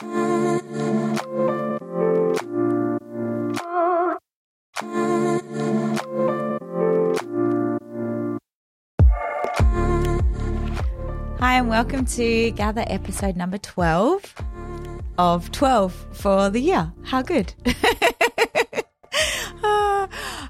[0.00, 0.10] Hi,
[11.40, 14.34] and welcome to Gather episode number 12
[15.18, 16.92] of 12 for the year.
[17.02, 17.52] How good!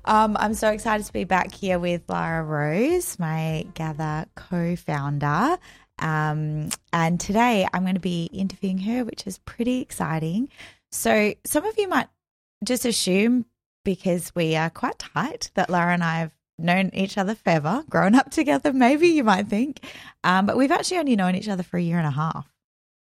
[0.04, 5.56] um, I'm so excited to be back here with Lara Rose, my Gather co founder.
[5.98, 10.48] Um, and today I'm going to be interviewing her, which is pretty exciting.
[10.90, 12.09] So, some of you might
[12.64, 13.45] just assume
[13.84, 18.14] because we are quite tight that Lara and I have known each other forever, grown
[18.14, 19.80] up together, maybe you might think.
[20.24, 22.46] Um, but we've actually only known each other for a year and a half,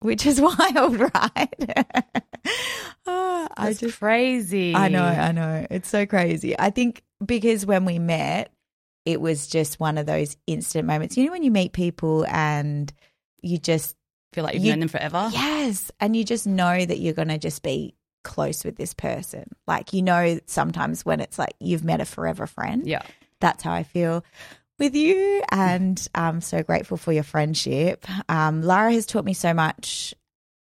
[0.01, 1.87] which is wild, right?
[3.07, 4.74] oh, I just crazy.
[4.74, 5.66] I know, I know.
[5.70, 6.59] It's so crazy.
[6.59, 8.52] I think because when we met,
[9.04, 11.16] it was just one of those instant moments.
[11.16, 12.92] You know, when you meet people and
[13.42, 13.96] you just,
[14.32, 15.28] feel like you've You- known them forever.
[15.32, 19.50] yes, and you just know that you're going to just be close with this person.
[19.66, 22.87] Like, you know, sometimes when it's like you've met a forever friend.
[22.87, 23.02] Yeah.
[23.40, 24.23] That's how I feel
[24.79, 25.42] with you.
[25.51, 28.04] And I'm so grateful for your friendship.
[28.29, 30.14] Um, Lara has taught me so much.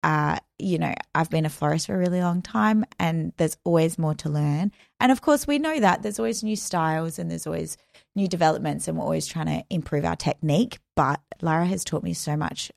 [0.03, 4.00] Uh, you know, I've been a florist for a really long time and there's always
[4.00, 4.72] more to learn.
[5.00, 7.77] And of course, we know that there's always new styles and there's always
[8.16, 10.80] new developments, and we're always trying to improve our technique.
[10.95, 12.72] But Lara has taught me so much,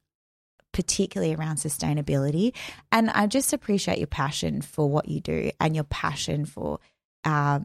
[0.73, 2.55] particularly around sustainability.
[2.93, 6.79] And I just appreciate your passion for what you do and your passion for
[7.25, 7.61] uh,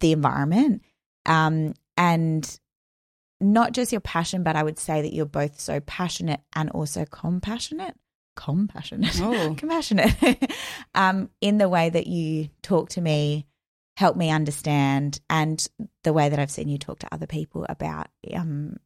[0.00, 0.82] the environment.
[1.24, 2.58] Um, and
[3.40, 7.04] not just your passion, but I would say that you're both so passionate and also
[7.04, 7.94] compassionate.
[8.38, 9.54] Compassionate, Oh.
[9.58, 10.52] compassionate,
[10.94, 13.46] um, in the way that you talk to me,
[13.96, 15.66] help me understand, and
[16.04, 18.76] the way that I've seen you talk to other people about, um,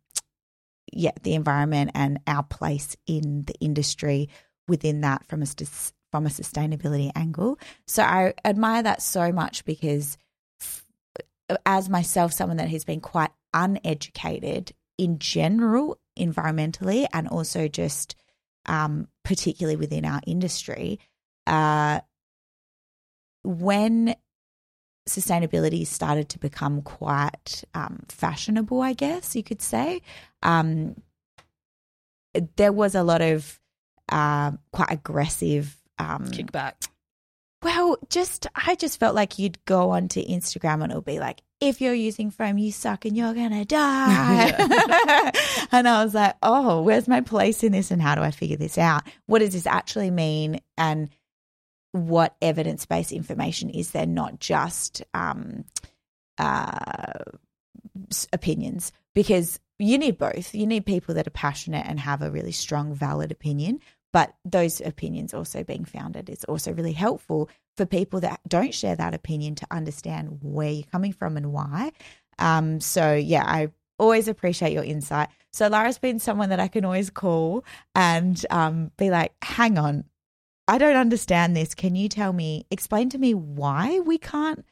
[0.91, 4.31] yeah, the environment and our place in the industry
[4.69, 5.47] within that from a
[6.11, 7.59] from a sustainability angle.
[7.87, 10.17] So I admire that so much because
[11.67, 18.15] as myself, someone that has been quite uneducated in general, environmentally, and also just
[18.67, 21.01] um, particularly within our industry,
[21.47, 22.01] uh,
[23.45, 24.15] when
[25.09, 30.03] sustainability started to become quite um, fashionable, I guess you could say,
[30.43, 30.97] um,
[32.57, 33.61] there was a lot of
[34.11, 35.77] uh, quite aggressive.
[35.99, 36.89] Um, Kickback.
[37.63, 41.81] well, just I just felt like you'd go onto Instagram and it'll be like, if
[41.81, 44.51] you're using foam, you suck and you're gonna die.
[45.73, 48.57] and I was like, oh, where's my place in this and how do I figure
[48.57, 49.05] this out?
[49.27, 50.61] What does this actually mean?
[50.77, 51.09] And
[51.93, 55.65] what evidence based information is there, not just um,
[56.37, 57.23] uh,
[58.33, 58.91] opinions?
[59.15, 60.55] Because you need both.
[60.55, 63.81] You need people that are passionate and have a really strong, valid opinion.
[64.13, 68.97] But those opinions also being founded is also really helpful for people that don't share
[68.97, 71.93] that opinion to understand where you're coming from and why.
[72.39, 73.69] Um, so, yeah, I
[73.99, 75.29] always appreciate your insight.
[75.53, 77.65] So, Lara's been someone that I can always call
[77.95, 80.05] and um, be like, hang on,
[80.69, 81.75] I don't understand this.
[81.75, 84.65] Can you tell me, explain to me why we can't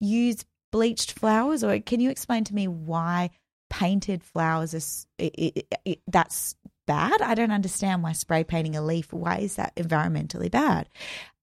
[0.00, 1.62] use bleached flowers?
[1.62, 3.30] Or can you explain to me why
[3.70, 6.54] painted flowers it, that's
[6.88, 7.22] bad?
[7.22, 10.88] I don't understand why spray painting a leaf, why is that environmentally bad?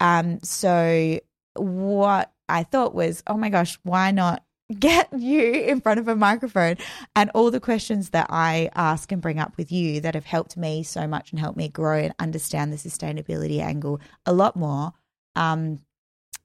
[0.02, 1.20] Um, so
[1.54, 4.44] what I thought was, oh my gosh, why not
[4.80, 6.76] get you in front of a microphone
[7.16, 10.58] and all the questions that I ask and bring up with you that have helped
[10.58, 14.94] me so much and helped me grow and understand the sustainability angle a lot more.
[15.36, 15.82] Um,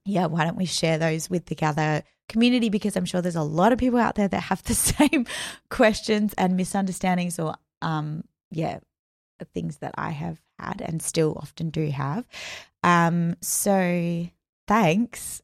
[0.04, 2.68] yeah, why don't we share those with the Gather community?
[2.68, 5.26] Because I'm sure there's a lot of people out there that have the same
[5.70, 8.80] questions and misunderstandings or, um, yeah,
[9.44, 12.24] things that I have had and still often do have.
[12.82, 14.26] Um, so
[14.68, 15.42] thanks.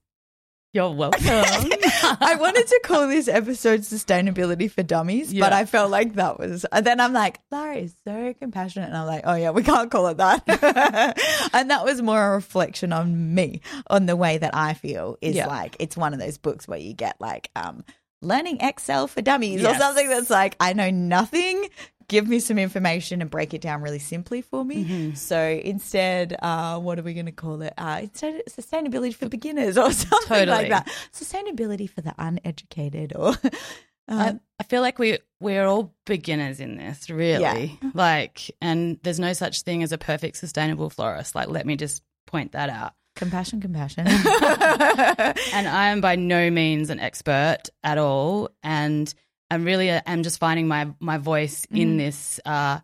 [0.72, 1.20] You're welcome.
[1.24, 6.66] I wanted to call this episode Sustainability for Dummies, but I felt like that was,
[6.70, 8.88] and then I'm like, Lara is so compassionate.
[8.90, 10.42] And I'm like, oh yeah, we can't call it that.
[11.54, 15.34] and that was more a reflection on me, on the way that I feel is
[15.34, 15.46] Yeah.
[15.46, 17.82] like, it's one of those books where you get like, um,
[18.20, 21.70] learning Excel for dummies or something that's like, I know nothing.
[22.08, 24.84] Give me some information and break it down really simply for me.
[24.84, 25.14] Mm-hmm.
[25.14, 27.74] So instead, uh, what are we going to call it?
[27.76, 30.46] Uh, instead, sustainability for beginners or something Totally.
[30.46, 30.88] like that.
[31.12, 33.34] Sustainability for the uneducated, or
[34.08, 37.78] I, um, I feel like we we're all beginners in this, really.
[37.94, 41.34] Like, and there's no such thing as a perfect sustainable florist.
[41.34, 42.92] Like, let me just point that out.
[43.16, 44.06] compassion, compassion.
[44.06, 49.12] And I am by no means an expert at all, and
[49.50, 52.80] I'm really am just finding my my voice in this uh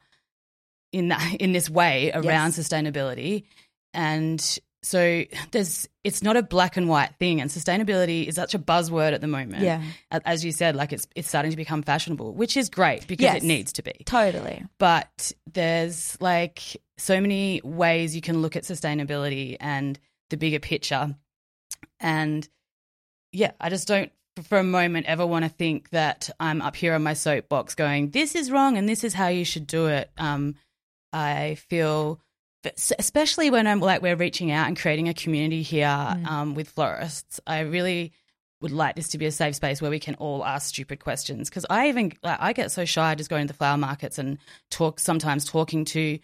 [0.93, 3.45] in that in this way around sustainability.
[3.95, 5.23] and so
[5.53, 9.21] there's it's not a black and white thing and sustainability is such a buzzword at
[9.21, 9.81] the moment Yeah.
[10.11, 13.37] As you said like it's it's starting to become fashionable which is great because Yes.
[13.37, 14.65] it needs to be Totally.
[14.79, 16.61] but there's like
[16.99, 20.01] so many ways you can look at sustainability and
[20.31, 21.15] the bigger picture
[22.01, 22.49] and
[23.33, 24.11] yeah i just don't
[24.43, 28.11] for a moment ever want to think that i'm up here on my soapbox going
[28.11, 30.11] this is wrong and this is how you should do it.
[30.19, 30.55] Um
[31.13, 32.21] i feel
[32.99, 37.41] especially when i'm like we're reaching out and creating a community here um, with florists
[37.47, 38.13] i really
[38.63, 41.51] would like this to be a safe space where we can all ask stupid questions.
[41.51, 44.39] Because I even like, I get so shy just going to the flower markets and
[44.71, 46.19] talk sometimes talking to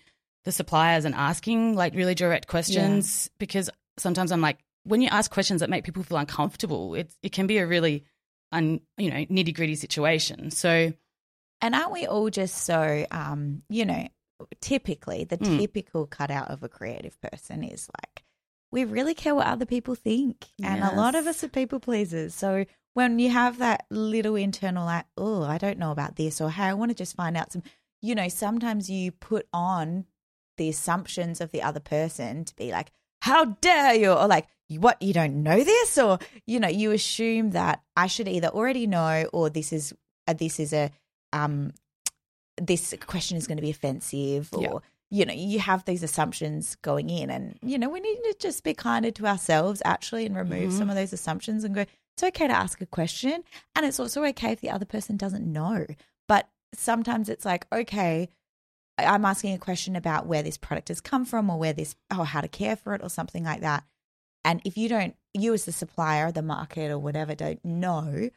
[0.44, 3.68] the suppliers and asking like really direct questions because
[3.98, 7.46] sometimes I'm like when you ask questions that make people feel uncomfortable it it can
[7.46, 8.04] be a really
[8.52, 10.92] un, you know nitty gritty situation so
[11.60, 14.06] And aren't we all just so, um, you know,
[14.60, 15.58] typically the Mm.
[15.58, 18.24] typical cutout of a creative person is like,
[18.70, 20.46] we really care what other people think.
[20.62, 22.34] And a lot of us are people pleasers.
[22.34, 22.64] So
[22.94, 26.64] when you have that little internal, like, oh, I don't know about this, or hey,
[26.64, 27.62] I want to just find out some,
[28.00, 30.06] you know, sometimes you put on
[30.58, 32.90] the assumptions of the other person to be like,
[33.20, 34.12] how dare you?
[34.12, 35.98] Or like, what, you don't know this?
[35.98, 39.94] Or, you know, you assume that I should either already know or this is,
[40.26, 40.90] uh, this is a,
[41.32, 41.72] um,
[42.60, 44.78] this question is going to be offensive or, Yeah.
[45.10, 48.62] you know, you have these assumptions going in and, you know, we need to just
[48.64, 52.48] be kinder to ourselves actually and remove some of those assumptions and go, it's okay
[52.48, 53.44] to ask a question.
[53.76, 55.86] And it's also okay if the other person doesn't know.
[56.26, 58.28] But sometimes it's like, okay,
[58.98, 62.24] I'm asking a question about where this product has come from or where this, or
[62.24, 63.84] how to care for it or something like that.
[64.44, 68.30] And if you don't, you as the supplier, the market or whatever, don't know,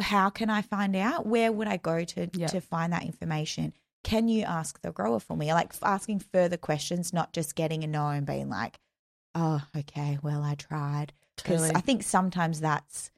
[0.00, 1.26] how can I find out?
[1.26, 2.46] Where would I go to Yeah.
[2.48, 3.72] to find that information?
[4.02, 5.52] Can you ask the grower for me?
[5.52, 8.78] Like asking further questions, not just getting a no and being like,
[9.34, 11.12] oh, okay, well, I tried.
[11.36, 11.76] Because Totally.
[11.76, 13.10] I think sometimes that's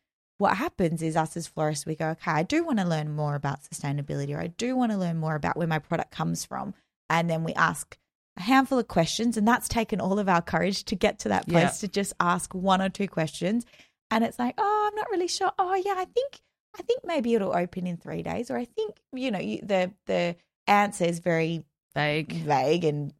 [0.42, 3.34] what happens is us as florists, we go, okay, I do want to learn more
[3.34, 6.74] about sustainability or I do want to learn more about where my product comes from.
[7.08, 7.96] And then we ask
[8.36, 11.46] a handful of questions, and that's taken all of our courage to get to that
[11.48, 11.86] place Yeah.
[11.86, 13.64] to just ask one or two questions.
[14.10, 15.52] And it's like, oh, I'm not really sure.
[15.58, 16.40] Oh, yeah, I think
[16.78, 19.92] I think maybe it'll open in three days, or I think you know you, the
[20.06, 20.36] the
[20.66, 21.64] answer is very
[21.94, 23.12] vague vague and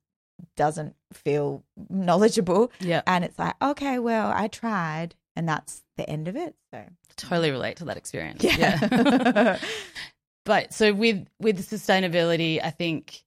[0.56, 2.72] doesn't feel knowledgeable.
[2.80, 6.54] yeah And it's like, okay, well, I tried, and that's the end of it.
[6.72, 6.82] So
[7.16, 9.58] totally relate to that experience yeah,
[10.44, 13.22] but so with with sustainability i think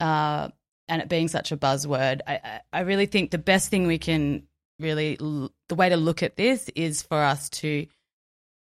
[0.00, 0.48] uh
[0.88, 3.98] and it being such a buzzword i i I really think the best thing we
[3.98, 4.44] can
[4.80, 7.86] really the way to look at this is for us to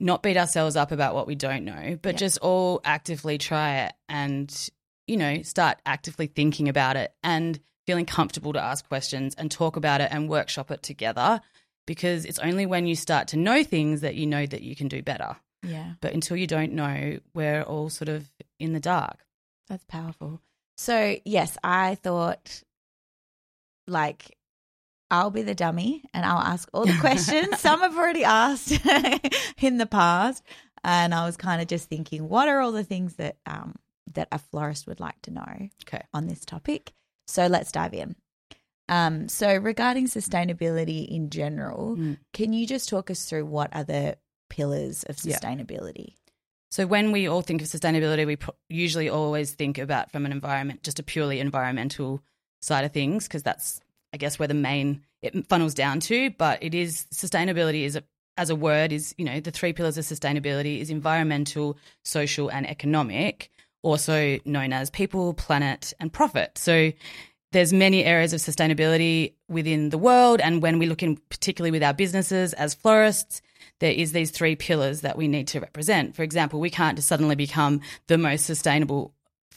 [0.01, 2.19] not beat ourselves up about what we don't know but Yeah.
[2.19, 4.69] just all actively try it and
[5.07, 9.75] you know start actively thinking about it and feeling comfortable to ask questions and talk
[9.77, 11.41] about it and workshop it together
[11.89, 14.87] because it's only when you start to know things that you know that you can
[14.87, 19.25] do better yeah, but until you don't know, we're all sort of in the dark.
[19.67, 20.41] that's powerful.
[20.77, 22.63] So yes, I thought
[23.87, 24.37] like
[25.11, 27.59] I'll be the dummy and I'll ask all the questions.
[27.59, 28.71] Some I've already asked
[29.61, 30.43] in the past,
[30.83, 33.75] and I was kind of just thinking, what are all the things that um
[34.13, 35.69] that a florist would like to know?
[35.83, 36.01] Okay.
[36.13, 36.93] on this topic.
[37.27, 38.15] So let's dive in.
[38.89, 42.17] Um, so regarding sustainability in general, Mm.
[42.33, 44.17] can you just talk us through what are the
[44.49, 45.37] pillars of Yeah.
[45.37, 46.15] sustainability?
[46.71, 48.37] So when we all think of sustainability, we
[48.69, 52.21] usually always think about from an environment, just a purely environmental
[52.61, 53.79] side of things, because that's,
[54.13, 56.29] I guess, where the main it funnels down to.
[56.31, 58.03] But it is sustainability is a,
[58.37, 62.69] as a word is you know the three pillars of sustainability is environmental, social, and
[62.69, 63.49] economic,
[63.81, 66.57] also known as people, planet, and profit.
[66.57, 66.91] So
[67.51, 71.83] there's many areas of sustainability within the world and when we look in particularly with
[71.83, 73.41] our businesses as florists
[73.79, 76.15] there is these three pillars that we need to represent.
[76.15, 79.13] For example we can't just suddenly become the most sustainable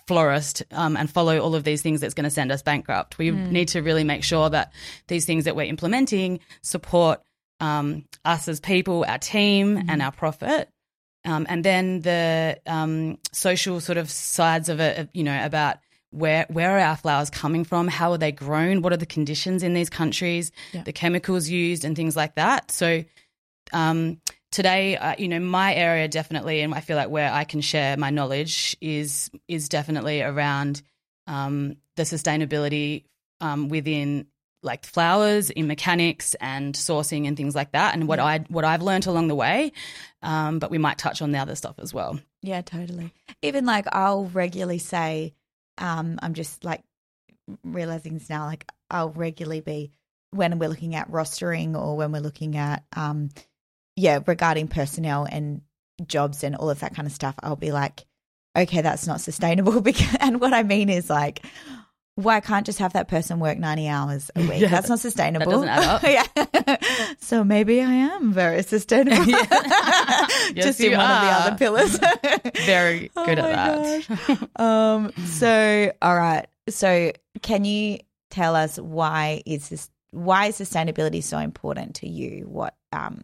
[0.07, 3.19] florist um, and follow all of these things that's going to send us bankrupt.
[3.19, 4.73] We need to really make sure that
[5.07, 7.23] these things that we're implementing support
[7.61, 10.69] um, us as people our team and our profit.
[11.25, 15.79] Um, and then the um, social sort of sides of it, you know, about
[16.13, 17.89] where where are our flowers coming from?
[17.89, 18.83] How are they grown?
[18.83, 20.53] What are the conditions in these countries?
[20.73, 20.83] Yeah.
[20.83, 22.71] The chemicals used and things like that.
[22.71, 23.05] So
[23.73, 27.61] um, today, uh, you know, my area definitely, and I feel like where I can
[27.61, 30.83] share my knowledge is is definitely around
[31.27, 33.05] um, the sustainability
[33.41, 34.27] um, within
[34.65, 38.83] like flowers in mechanics and sourcing and things like that and what I what I've
[38.83, 39.73] learned along the way
[40.23, 43.13] um, but we might touch on the other stuff as well Yeah, totally.
[43.41, 45.33] Even like I'll regularly say,
[45.79, 46.83] um, I'm just like
[47.65, 49.93] realizing this now, like I'll regularly be
[50.33, 53.29] when we're looking at rostering or when we're looking at um
[53.97, 55.61] yeah regarding personnel and
[56.07, 58.05] jobs and all of that kind of stuff i'll be like
[58.57, 61.45] okay that's not sustainable because and what i mean is like
[62.15, 64.61] why can't just have that person work 90 hours a week?
[64.61, 65.65] Yeah, that's not sustainable.
[65.65, 66.03] up.
[66.03, 66.25] yeah.
[67.19, 69.25] So maybe i am very sustainable.
[70.55, 71.99] Yes, just in one of the other pillars.
[72.67, 74.61] Very Oh good my at that.
[74.61, 76.47] um so all right.
[76.69, 77.99] So can you
[78.31, 82.45] tell us why is this why is sustainability so important to you?
[82.47, 83.23] What um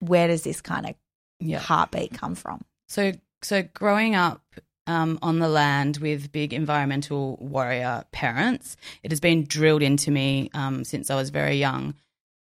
[0.00, 0.94] where does this kind of
[1.38, 1.58] yeah.
[1.58, 2.64] heartbeat come from?
[2.88, 4.42] So, so growing up
[4.86, 10.50] um, on the land with big environmental warrior parents, it has been drilled into me
[10.54, 11.94] um, since I was very young.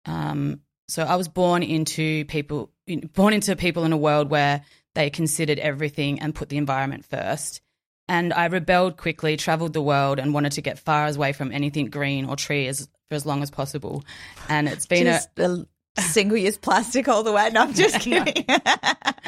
[0.07, 2.71] Um, so I was born into people,
[3.15, 4.63] born into people in a world where
[4.95, 7.61] they considered everything and put the environment first.
[8.09, 11.91] And I rebelled quickly, traveled the world, and wanted to get far away from anything
[11.91, 14.05] green or tree as for as long as possible.
[14.49, 15.67] And it's been a just the
[16.01, 18.45] single use plastic all the way no i'm just kidding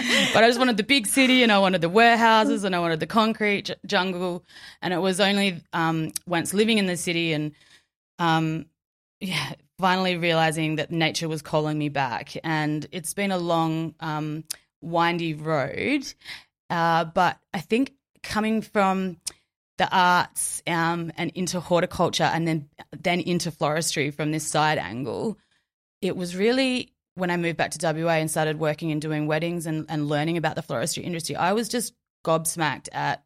[0.32, 3.00] but I just wanted the big city and I wanted the warehouses and I wanted
[3.00, 4.44] the concrete j- jungle.
[4.80, 7.52] And it was only um, once living in the city and
[8.18, 8.66] um,
[9.20, 12.34] yeah, finally realizing that nature was calling me back.
[12.44, 14.44] And it's been a long, um,
[14.80, 16.12] windy road.
[16.70, 19.18] Uh, but I think coming from
[19.78, 25.38] the arts um, and into horticulture and then then into floristry from this side angle,
[26.00, 29.66] it was really when I moved back to WA and started working and doing weddings
[29.66, 33.24] and, and learning about the floristry industry, I was just gobsmacked at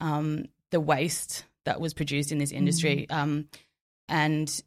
[0.00, 3.06] um, the waste that was produced in this industry.
[3.10, 3.48] Um,
[4.08, 4.62] and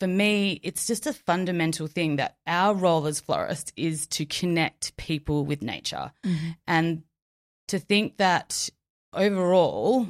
[0.00, 4.96] for me, it's just a fundamental thing that our role as florists is to connect
[4.96, 6.12] people with nature.
[6.66, 7.02] And
[7.68, 8.68] to think that
[9.12, 10.08] overall,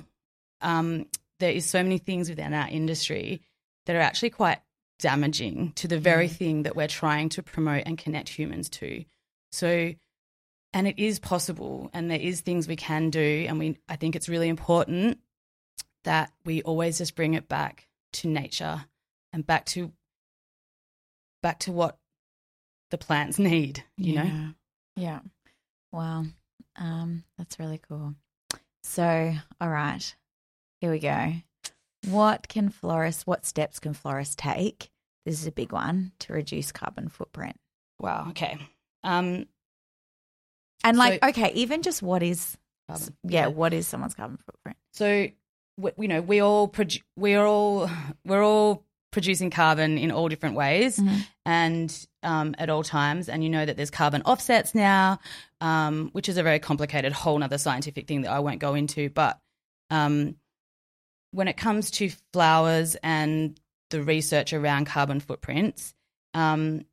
[0.60, 1.06] um,
[1.40, 3.42] there is so many things within our industry
[3.86, 4.58] that are actually quite
[4.98, 9.04] damaging to the very thing that we're trying to promote and connect humans to.
[9.52, 9.92] So,
[10.72, 13.78] and it is possible, and there is things we can do, and we.
[13.88, 15.18] I think it's really important
[16.04, 18.84] that we always just bring it back to nature
[19.32, 19.92] and back to
[21.42, 21.98] back to what
[22.90, 23.84] the plants need.
[23.96, 24.24] You know.
[24.24, 24.48] yeah.
[24.96, 25.20] yeah
[25.94, 26.24] wow
[26.76, 28.14] um that's really cool
[28.82, 30.14] so all right
[30.80, 31.34] here we go
[32.08, 34.90] what can florists what steps can florists take
[35.26, 37.56] this is a big one to reduce carbon footprint
[38.00, 38.26] Wow.
[38.30, 38.58] Okay.
[39.04, 39.46] Um.
[40.82, 42.56] and like So- okay even just what is
[42.88, 45.28] carbon- yeah what is someone's carbon footprint So,
[45.76, 47.88] we, you know, we all produ- we're all
[48.24, 51.00] we're all producing carbon in all different ways
[51.46, 53.28] and um, at all times.
[53.28, 55.20] And you know that there's carbon offsets now,
[55.60, 59.10] um, which is a very complicated whole nother scientific thing that I won't go into.
[59.10, 59.38] But
[59.90, 60.34] um,
[61.34, 63.58] when it comes to flowers and
[63.90, 65.94] the research around carbon footprints,
[66.32, 66.84] um,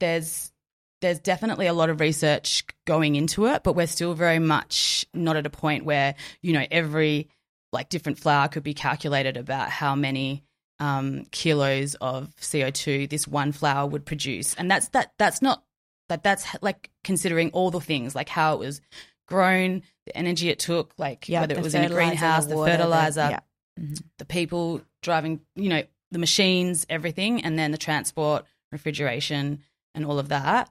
[0.00, 0.52] there's
[1.00, 5.36] there's definitely a lot of research going into it, but we're still very much not
[5.36, 7.28] at a point where you know every
[7.72, 10.42] like different flower could be calculated about how many
[10.80, 15.62] um, kilos of CO two this one flower would produce, and that's that that's not
[16.08, 18.80] that that's like considering all the things like how it was
[19.26, 22.72] grown, the energy it took, like yeah whether it was in a greenhouse, the, water,
[22.72, 23.40] fertilizer, yeah
[23.78, 24.02] Mhm.
[24.18, 29.62] the people driving, you know, the machines, everything, and then the transport, refrigeration,
[29.94, 30.70] and all of that.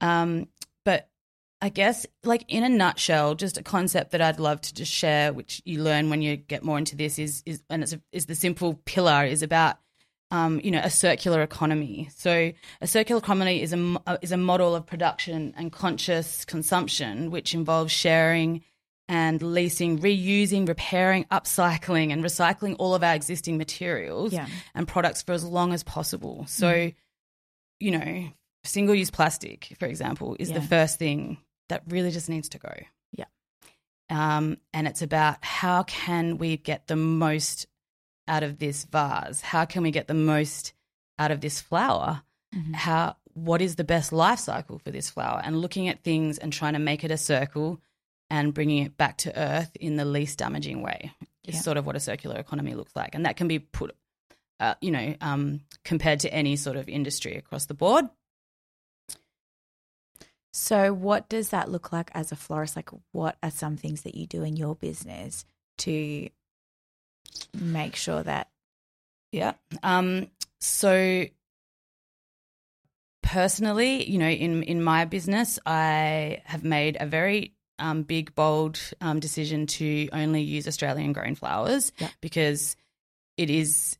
[0.00, 0.48] Um,
[0.84, 1.08] but
[1.62, 5.32] I guess, like in a nutshell, just a concept that I'd love to just share,
[5.32, 8.26] which you learn when you get more into this, is is and it's a, is
[8.26, 9.76] the simple pillar is about.
[10.30, 12.08] Um, you know, a circular economy.
[12.16, 17.52] So, a circular economy is a is a model of production and conscious consumption, which
[17.52, 18.62] involves sharing
[19.08, 24.46] and leasing, reusing, repairing, upcycling, and recycling all of our existing materials Yeah.
[24.74, 26.44] and products for as long as possible.
[26.46, 26.92] So,
[27.80, 28.30] you know,
[28.64, 30.60] single use plastic, for example, is Yeah.
[30.60, 32.72] the first thing that really just needs to go.
[33.12, 33.24] Yeah.
[34.08, 37.66] Um, and it's about how can we get the most
[38.28, 39.40] out of this vase?
[39.40, 40.74] How can we get the most
[41.18, 42.22] out of this flower?
[42.54, 42.74] Mhm.
[42.74, 45.40] How what is the best life cycle for this flower?
[45.42, 47.80] And looking at things and trying to make it a circle
[48.32, 51.12] and bringing it back to earth in the least damaging way
[51.44, 51.60] is Yeah.
[51.60, 53.94] sort of what a circular economy looks like, and that can be put,
[54.58, 58.06] uh, you know, um, compared to any sort of industry across the board.
[60.54, 62.74] So, what does that look like as a florist?
[62.76, 65.44] Like, what are some things that you do in your business
[65.78, 66.28] to
[67.52, 68.50] make sure that?
[69.30, 69.54] Yeah.
[69.82, 71.26] Um, so
[73.22, 78.78] personally, you know, in in my business, I have made a very um, big, bold
[79.00, 82.08] um, decision to only use Australian grown flowers Yeah.
[82.20, 82.76] because
[83.36, 83.98] it is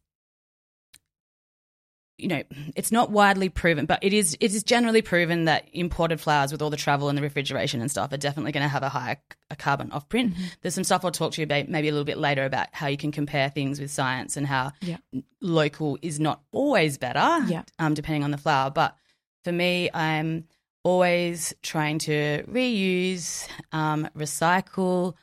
[2.19, 2.43] you know,
[2.77, 6.63] it's not widely proven, but it is it is generally proven that imported flowers with
[6.63, 9.17] all the travel and the refrigeration and stuff are definitely going to have a higher
[9.51, 10.33] a carbon offprint.
[10.35, 10.43] Mm-hmm.
[10.61, 12.87] There's some stuff I'll talk to you about maybe a little bit later about how
[12.87, 14.99] you can compare things with science and how Yeah.
[15.41, 17.63] local is not always better, Yeah.
[17.81, 18.71] um, depending on the flower.
[18.71, 18.95] But
[19.43, 20.45] for me, I'm
[20.85, 25.15] always trying to reuse, um, recycle.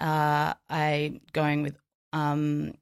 [0.00, 1.76] Uh, I going with
[2.12, 2.74] um,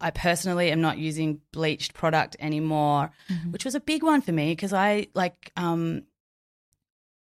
[0.00, 3.52] I personally am not using bleached product anymore, Mm-hmm.
[3.52, 6.02] which was a big one for me because I like um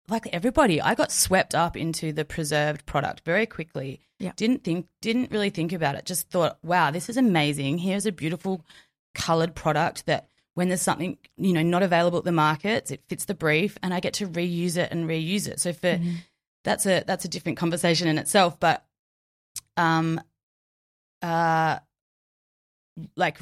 [0.08, 4.00] like everybody, I got swept up into the preserved product very quickly.
[4.18, 4.32] Yeah.
[4.34, 6.04] Didn't think didn't really think about it.
[6.04, 7.78] Just thought, wow, this is amazing.
[7.78, 8.64] Here's a beautiful
[9.14, 10.28] colored product that
[10.60, 13.94] when there's something, you know, not available at the markets, it fits the brief and
[13.94, 15.58] I get to reuse it and reuse it.
[15.58, 15.98] So for
[16.64, 18.84] that's a that's a different conversation in itself, but
[19.78, 20.20] um
[21.22, 21.78] uh
[23.16, 23.38] like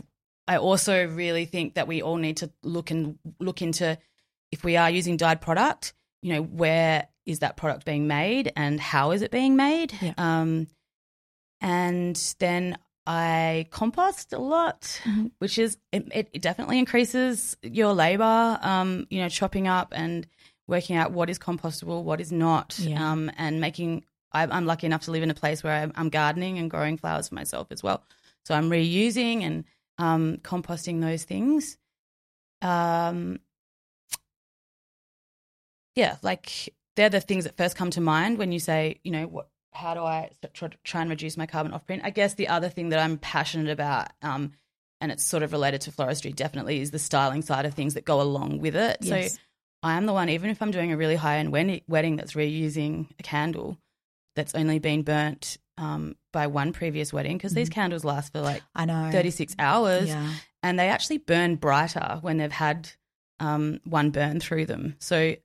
[0.46, 3.98] I also really think that we all need to look and look into
[4.52, 8.78] if we are using dyed product, you know, where is that product being made and
[8.78, 9.92] how is it being made?
[10.00, 10.14] Yeah.
[10.16, 10.68] Um,
[11.60, 12.78] and then
[13.10, 15.30] I compost a lot, Mhm.
[15.38, 18.58] which is it, it definitely increases your labor.
[18.60, 20.26] Um, you know, chopping up and
[20.66, 23.10] working out what is compostable, what is not, Yeah.
[23.10, 24.04] um, and making.
[24.30, 26.98] I, I'm lucky enough to live in a place where I'm, I'm gardening and growing
[26.98, 28.04] flowers for myself as well.
[28.44, 29.64] So I'm reusing and
[29.96, 31.78] um, composting those things.
[32.60, 33.40] Um,
[35.94, 39.26] yeah, like they're the things that first come to mind when you say, you know,
[39.26, 39.48] what?
[39.72, 40.30] How do I
[40.84, 42.02] try, and reduce my carbon footprint?
[42.04, 44.52] I guess the other thing that I'm passionate about, um,
[45.00, 48.04] and it's sort of related to floristry, definitely is the styling side of things that
[48.04, 48.98] go along with it.
[49.02, 49.34] Yes.
[49.34, 49.38] So
[49.82, 53.06] I am the one, even if I'm doing a really high end wedding that's reusing
[53.18, 53.78] a candle
[54.34, 58.62] that's only been burnt um, by one previous wedding, because these candles last for like
[58.74, 59.10] I know.
[59.12, 60.32] 36 hours Yeah.
[60.62, 62.90] and they actually burn brighter when they've had
[63.38, 64.96] um, one burn through them.
[64.98, 65.36] So,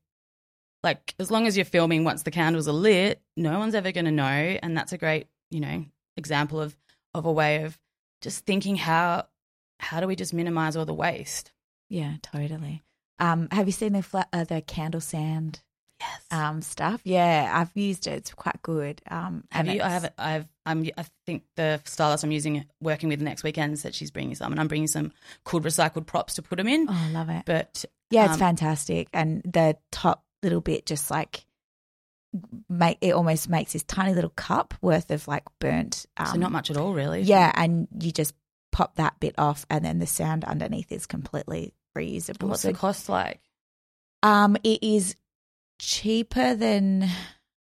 [0.83, 4.05] like, as long as you're filming once the candles are lit, no one's ever going
[4.05, 4.23] to know.
[4.61, 5.85] And that's a great, you know,
[6.17, 6.75] example of
[7.13, 7.77] of a way of
[8.21, 9.27] just thinking how
[9.79, 11.51] how do we just minimize all the waste?
[11.89, 12.81] Yeah, totally.
[13.19, 15.61] Um, have you seen the fla- uh, the candle sand
[16.01, 16.21] Yes.
[16.31, 17.01] um stuff?
[17.03, 18.13] Yeah, I've used it.
[18.13, 19.01] It's quite good.
[19.09, 19.81] Um, have you?
[19.81, 20.13] I haven't.
[20.17, 20.47] I've.
[20.65, 20.85] I'm.
[20.97, 24.59] I think the stylist I'm using, working with next weekend, said she's bringing some, and
[24.59, 25.11] I'm bringing some
[25.45, 26.87] cool recycled props to put them in.
[26.89, 27.43] Oh, I love it.
[27.45, 29.07] But Yeah, it's um, fantastic.
[29.13, 31.45] And the top little bit just like
[32.69, 36.05] make it almost makes this tiny little cup worth of like burnt.
[36.17, 37.21] Um, so not much at all, really.
[37.21, 38.33] Yeah, and you just
[38.71, 42.41] pop that bit off, and then the sand underneath is completely reusable.
[42.41, 43.39] And what's So, the cost like?
[44.23, 45.15] um, it is
[45.79, 47.07] cheaper than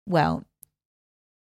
[0.07, 0.43] well,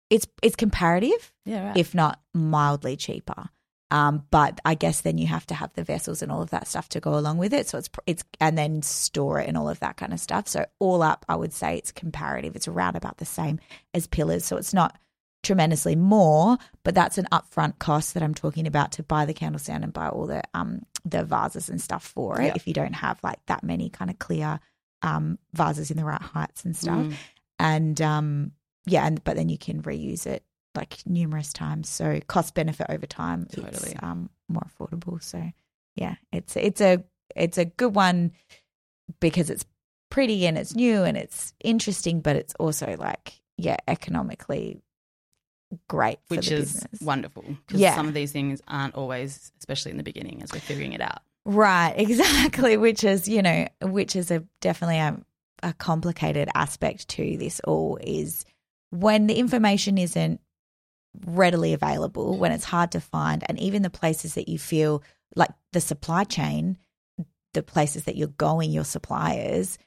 [0.09, 1.77] it's it's comparative, Yeah, right.
[1.77, 3.51] if not mildly cheaper.
[3.90, 6.68] Um, but I guess then you have to have the vessels and all of that
[6.68, 7.68] stuff to go along with it.
[7.68, 10.46] So it's it's and then store it and all of that kind of stuff.
[10.48, 12.55] So all up, I would say it's comparative.
[12.57, 13.59] It's around about the same
[13.92, 14.44] as pillars.
[14.44, 14.96] So it's not
[15.42, 19.59] tremendously more, but that's an upfront cost that I'm talking about to buy the candle
[19.59, 22.44] sand and buy all the um the vases and stuff for it.
[22.46, 22.53] Yeah.
[22.57, 24.61] If you don't have like that many kind of clear
[25.03, 27.14] um vases in the right heights and stuff Mm.
[27.59, 28.53] and um
[28.87, 33.06] yeah and but then you can reuse it like numerous times so cost benefit over
[33.06, 33.68] time Totally.
[33.92, 35.42] it's um more affordable so
[35.96, 37.02] yeah it's it's a
[37.35, 38.33] it's a good one
[39.20, 39.64] because it's
[40.11, 44.80] pretty and it's new and it's interesting but it's also like yeah economically
[45.88, 47.00] great for which the is business.
[47.00, 47.94] wonderful because Yeah.
[47.94, 51.20] some of these things aren't always, especially in the beginning as we're figuring it out.
[51.44, 52.76] Right, exactly.
[52.76, 55.16] Which is, you know, which is a definitely a,
[55.62, 58.44] a complicated aspect to this all is
[58.90, 60.40] when the information isn't
[61.27, 65.03] readily available, when it's hard to find, and even the places that you feel
[65.35, 66.77] like the supply chain,
[67.55, 69.79] the places that you're going, your suppliers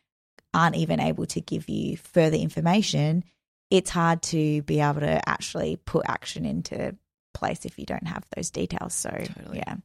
[0.53, 3.23] aren't even able to give you further information,
[3.69, 6.95] it's hard to be able to actually put action into
[7.33, 8.93] place if you don't have those details.
[8.93, 9.57] So, Totally.
[9.65, 9.75] yeah.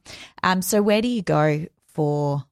[0.43, 2.43] Um, so where do you go for,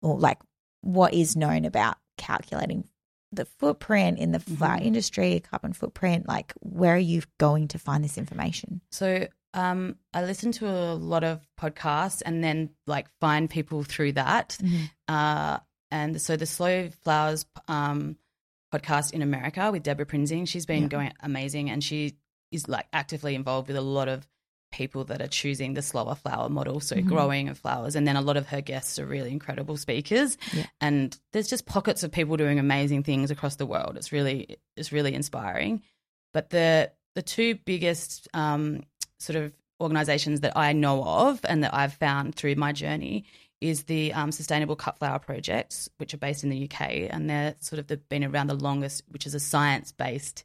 [0.00, 0.38] or like,
[0.80, 2.84] what is known about calculating
[3.32, 4.84] the footprint in the flower Mhm.
[4.86, 6.26] industry, carbon footprint?
[6.26, 8.80] Like, where are you going to find this information?
[8.90, 14.12] So um, I listen to a lot of podcasts and then like find people through
[14.12, 14.58] that.
[15.08, 15.58] Uh,
[15.90, 18.16] and so the Slow Flowers um,
[18.72, 20.88] podcast in America with Debra Prinzing, she's been Yeah.
[20.88, 22.16] going amazing and she
[22.50, 24.26] is like actively involved with a lot of
[24.70, 27.06] people that are choosing the slower flower model, so Mhm.
[27.06, 27.96] growing of flowers.
[27.96, 30.36] And then a lot of her guests are really incredible speakers.
[30.52, 30.66] Yeah.
[30.80, 33.96] And there's just pockets of people doing amazing things across the world.
[33.96, 35.82] It's really it's really inspiring.
[36.32, 38.82] But the the two biggest um,
[39.18, 43.24] sort of organizations that I know of and that I've found through my journey
[43.60, 47.56] is the um, Sustainable Cut Flower Projects, which are based in the UK, and they're
[47.60, 50.44] sort of the, been around the longest, which is a science based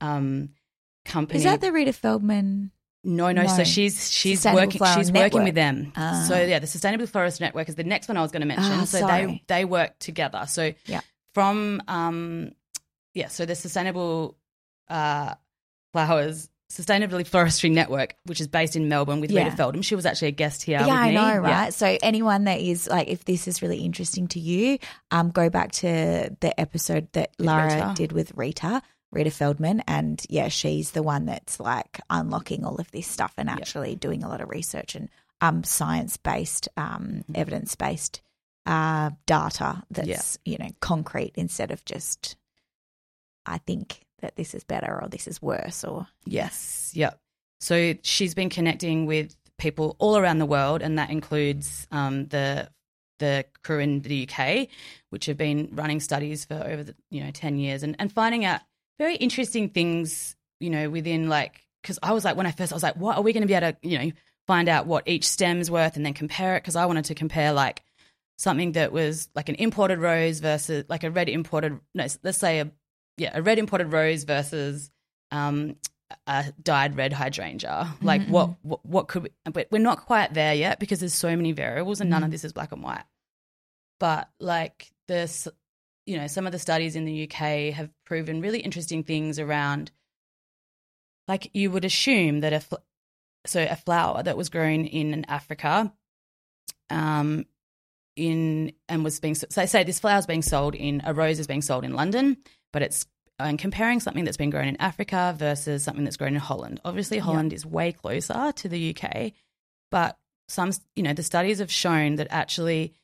[0.00, 0.48] um,
[1.04, 1.38] company.
[1.38, 2.70] Is that the Rita Feldmann?
[3.08, 3.42] No, no.
[3.42, 3.48] No.
[3.48, 5.92] So she's she's working she's working with them.
[5.96, 6.24] Ah.
[6.28, 8.66] So yeah, the Sustainable Floristry Network is the next one I was going to mention.
[8.66, 9.26] Ah, so sorry.
[9.26, 10.44] they they work together.
[10.46, 11.00] So Yeah.
[11.34, 12.52] from um
[13.14, 14.36] yeah, so the Sustainable
[14.88, 15.34] uh
[15.92, 19.44] Flowers Sustainability Floristry Network, which is based in Melbourne with Yeah.
[19.44, 19.82] Rita Feldmann.
[19.82, 20.78] She was actually a guest here.
[20.78, 21.36] yeah, I know, Yeah.
[21.38, 21.72] right?
[21.72, 24.78] So anyone that is like, if this is really interesting to you,
[25.10, 30.48] um, go back to the episode that Lara did with Rita, Rita Feldmann, and yeah,
[30.48, 34.40] she's the one that's like unlocking all of this stuff and actually doing a lot
[34.40, 35.08] of research and
[35.40, 37.32] um, science based, um, Mm-hmm.
[37.36, 38.20] evidence based
[38.66, 42.36] uh, data that's you know concrete instead of just,
[43.46, 46.92] I think that this is better or this is worse or Yes.
[46.94, 47.18] Yep.
[47.60, 52.68] So she's been connecting with people all around the world, and that includes um, the
[53.20, 54.68] the crew in the UK,
[55.10, 58.44] which have been running studies for over the you know ten years, and and finding
[58.44, 58.60] out
[58.98, 60.36] very interesting things.
[60.60, 63.16] You know, within like because I was like when I first I was like, what
[63.16, 64.10] are we going to be able to you know
[64.46, 66.62] find out what each stem's worth and then compare it?
[66.62, 67.82] Because I wanted to compare like
[68.38, 72.60] something that was like an imported rose versus like a red imported no let's say
[72.60, 72.70] a
[73.16, 74.92] yeah a red imported rose versus
[75.32, 75.74] um
[76.26, 77.68] a dyed red hydrangea.
[77.68, 78.32] Mm-hmm, like mm-hmm.
[78.32, 81.52] what, what what could we, but we're not quite there yet because there's so many
[81.52, 82.32] variables and none of mm-hmm.
[82.32, 83.04] this is black and white.
[84.00, 85.48] But like this
[86.08, 89.90] you know some of the studies in the UK have proven really interesting things around
[91.28, 92.76] like you would assume that a fl-
[93.46, 95.92] so a flower that was grown in Africa
[96.88, 97.44] um
[98.16, 101.46] in and was being so say this flower is being sold in a rose is
[101.46, 102.38] being sold in London
[102.72, 103.06] but it's
[103.38, 106.80] and comparing something that's been grown in Africa versus something that's grown in Holland.
[106.84, 109.32] Obviously Holland is way closer to the UK
[109.90, 110.18] but
[110.48, 112.94] some you know the studies have shown that actually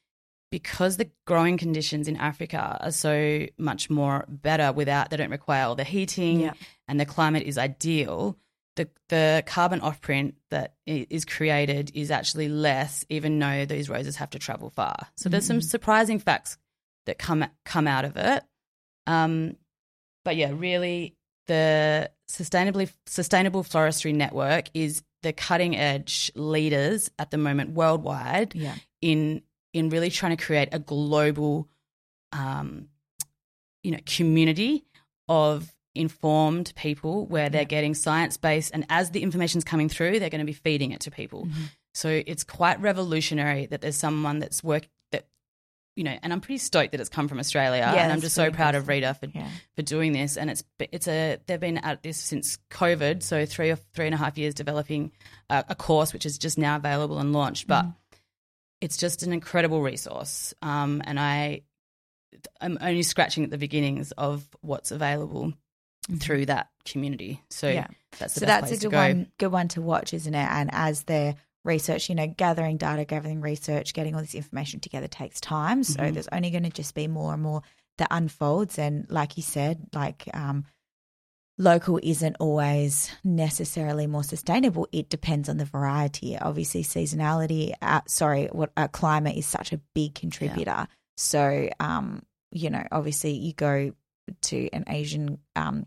[0.55, 5.65] because the growing conditions in Africa are so much more better without they don't require
[5.65, 6.53] all the heating Yeah.
[6.87, 8.39] and the climate is ideal
[8.77, 14.31] the the carbon offprint that is created is actually less even though these roses have
[14.31, 16.57] to travel far so there's some surprising facts
[17.07, 18.45] that come come out of it
[19.09, 19.57] um
[20.25, 21.17] but yeah really
[21.49, 28.77] the sustainably sustainable floristry network is the cutting edge leaders at the moment worldwide yeah.
[29.03, 29.43] in
[29.75, 31.69] in really trying to create a global
[32.33, 32.89] um,
[33.83, 34.85] you know community
[35.29, 40.31] of informed people where they're getting science based and as the information's coming through they're
[40.31, 41.47] going to be feeding it to people.
[41.93, 45.29] So it's quite revolutionary that there's someone that's work that
[45.95, 48.35] you know and i'm pretty stoked that it's come from australia Yeah, and i'm just
[48.35, 49.47] so proud of rita for Yeah.
[49.77, 53.71] for doing this and it's it's a they've been at this since covid so three
[53.71, 55.13] or three and a half years developing
[55.49, 57.87] a, a course which is just now available and launched but
[58.85, 61.63] it's just an incredible resource um, and i
[62.61, 65.53] i'm only scratching at the beginnings of what's available
[66.21, 67.41] through that community.
[67.49, 67.87] So Yeah.
[68.19, 68.99] that's so that's a good go.
[68.99, 70.49] one good one to watch isn't it?
[70.51, 75.09] And as they're research you know gathering data gathering research getting all this information together
[75.09, 75.83] takes time.
[75.83, 76.13] So Mm-hmm.
[76.13, 77.63] there's only going to just be more and more
[77.97, 78.79] that unfolds.
[78.79, 80.67] And like you said like um
[81.59, 84.89] local isn't always necessarily more sustainable.
[84.93, 86.37] It depends on the variety.
[86.37, 90.89] Obviously seasonality uh, sorry what uh, climate is such a big contributor.
[91.17, 93.93] So um you know obviously you go
[94.43, 95.87] to an asian um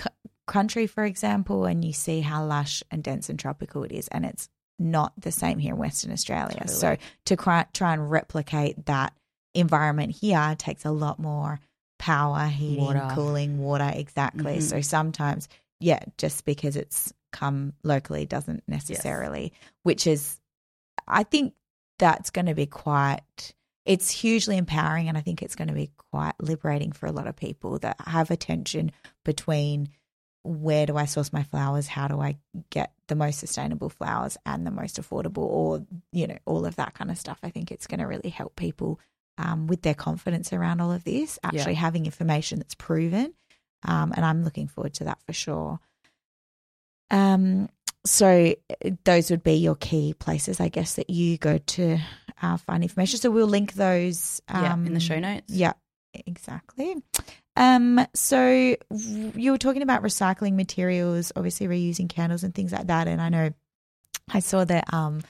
[0.00, 0.08] c-
[0.46, 4.24] country, for example, and you see how lush and dense and tropical it is, and
[4.24, 6.66] it's not the same here in Western Australia.
[6.68, 9.14] So to cry, try and replicate that
[9.54, 11.60] environment here takes a lot more
[12.02, 13.08] power, heating, Water.
[13.14, 13.88] cooling, water.
[13.94, 14.56] Exactly.
[14.56, 14.62] Mhm.
[14.62, 19.52] So sometimes, yeah, just because it's come locally doesn't necessarily,
[19.84, 20.40] which is,
[21.06, 21.54] I think
[22.00, 23.54] that's going to be quite.
[23.84, 27.28] It's hugely empowering, and I think it's going to be quite liberating for a lot
[27.28, 28.90] of people that have a tension
[29.24, 29.88] between
[30.42, 31.86] where do I source my flowers?
[31.86, 32.36] How do I
[32.70, 36.94] get the most sustainable flowers and the most affordable, or you know, all of that
[36.94, 37.38] kind of stuff?
[37.44, 38.98] I think it's going to really help people
[39.38, 41.38] um, with their confidence around all of this.
[41.42, 43.34] Actually, having information that's proven,
[43.84, 45.80] um, and I'm looking forward to that for sure.
[47.10, 47.68] Um,
[48.04, 48.54] so
[49.04, 51.98] those would be your key places, I guess, that you go to
[52.40, 53.18] uh, find information.
[53.18, 55.72] So we'll link those yeah um, in the show notes yeah,
[56.26, 56.96] exactly.
[57.54, 58.76] Um, so
[59.36, 63.08] you were talking about recycling materials, obviously reusing candles and things like that.
[63.08, 63.50] And I know
[64.32, 65.22] I saw that um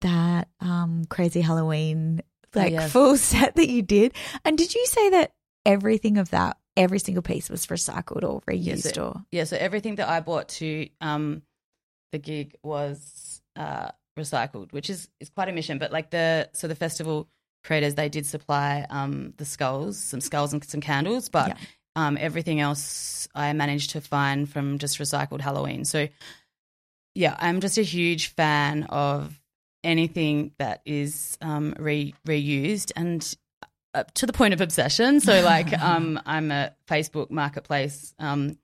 [0.00, 2.22] that um crazy Halloween
[2.54, 2.92] like yes.
[2.92, 4.12] full set that you did.
[4.44, 5.32] And did you say that
[5.64, 9.56] everything of that, every single piece was recycled or reused Yes, it- or yeah so
[9.58, 11.42] everything that i bought to um
[12.12, 15.78] the gig was uh recycled, which is is quite a mission.
[15.78, 17.28] But like the so the festival
[17.64, 21.56] creators, they did supply um, the skulls, some skulls and some candles, but Yeah.
[21.96, 25.84] um, everything else I managed to find from just recycled Halloween.
[25.86, 26.08] So
[27.14, 29.38] yeah, I'm just a huge fan of
[29.84, 33.34] anything that is um, re- reused and
[33.94, 35.20] uh, to the point of obsession.
[35.20, 38.14] So like um, I'm a Facebook marketplace.
[38.18, 38.58] Um,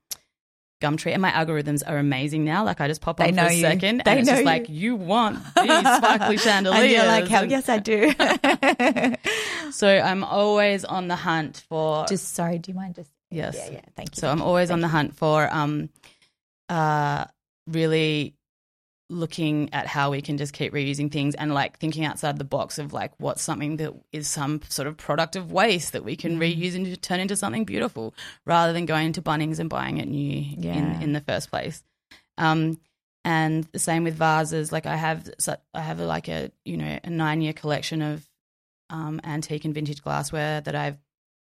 [0.81, 2.63] Gumtree and my algorithms are amazing now.
[2.63, 3.59] Like I just pop They on for a you.
[3.59, 4.45] second, They and it's just you.
[4.45, 6.83] like you want these sparkly chandeliers.
[6.83, 8.13] and you're like, hell yes, I do.
[9.71, 13.11] So I'm always on the hunt for just sorry, do you mind just?
[13.29, 13.55] Yes.
[13.55, 13.81] Yeah, yeah.
[13.95, 14.19] Thank you.
[14.21, 15.89] So I'm always on the hunt for um,
[16.69, 17.25] uh,
[17.67, 18.33] really
[19.09, 22.77] looking at how we can just keep reusing things and like thinking outside the box
[22.77, 26.37] of like what's something that is some sort of product of waste that we can
[26.39, 26.55] Mm.
[26.55, 28.13] reuse and turn into something beautiful
[28.45, 30.75] rather than going to Bunnings and buying it new Yeah.
[30.75, 31.83] in, in the first place.
[32.37, 32.79] Um,
[33.25, 34.71] and the same with vases.
[34.71, 35.29] Like I have,
[35.73, 38.27] I have like a you know a nine year collection of
[38.89, 40.97] um, antique and vintage glassware that I've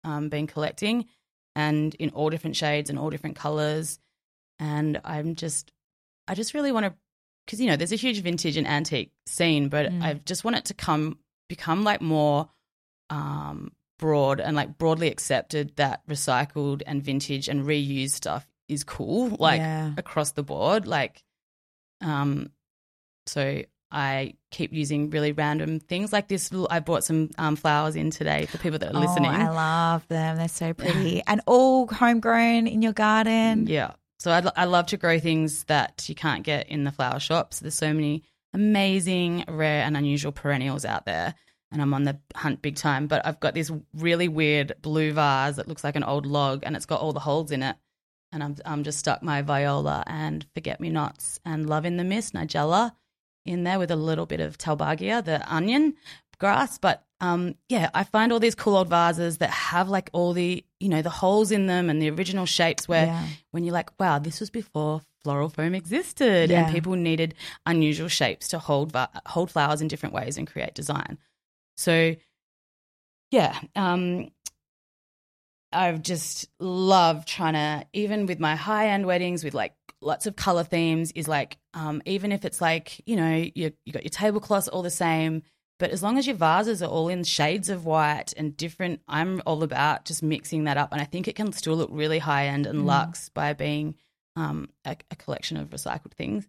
[0.04, 1.06] um, been collecting,
[1.54, 3.98] and in all different shades and all different colors.
[4.58, 5.70] And I'm just,
[6.26, 6.94] I just really want to,
[7.46, 10.02] because you know, there's a huge vintage and antique scene, but Mm.
[10.02, 12.48] I just want it to come become like more
[13.10, 19.30] um, broad and like broadly accepted that recycled and vintage and reused stuff is cool,
[19.40, 19.92] like Yeah.
[19.96, 20.86] across the board.
[20.86, 21.22] Like,
[22.00, 22.50] um,
[23.26, 26.52] so I keep using really random things like this.
[26.52, 29.32] little- I bought some um, flowers in today for people that are listening.
[29.32, 30.36] Oh, I love them.
[30.36, 33.66] They're so pretty and all homegrown in your garden.
[33.66, 33.92] Yeah.
[34.20, 37.60] So I, I love to grow things that you can't get in the flower shops.
[37.60, 41.34] There's so many amazing, rare, and unusual perennials out there.
[41.72, 43.06] And I'm on the hunt big time.
[43.06, 46.76] But I've got this really weird blue vase that looks like an old log and
[46.76, 47.76] it's got all the holes in it.
[48.30, 52.04] And I'm, I'm just stuck my viola and forget me nots and love in the
[52.04, 52.92] mist, Nigella,
[53.46, 55.94] in there with a little bit of tulbaghia, the onion
[56.40, 56.78] grass.
[56.78, 60.64] But um, yeah, I find all these cool old vases that have like all the,
[60.80, 63.26] you know, the holes in them and the original shapes where Yeah.
[63.52, 66.64] when you're like, wow, this was before floral foam existed Yeah.
[66.64, 67.34] and people needed
[67.66, 71.18] unusual shapes to hold va- hold flowers in different ways and create design.
[71.76, 72.16] So
[73.30, 74.30] yeah, um
[75.72, 80.34] I've just loved trying to even with my high end weddings with like lots of
[80.34, 84.10] color themes is like um even if it's like, you know, you you got your
[84.10, 85.42] tablecloths all the same,
[85.80, 89.40] but as long as your vases are all in shades of white and different, I'm
[89.46, 90.92] all about just mixing that up.
[90.92, 93.94] And I think it can still look really high end and luxe by being
[94.36, 96.46] um, a, a collection of recycled things.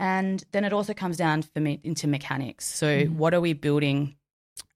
[0.00, 2.66] And then it also comes down for me into mechanics.
[2.66, 4.16] So what are we building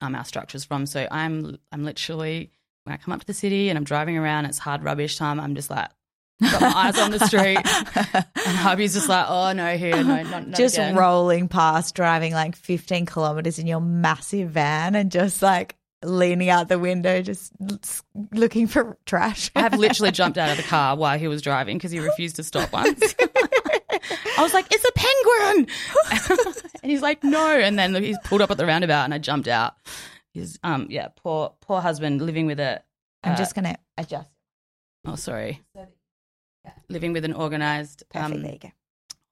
[0.00, 0.86] um, our structures from?
[0.86, 2.52] So I'm I'm literally
[2.84, 5.40] when I come up to the city and I'm driving around, it's hard rubbish time.
[5.40, 5.90] I'm just like
[6.40, 7.58] got my eyes on the street,
[8.46, 10.96] and hubby's just like, oh no, here, no, not, not just again.
[10.96, 16.68] rolling past, driving like 15 kilometers in your massive van and just like leaning out
[16.68, 17.52] the window, just
[18.32, 19.50] looking for trash.
[19.56, 22.36] I have literally jumped out of the car while he was driving because he refused
[22.36, 23.14] to stop once.
[24.38, 25.66] I was like, "It's a penguin,"
[26.82, 29.48] and he's like, "No." And then he's pulled up at the roundabout, and I jumped
[29.48, 29.74] out.
[30.32, 32.82] He's um yeah, poor poor husband living with a.
[33.24, 34.28] I'm uh, just going to adjust.
[35.06, 35.62] oh sorry,
[36.88, 38.34] living with an organized Perfect.
[38.34, 38.72] um there you go.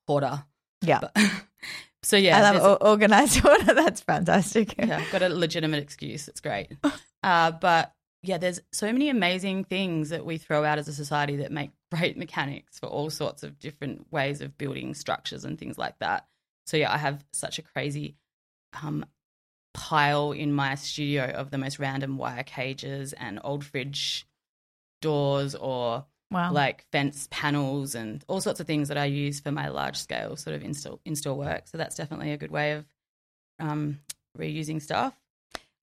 [0.07, 0.44] hoarder.
[0.83, 1.01] Yeah.
[1.01, 1.16] But,
[2.03, 3.75] so yeah, I love o- organized order.
[3.75, 4.75] That's fantastic.
[4.79, 6.29] yeah, I've got a legitimate excuse.
[6.29, 6.68] It's great.
[7.25, 11.37] Uh, but yeah, there's so many amazing things that we throw out as a society
[11.37, 15.79] that make great mechanics for all sorts of different ways of building structures and things
[15.79, 16.27] like that.
[16.66, 18.16] So yeah, I have such a crazy
[18.83, 19.07] um,
[19.73, 24.27] pile in my studio of the most random wire cages and old fridge
[25.01, 26.53] doors or Wow.
[26.53, 30.37] like fence panels and all sorts of things that I use for my large scale
[30.37, 31.68] sort of install install work.
[31.68, 32.87] So that's definitely a good way of
[33.61, 34.01] um,
[34.37, 35.14] reusing stuff.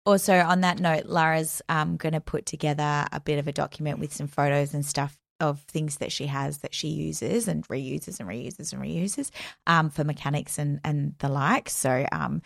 [0.04, 3.98] Also, on that note, Lara's um, going to put together a bit of a document
[3.98, 8.20] with some photos and stuff of things that she has that she uses and reuses
[8.20, 9.30] and reuses and reuses
[9.66, 11.68] um, for mechanics and, and the like.
[11.68, 12.42] So, um,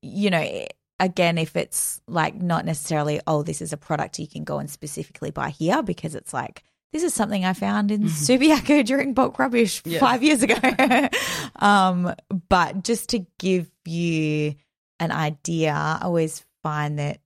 [0.00, 0.66] you know,
[1.00, 4.70] again, if it's like not necessarily, oh, this is a product you can go and
[4.70, 9.38] specifically buy here because it's like, this is something I found in Subiaco during bulk
[9.38, 9.98] rubbish Yeah.
[10.00, 10.54] five years ago.
[11.56, 12.14] um,
[12.48, 14.54] but just to give you
[15.00, 17.20] an idea, I always find that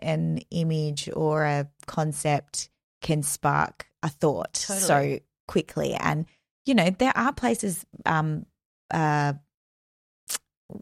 [0.00, 2.68] an image or a concept
[3.00, 5.94] can spark a thought so quickly.
[5.94, 6.26] And,
[6.64, 8.46] you know, there are places, um,
[8.92, 9.32] uh,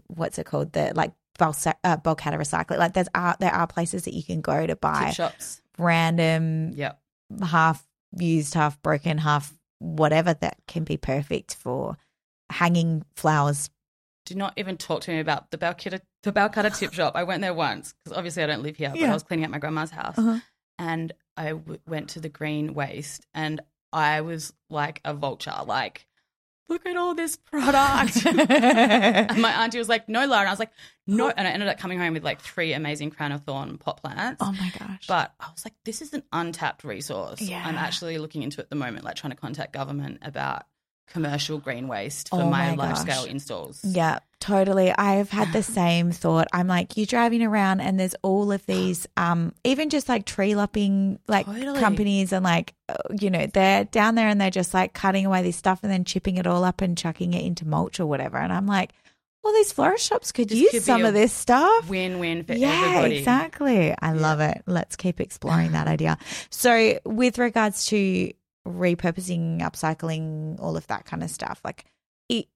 [0.08, 0.72] what's it called?
[0.72, 2.78] The like Balsa- uh, Balcatta Recycling.
[2.78, 5.60] Like there's are, there are places that you can go to buy shops.
[5.78, 6.99] random Yep.
[7.42, 7.86] Half
[8.18, 11.96] used, half broken, half whatever that can be perfect for
[12.50, 13.70] hanging flowers
[14.26, 17.16] do not even talk to me about the Balcatta, the Balcatta tip shop.
[17.16, 19.10] I went there once because obviously I don't live here, but Yeah.
[19.10, 20.16] I was cleaning out my grandma's house.
[20.18, 20.38] Uh-huh.
[20.78, 23.60] And I w- went to the green waste and
[23.92, 26.06] I was like a vulture, like,
[26.70, 28.24] look at all this product.
[28.26, 30.40] and my auntie was like, no, Lara.
[30.40, 30.70] And I was like,
[31.06, 31.28] no.
[31.28, 34.40] And I ended up coming home with like three amazing crown of thorn pot plants.
[34.40, 35.06] oh my gosh.
[35.06, 37.42] But I was like, this is an untapped resource.
[37.42, 37.62] Yeah.
[37.64, 40.62] I'm actually looking into it at the moment, like trying to contact government about
[41.10, 43.80] commercial green waste for Oh my, my large scale installs.
[43.84, 44.92] Yeah, totally.
[44.96, 46.46] I've had the same thought.
[46.52, 50.54] I'm like, you're driving around and there's all of these, um, even just like tree
[50.54, 51.80] lopping like Totally.
[51.80, 55.42] companies and like, uh, you know, they're down there and they're just like cutting away
[55.42, 58.38] this stuff and then chipping it all up and chucking it into mulch or whatever.
[58.38, 58.92] And I'm like,
[59.42, 61.88] well, these florist shops could This use could some of this stuff.
[61.88, 63.18] Win win for yeah, everybody.
[63.18, 63.94] exactly.
[63.98, 64.62] I love it.
[64.66, 66.18] Let's keep exploring that idea.
[66.50, 68.32] So, with regards to
[68.66, 71.84] repurposing, upcycling, all of that kind of stuff, like,
[72.28, 72.46] it,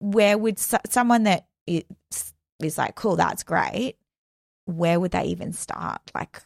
[0.00, 1.84] where would so- someone that is,
[2.62, 3.96] is like, cool, that's great,
[4.66, 6.00] where would they even start?
[6.14, 6.42] Like,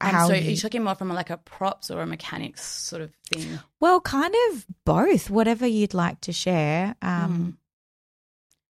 [0.00, 0.26] Um, how?
[0.28, 3.58] so you- you're talking more from like a props or a mechanics sort of thing.
[3.80, 5.28] well, kind of both.
[5.30, 6.94] Whatever you'd like to share.
[7.02, 7.58] Um,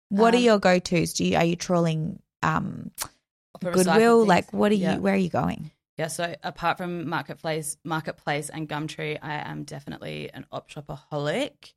[0.09, 1.13] What are Um, your go tos?
[1.13, 2.91] Do you are you trawling um,
[3.59, 4.25] Goodwill?
[4.25, 4.95] Like, what are Yeah.
[4.95, 5.01] you?
[5.01, 5.71] Where are you going?
[5.97, 11.73] Yeah, so apart from marketplace, marketplace and Gumtree, I am definitely an op shopaholic.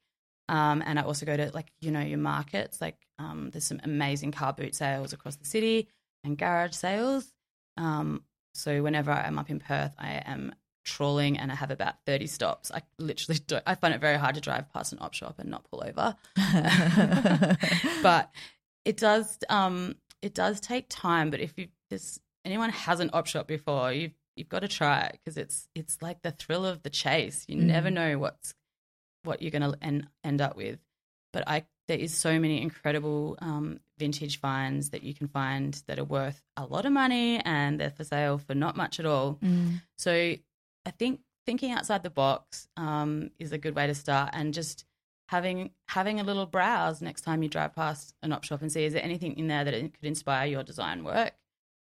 [0.48, 2.80] Um, and I also go to like you know your markets.
[2.80, 5.88] Like um, there's some amazing car boot sales across the city
[6.24, 7.32] and garage sales.
[7.76, 10.54] Um, so whenever I'm up in Perth, I am
[10.84, 12.72] trawling and I have about 30 stops.
[12.72, 13.58] I literally do.
[13.66, 16.16] I find it very hard to drive past an op shop and not pull over.
[18.02, 18.30] but
[18.84, 23.46] it does um it does take time but if you this anyone hasn't op shop
[23.46, 26.90] before you've you've got to try it because it's it's like the thrill of the
[26.90, 27.62] chase you Mm.
[27.74, 28.54] never know what's
[29.24, 30.78] what you're going to end, end up with
[31.32, 35.98] but i there is so many incredible um, vintage finds that you can find that
[35.98, 39.38] are worth a lot of money and they're for sale for not much at all
[39.42, 39.80] Mm.
[39.96, 40.12] so
[40.86, 44.84] I think thinking outside the box um, is a good way to start, and just
[45.28, 48.84] having having a little browse next time you drive past an op shop and see
[48.84, 51.32] is there anything in there that could inspire your design work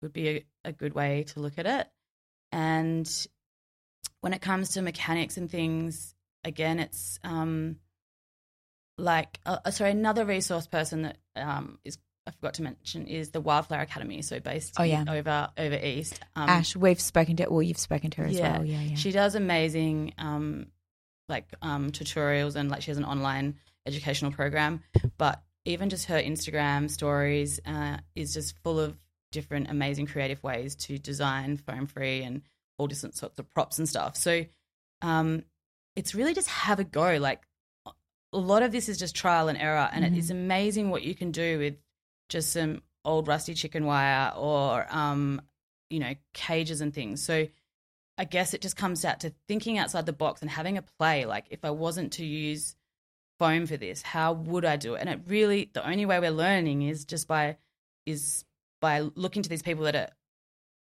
[0.01, 1.87] would be a, a good way to look at it.
[2.51, 3.09] And
[4.21, 7.77] when it comes to mechanics and things, again, it's um,
[8.97, 13.31] like uh, uh, sorry, another resource person that um, is I forgot to mention is
[13.31, 15.05] the Wildflower Academy, so based Oh, yeah.
[15.07, 16.19] over over east.
[16.35, 17.47] Um, Ash, we've spoken to.
[17.49, 18.57] Well, you've spoken to her as Yeah.
[18.57, 18.65] well.
[18.65, 18.95] Yeah, yeah.
[18.95, 20.67] she does amazing um
[21.27, 24.81] like um tutorials and like she has an online educational program
[25.17, 28.97] but even just her instagram stories uh, is just full of
[29.31, 32.41] different amazing creative ways to design foam free and
[32.77, 34.45] all different sorts of props and stuff so
[35.01, 35.43] um
[35.95, 37.41] it's really just have a go like
[38.31, 40.17] a lot of this is just trial and error and it Mhm.
[40.17, 41.77] is amazing what you can do with
[42.29, 45.41] just some old rusty chicken wire or um
[45.89, 47.47] you know cages and things so
[48.19, 51.23] I guess it just comes out to thinking outside the box and having a play.
[51.25, 52.75] Like, if I wasn't to use
[53.39, 54.99] foam for this, how would I do it?
[54.99, 57.55] And it really, the only way we're learning is just by
[58.05, 58.43] is
[58.81, 59.95] by looking to these people that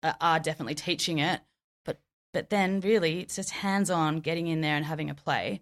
[0.04, 1.42] are are- definitely teaching it.
[1.86, 2.00] But
[2.34, 5.62] but then really, it's just hands on, getting in there and having a play.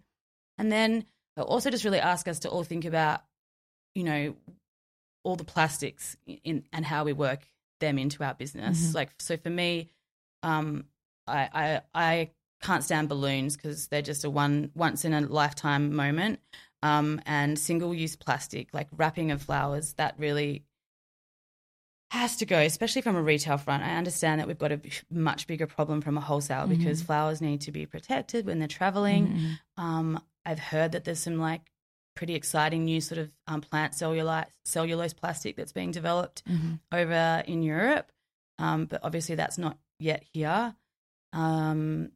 [0.58, 1.06] And then
[1.38, 3.22] also just really ask us to all think about,
[3.96, 4.36] you know,
[5.24, 7.48] all the plastics in and how we work
[7.80, 8.92] them into our business.
[8.92, 8.96] Mhm.
[8.96, 9.90] Like, so for me,
[10.44, 10.86] um,
[11.28, 15.96] I, I I can't stand balloons because they're just a one once in a lifetime
[15.96, 16.40] moment.
[16.82, 20.64] Um, and single use plastic, like wrapping of flowers, that really
[22.14, 23.84] has to go, especially from a retail front.
[23.84, 24.80] I understand that we've got a
[25.12, 29.28] much bigger problem from a wholesale because flowers need to be protected when they're traveling.
[29.28, 29.60] Mhm.
[29.84, 31.62] Um, I've heard that there's some like
[32.16, 36.80] pretty exciting new sort of um, plant cellulose cellulose plastic that's being developed Mhm.
[36.92, 38.12] over in Europe,
[38.60, 40.76] um, but obviously that's not yet here.
[41.34, 42.12] Um,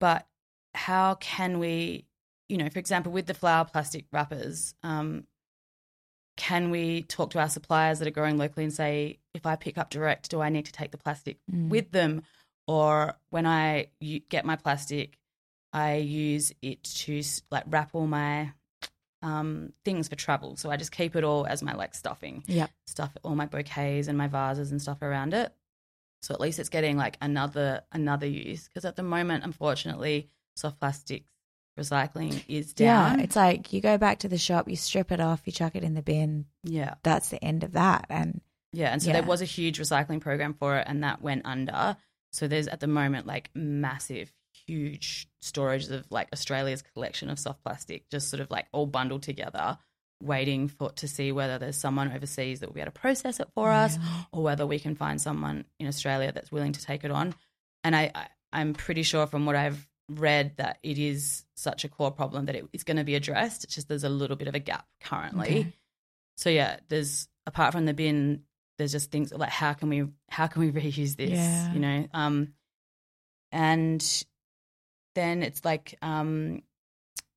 [0.00, 0.26] but
[0.74, 2.06] how can we,
[2.48, 5.26] you know, for example, with the flower plastic wrappers, um,
[6.38, 9.76] can we talk to our suppliers that are growing locally and say, if I pick
[9.76, 11.68] up direct, do I need to take the plastic Mm.
[11.68, 12.22] with them?
[12.66, 13.88] Or when I
[14.30, 15.18] get my plastic,
[15.72, 18.52] I use it to like wrap all my
[19.20, 20.56] um, things for travel.
[20.56, 22.70] So I just keep it all as my like stuffing Yep.
[22.86, 25.52] stuff all my bouquets and my vases and stuff around it.
[26.22, 30.78] So at least it's getting like another another use because at the moment, unfortunately, soft
[30.78, 31.26] plastics
[31.78, 33.18] recycling is down.
[33.18, 35.74] Yeah, it's like you go back to the shop, you strip it off, you chuck
[35.76, 36.46] it in the bin.
[36.64, 38.06] yeah, That's the end of that.
[38.10, 38.40] And
[38.72, 38.92] yeah.
[38.92, 39.14] And so Yeah.
[39.20, 41.96] there was a huge recycling program for it, and that went under.
[42.32, 44.30] So there's at the moment like massive,
[44.66, 49.22] huge storage of like Australia's collection of soft plastic, just sort of like all bundled
[49.22, 49.78] together.
[50.20, 53.46] waiting for to see whether there's someone overseas that will be able to process it
[53.54, 53.96] for us,
[54.32, 57.32] or whether we can find someone in Australia that's willing to take it on.
[57.84, 61.88] And I, I I'm pretty sure from what I've read that it is such a
[61.88, 63.64] core problem that it, it's going to be addressed.
[63.64, 65.60] It's just there's a little bit of a gap currently.
[65.60, 65.72] Okay.
[66.36, 68.42] So yeah, there's apart from the bin,
[68.78, 71.30] there's just things like how can we how can we reuse this?
[71.30, 71.72] Yeah.
[71.72, 72.54] You know, um,
[73.52, 74.24] and
[75.14, 76.62] then it's like um,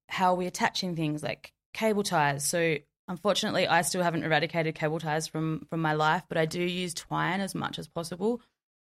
[0.08, 2.46] how are we attaching things like cable ties.
[2.46, 6.62] So unfortunately, I still haven't eradicated cable ties from from my life, but I do
[6.62, 8.42] use twine as much as possible.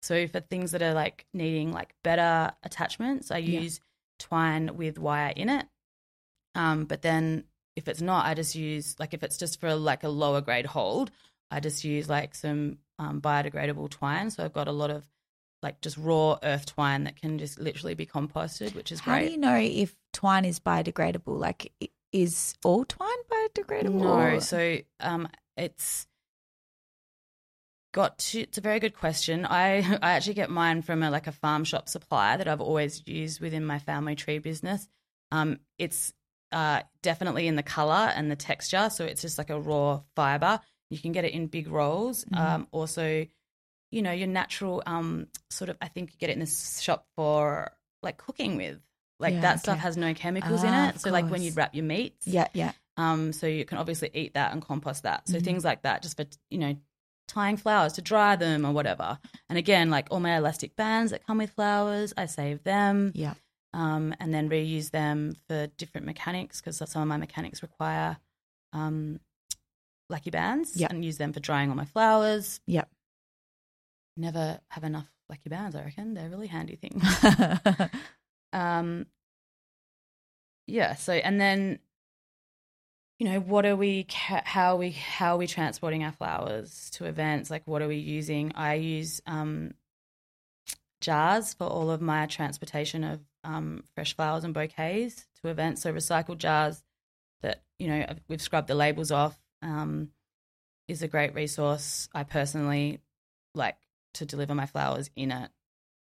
[0.04, 3.60] So for things that are like needing like better attachments, I Yeah.
[3.60, 3.80] use
[4.18, 5.66] twine with wire in it.
[6.54, 7.44] Um, but then
[7.74, 10.66] if it's not, I just use like if it's just for like a lower grade
[10.66, 11.10] hold,
[11.50, 14.30] I just use like some um, biodegradable twine.
[14.30, 15.04] So I've got a lot of
[15.62, 19.26] like just raw earth twine that can just literally be composted, which is How great.
[19.26, 21.38] do you know if twine is biodegradable?
[21.38, 21.72] Like,
[22.12, 23.92] is all twine biodegradable?
[24.34, 26.06] No, so um, it's
[27.94, 28.40] got to.
[28.40, 29.46] It's a very good question.
[29.46, 33.02] I I actually get mine from a like a farm shop supplier that I've always
[33.06, 34.86] used within my family tree business.
[35.32, 36.12] Um, it's
[36.52, 40.60] uh, definitely in the color and the texture, so it's just like a raw fiber.
[40.90, 42.24] You can get it in big rolls.
[42.26, 42.38] Mhm.
[42.38, 43.26] Um, also,
[43.90, 45.76] you know, your natural um sort of.
[45.80, 47.72] I think you get it in this shop for
[48.02, 48.78] like cooking with.
[49.20, 51.00] Like Yeah, that stuff has no chemicals in Ah, it.
[51.00, 51.42] So like when course.
[51.42, 52.72] you wrap your meats, yeah, yeah.
[52.96, 55.28] um, so you can obviously eat that and compost that.
[55.28, 55.44] So Mhm.
[55.44, 56.76] things like that, just for you know,
[57.26, 59.18] tying flowers to dry them or whatever.
[59.48, 63.34] And again, like all my elastic bands that come with flowers, I save them, Yeah.
[63.72, 68.18] um, and then reuse them for different mechanics because some of my mechanics require
[68.72, 69.20] um,
[70.10, 70.90] lucky bands, Yep.
[70.90, 72.60] and use them for drying all my flowers.
[72.66, 72.88] Yep.
[74.16, 75.74] Never have enough lucky bands.
[75.74, 77.00] I reckon they're a really handy thing.
[78.52, 79.06] um
[80.66, 81.78] yeah so and then
[83.24, 87.06] you know what are we how are we how are we transporting our flowers to
[87.06, 89.72] events like what are we using i use um
[91.00, 95.92] jars for all of my transportation of um, fresh flowers and bouquets to events so
[95.92, 96.82] recycled jars
[97.40, 100.10] that you know we've scrubbed the labels off um,
[100.86, 103.00] is a great resource i personally
[103.54, 103.76] like
[104.12, 105.50] to deliver my flowers in a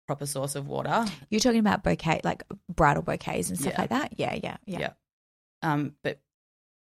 [0.08, 3.82] proper source of water You're talking about bouquet, like bridal bouquets and stuff Yeah.
[3.82, 4.14] like that?
[4.18, 4.80] Yeah, yeah, yeah.
[4.80, 4.90] Yeah.
[5.62, 6.20] Um, but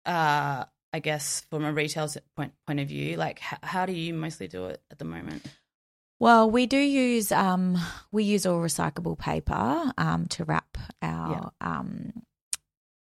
[0.09, 4.13] uh, I guess from a retail point point of view, like h- how do you
[4.13, 5.45] mostly do it at the moment?
[6.19, 7.77] Well, we do use um
[8.11, 12.11] we use all recyclable paper um to wrap our um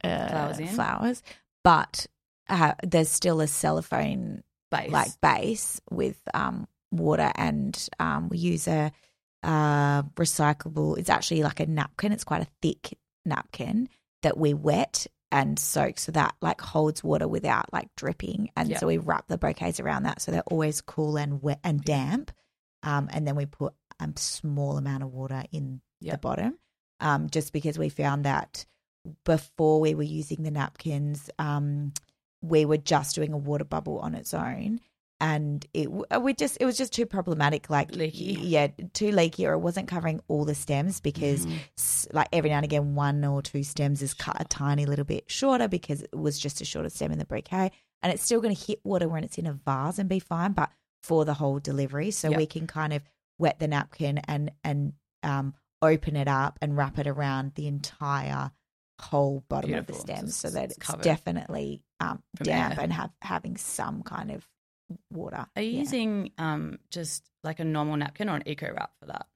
[0.02, 0.68] uh, Flowers in?
[0.68, 1.22] flowers,
[1.62, 2.07] but
[2.48, 4.90] uh, there's still a cellophane Base.
[4.90, 8.90] like base with um water and um we use a
[9.44, 13.88] uh recyclable it's actually like a napkin it's quite a thick napkin
[14.22, 18.78] that we wet and soak so that like holds water without like dripping and Yeah.
[18.78, 22.30] so we wrap the bouquets around that so they're always cool and wet and damp
[22.85, 26.12] um and then we put a small amount of water in Yeah.
[26.12, 26.59] the bottom
[27.01, 28.64] um just because we found that
[29.24, 31.93] before we were using the napkins um
[32.41, 34.78] we were just doing a water bubble on its own
[35.20, 38.36] and it uh, we just it was just too problematic like Leaky.
[38.40, 41.46] yeah too leaky or it wasn't covering all the stems because
[41.78, 45.04] s- like every now and again one or two stems is cut a tiny little
[45.04, 47.70] bit shorter because it was just a shorter stem in the bouquet
[48.02, 50.52] and it's still going to hit water when it's in a vase and be fine
[50.52, 50.70] but
[51.02, 52.36] for the whole delivery so Yep.
[52.38, 53.02] we can kind of
[53.38, 58.50] wet the napkin and and um open it up and wrap it around the entire
[59.00, 60.06] whole bottom of the Beautiful.
[60.08, 64.46] So stem so that it's it's, definitely um damp and have having some kind of
[65.11, 65.78] water Are you Yeah.
[65.80, 69.26] using um just like a normal napkin or an eco wrap for that?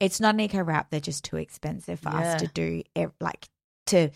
[0.00, 2.82] it's not an eco wrap they're just too expensive for us to do
[3.20, 3.48] like
[3.86, 4.10] to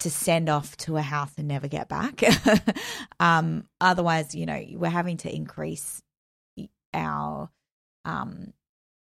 [0.00, 2.22] to send off to a house and never get back
[3.20, 6.02] um otherwise you know we're having to increase
[6.94, 7.50] our
[8.04, 8.52] um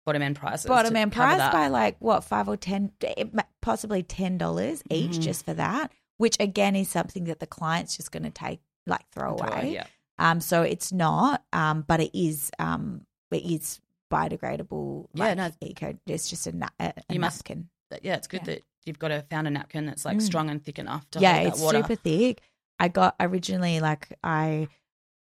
[0.06, 0.64] Bottom end prices.
[0.66, 1.52] bottom end price that.
[1.52, 2.92] by like what five or ten
[3.60, 5.22] possibly ten dollars each Mhm.
[5.22, 9.06] just for that which again is something that the client's just going to take like
[9.10, 9.86] throw Throw away Yeah.
[10.18, 13.80] Um so it's not um but it is um it is
[14.12, 15.50] biodegradable Yeah, like no.
[15.60, 18.54] eco it's just a, na- a, a You napkin But yeah, it's good Yeah.
[18.54, 20.22] that you've got a found a napkin that's like Mm.
[20.22, 21.78] strong and thick enough to yeah hold it's that water.
[21.82, 22.40] super thick
[22.80, 24.66] i got originally like i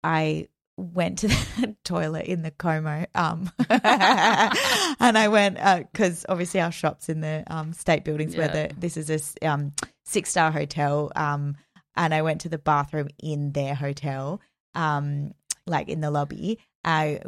[0.02, 1.28] i went to
[1.60, 5.56] the toilet in the Como um and i went
[5.92, 9.08] because obviously our shops in the um state buildings where the this is
[9.42, 9.72] a um
[10.04, 11.56] six star hotel um
[11.96, 14.40] and i went to the bathroom in their hotel
[14.74, 15.32] um
[15.66, 17.20] like in the lobby i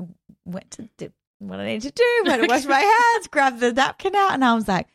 [0.44, 3.72] went to do what i need to do went to wash my hands grabbed the
[3.72, 4.86] napkin out and i was like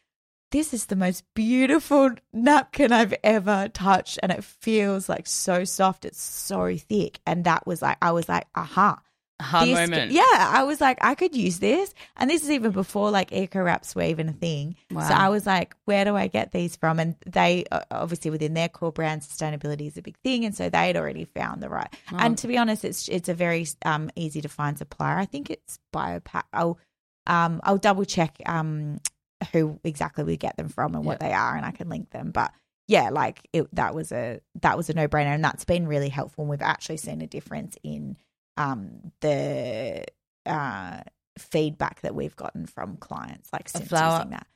[0.51, 4.19] this is the most beautiful napkin I've ever touched.
[4.21, 6.05] And it feels like so soft.
[6.05, 7.19] It's so thick.
[7.25, 9.01] And that was like, I was like, aha.
[9.41, 10.11] Aha this- moment.
[10.11, 11.93] Yeah, I was like, I could use this.
[12.15, 14.75] And this is even before like eco wraps were even a thing.
[14.91, 15.07] Wow.
[15.07, 16.99] So I was like, where do I get these from?
[16.99, 20.45] And they obviously within their core brand, sustainability is a big thing.
[20.45, 21.93] And so they had already found the right.
[22.11, 25.17] And to be honest, it's it's a very um, easy to find supplier.
[25.17, 26.43] I think it's BioPak.
[26.53, 26.79] I'll
[27.27, 28.99] um, I'll double check um,
[29.51, 32.31] who exactly we get them from and what they are, and I can link them.
[32.31, 32.51] But
[32.87, 36.09] yeah, like it, that was a that was a no brainer, and that's been really
[36.09, 36.43] helpful.
[36.43, 38.17] And we've actually seen a difference in
[38.61, 40.03] um, the
[40.45, 41.01] uh,
[41.37, 44.47] feedback that we've gotten from clients, like since flower- using that.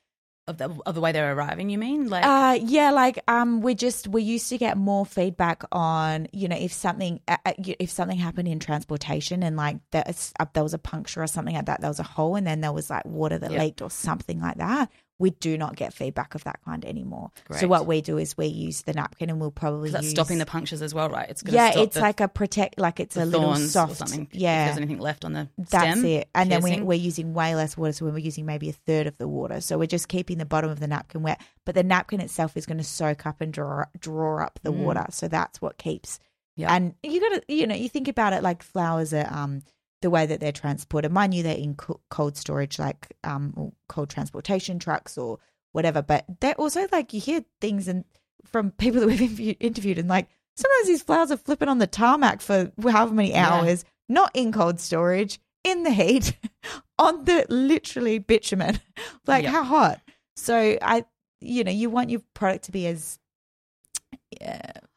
[0.48, 2.08] Of the, of the way they're arriving, you mean?
[2.08, 6.48] Like, Uh, yeah, like um, we just we used to get more feedback on you
[6.48, 10.04] know if something uh, uh, if something happened in transportation and like there,
[10.40, 12.62] uh, there was a puncture or something like that, there was a hole and then
[12.62, 13.60] there was like water that Yep.
[13.60, 14.92] leaked or something like that.
[15.18, 17.32] We do not get feedback of that kind anymore.
[17.58, 20.40] So what we do is we use the napkin and we'll probably that's use, stopping
[20.40, 21.30] the punctures as well, right?
[21.30, 24.28] It's gonna yeah, stop it's the, like a protect like it's a little soft something.
[24.32, 26.06] If Yeah, there's anything left on the that's stem.
[26.06, 26.30] it.
[26.36, 27.94] And then we, we're using way less water.
[27.94, 29.62] So we're using maybe a third of the water.
[29.62, 31.40] So we're just keeping the bottom of the napkin wet.
[31.66, 34.78] But the napkin itself is going to soak up and draw, draw up the Mm.
[34.84, 35.06] water.
[35.12, 36.20] So that's what keeps.
[36.58, 36.74] Yeah.
[36.76, 39.62] And you got to, you know, you think about it like flowers are, um,
[40.02, 41.12] the way that they're transported.
[41.12, 41.76] Mind you, they're in
[42.10, 45.40] cold storage, like um, cold transportation trucks or
[45.72, 46.02] whatever.
[46.02, 48.04] But they're also like, you hear things and
[48.46, 52.42] from people that we've interviewed and like, sometimes these flowers are flipping on the tarmac
[52.42, 53.52] for however many Yeah.
[53.52, 56.38] hours, not in cold storage, in the heat,
[57.00, 58.80] on the literally bitumen.
[59.28, 59.52] like Yeah.
[59.52, 60.02] how hot?
[60.36, 61.06] So I,
[61.42, 63.18] you know, you want your product to be as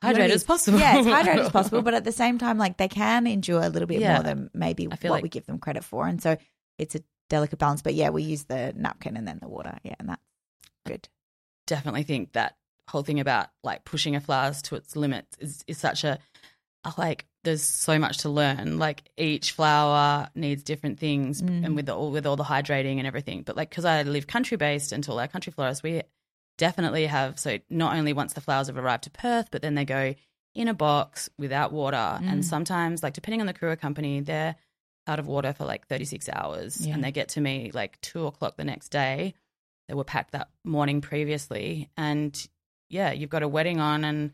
[0.03, 0.79] yeah, Hydrated as possible.
[0.79, 3.69] Yeah, it's hydrated as possible, but at the same time, like they can endure a
[3.69, 4.15] little bit Yeah.
[4.15, 6.37] more than maybe what like- we give them credit for, and so
[6.79, 7.83] it's a delicate balance.
[7.83, 9.79] But yeah, we use the napkin and then the water.
[9.83, 10.23] Yeah, and that's
[10.87, 11.09] good.
[11.67, 12.57] definitely think that
[12.89, 16.19] whole thing about like pushing a flowers to its limits is, is such a
[16.97, 21.67] like there's so much to learn like each flower needs different things Mm.
[21.67, 24.27] and with the, all with all the hydrating and everything but like because i live
[24.27, 26.01] country based until our country florists we
[26.59, 29.85] definitely have so not only once the flowers have arrived to perth but then they
[29.87, 30.15] go
[30.55, 32.31] in a box without water Mm.
[32.33, 34.55] and sometimes like depending on the courier company they're
[35.07, 36.93] out of water for like 36 hours Yeah.
[36.95, 39.35] and they get to me like two o'clock the next day
[39.89, 42.47] they were packed that morning previously and
[42.91, 44.33] yeah you've got a wedding on and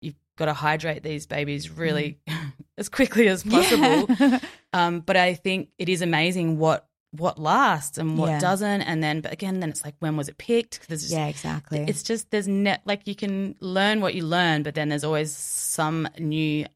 [0.00, 2.18] you've got to hydrate these babies really
[2.78, 4.38] as quickly as possible Yeah.
[4.72, 8.38] um, but i think it is amazing what what lasts and what Yeah.
[8.40, 11.26] doesn't and then but again then it's like when was it picked there's just, yeah,
[11.26, 11.84] exactly.
[11.88, 15.30] it's just there's net like you can learn what you learn but then there's always
[15.34, 16.66] some new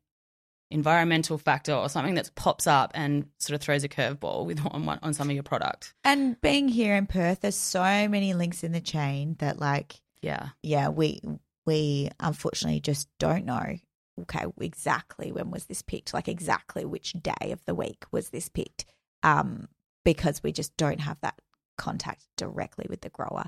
[0.71, 4.85] environmental factor or something that pops up and sort of throws a curveball with on
[4.87, 8.63] one, on some of your product and being here in Perth, there's so many links
[8.63, 11.21] in the chain that, like, yeah yeah, we
[11.65, 13.77] we unfortunately just don't know.
[14.23, 16.13] Okay, exactly when was this picked?
[16.13, 18.85] Like exactly which day of the week was this picked?
[19.23, 19.69] Um,
[20.15, 21.39] because we just don't have that
[21.77, 23.45] contact directly with the grower.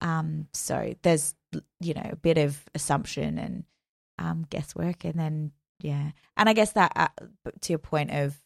[0.00, 1.34] Um, so there's
[1.80, 3.64] you know a bit of assumption and
[4.18, 5.50] um guesswork, and then
[5.82, 7.08] yeah, and I guess that uh,
[7.62, 8.40] to your point of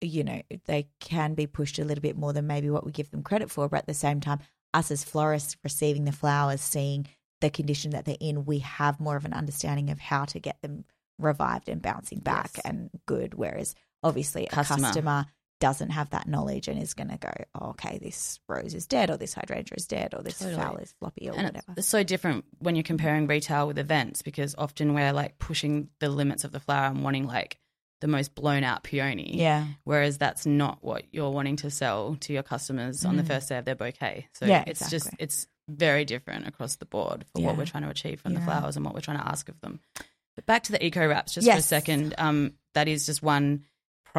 [0.00, 3.10] you know they can be pushed a little bit more than maybe what we give
[3.12, 4.40] them credit for, but at the same time,
[4.74, 7.06] us as florists receiving the flowers, seeing
[7.40, 10.60] the condition that they're in, we have more of an understanding of how to get
[10.62, 10.84] them
[11.20, 12.64] revived and bouncing back Yes.
[12.64, 13.34] and good.
[13.34, 14.78] Whereas obviously a Customer.
[15.60, 19.10] Doesn't have that knowledge and is going to go, oh, okay, this rose is dead
[19.10, 20.54] or this hydrangea is dead or this Totally.
[20.54, 21.74] flower is floppy or and whatever.
[21.76, 26.08] it's, so different when you're comparing retail with events because often we're like pushing the
[26.08, 27.58] limits of the flower and wanting like
[28.00, 29.66] the most blown out peony yeah.
[29.82, 33.58] whereas that's not what you're wanting to sell to your customers on the first day
[33.58, 34.28] of their bouquet.
[34.34, 34.50] So Mm.
[34.50, 35.24] Yeah, it's just exactly.
[35.24, 38.76] it's very different across the board for what we're trying to achieve from the flowers
[38.76, 39.80] and what we're trying to ask of them.
[40.36, 42.14] But back to the eco wraps just for a second.
[42.16, 43.64] Um, that is just one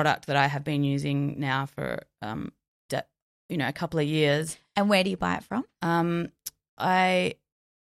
[0.03, 2.51] product that I have been using now for um,
[2.89, 3.03] de-
[3.49, 4.57] you know, a couple of years.
[4.75, 5.65] And where do you buy it from?
[5.81, 6.29] Um,
[6.77, 7.35] I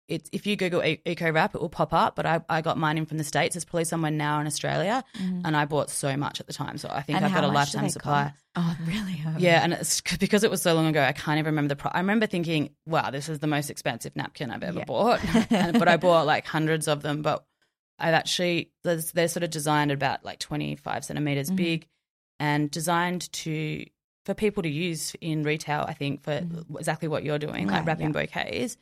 [0.07, 2.15] it's if you Google e- eco wrap, it will pop up.
[2.15, 3.55] But I, I got mine in from the states.
[3.55, 5.03] It's probably somewhere now in Australia,
[5.45, 6.77] and I bought so much at the time.
[6.79, 7.17] So I think Mm.
[7.17, 8.31] And I've got a lifetime supply.
[8.31, 8.35] cost?
[8.55, 9.21] Oh, really?
[9.27, 9.35] Oh.
[9.37, 11.91] Yeah, and it's because it was so long ago, I can't even remember the price.
[11.93, 14.85] I remember thinking, "Wow, this is the most expensive napkin I've ever Yeah.
[14.85, 15.19] bought."
[15.51, 17.21] and, but I bought like hundreds of them.
[17.21, 17.45] But
[17.99, 21.55] I've actually there's- they're sort of designed about like 25 centimeters Mhm.
[21.55, 21.87] big,
[22.39, 23.85] and designed to
[24.25, 25.85] for people to use in retail.
[25.87, 26.41] I think for
[26.77, 28.21] exactly what you're doing, like wrapping yeah.
[28.25, 28.77] bouquets.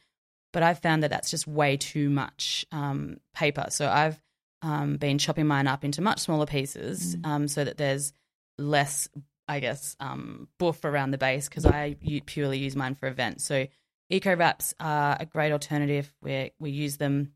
[0.53, 3.67] But I've found that that's just way too much um, paper.
[3.69, 4.19] So I've
[4.63, 7.25] um, been chopping mine up into much smaller pieces Mm.
[7.27, 8.11] um, so that there's
[8.57, 9.07] less,
[9.47, 11.95] I guess, um, boof around the base because I
[12.25, 13.43] purely use mine for events.
[13.45, 13.67] So
[14.09, 16.11] eco wraps are a great alternative.
[16.21, 17.33] We we use them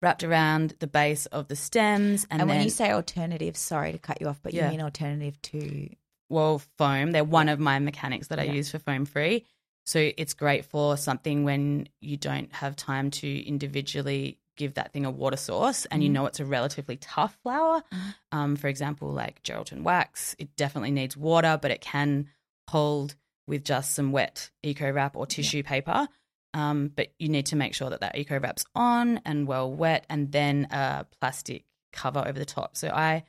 [0.00, 3.92] wrapped around the base of the stems, and, And, then when you say alternative, sorry
[3.92, 4.66] to cut you off, but Yeah.
[4.66, 5.90] you mean alternative to
[6.30, 7.12] well foam.
[7.12, 8.52] They're one of my mechanics that I Yeah.
[8.52, 9.44] use for foam free.
[9.86, 15.06] So it's great for something when you don't have time to individually give that thing
[15.06, 16.12] a water source and you Mhm.
[16.12, 17.82] know it's a relatively tough flour.
[17.92, 18.14] Mhm.
[18.32, 22.28] Um, for example, like Geraldton wax, it definitely needs water, but it can
[22.68, 23.14] hold
[23.46, 26.08] with just some wet eco wrap or tissue paper.
[26.54, 30.06] Um, but you need to make sure that that eco wrap's on and well wet,
[30.08, 32.76] and then a plastic cover over the top.
[32.76, 33.24] So I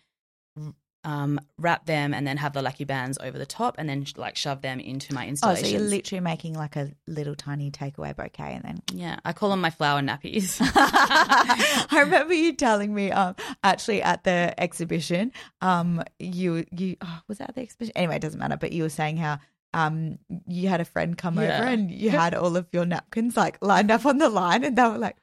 [1.03, 4.35] um, wrap them and then have the lucky bands over the top, and then like
[4.35, 5.65] shove them into my installation.
[5.65, 9.33] Oh, so you're literally making like a little tiny takeaway bouquet and then yeah, I
[9.33, 10.57] call them my flower nappies.
[10.61, 17.37] I remember you telling me um actually at the exhibition um you you oh, was
[17.37, 19.39] that at the exhibition anyway it doesn't matter but you were saying how
[19.73, 20.17] um
[20.47, 21.59] you had a friend come Yeah.
[21.59, 24.75] over and you had all of your napkins like lined up on the line and
[24.77, 25.17] they were like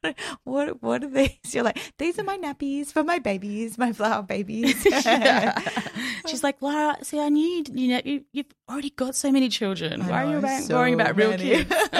[0.00, 3.92] what what what are these you're like these are my nappies for my babies my
[3.92, 5.58] flower babies Yeah.
[6.26, 9.48] She's like, Lara, see, I knew you, you know, you, you've already got so many
[9.48, 10.02] children.
[10.02, 11.72] I Why are you about, so worrying about real kids?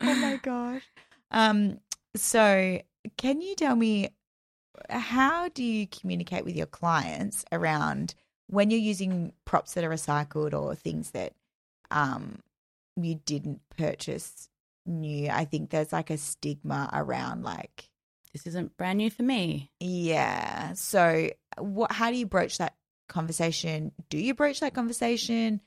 [0.00, 0.82] oh my gosh.
[1.30, 1.80] Um,
[2.16, 2.80] so
[3.18, 4.08] can you tell me
[4.88, 8.14] how do you communicate with your clients around
[8.54, 11.32] when you're using props that are recycled or things that
[11.90, 12.38] um
[12.96, 14.48] you didn't purchase
[14.86, 15.28] new?
[15.28, 17.88] I think there's like a stigma around like
[18.32, 19.70] this isn't brand new for me.
[19.80, 20.72] yeah.
[20.74, 22.74] So what how do you broach that
[23.08, 23.92] conversation?
[24.08, 25.60] Do you broach that conversation?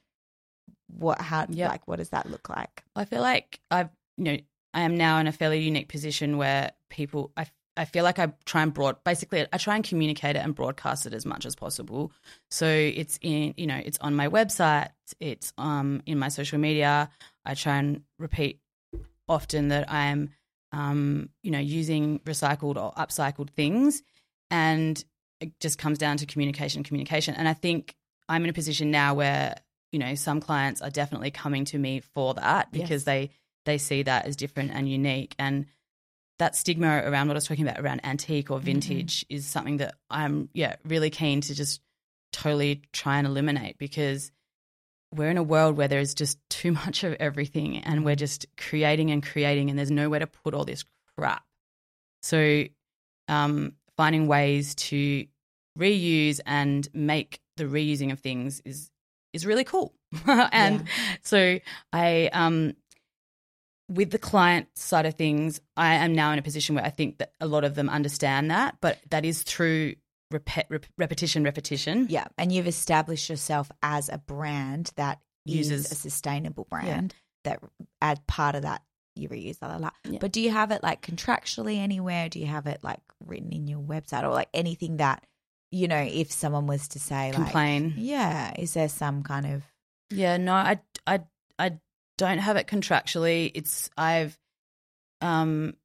[0.87, 1.69] What how Yep.
[1.69, 2.83] like what does that look like?
[2.95, 4.37] I feel like I've, you know,
[4.73, 7.47] I am now in a fairly unique position where people, I,
[7.77, 11.05] I feel like I try and broad, basically, I try and communicate it and broadcast
[11.05, 12.11] it as much as possible.
[12.49, 17.09] So it's in, you know, it's on my website, it's um in my social media.
[17.45, 18.59] I try and repeat
[19.29, 20.29] often that I am,
[20.71, 24.01] um, you know, using recycled or upcycled things,
[24.51, 25.03] and
[25.39, 27.35] it just comes down to communication, communication.
[27.35, 27.95] And I think
[28.27, 29.55] I'm in a position now where
[29.91, 32.81] you know some clients are definitely coming to me for that Yes.
[32.81, 33.29] because they
[33.65, 35.65] they see that as different and unique and
[36.39, 39.95] that stigma around what I was talking about around antique or vintage is something that
[40.09, 41.81] I'm yeah really keen to just
[42.31, 44.31] totally try and eliminate because
[45.13, 49.11] we're in a world where there's just too much of everything and we're just creating
[49.11, 50.83] and creating and there's nowhere to put all this
[51.17, 51.43] crap.
[52.21, 52.65] So
[53.27, 55.25] um, finding ways to
[55.77, 58.89] reuse and make the reusing of things is
[59.33, 59.93] is really cool.
[60.27, 60.87] and
[61.21, 61.59] so
[61.93, 62.75] I um
[63.89, 67.19] with the client side of things, I am now in a position where I think
[67.19, 69.95] that a lot of them understand that, but that is through
[70.33, 72.07] repet, rep, repetition, repetition.
[72.09, 77.15] Yeah, and you've established yourself as a brand that uses Uses- a sustainable brand
[77.45, 77.61] that
[78.01, 78.81] add part of that
[79.15, 79.89] you reuse la la la.
[80.03, 80.19] Yeah.
[80.19, 82.29] But do you have it like contractually anywhere?
[82.29, 85.23] Do you have it like written in your website or like anything that
[85.71, 87.93] you know if someone was to say like Complain.
[87.97, 89.63] yeah, is there some kind of
[90.11, 91.21] Yeah, no, I, I
[92.17, 93.51] don't have it contractually.
[93.53, 94.37] It's I've
[95.21, 95.75] um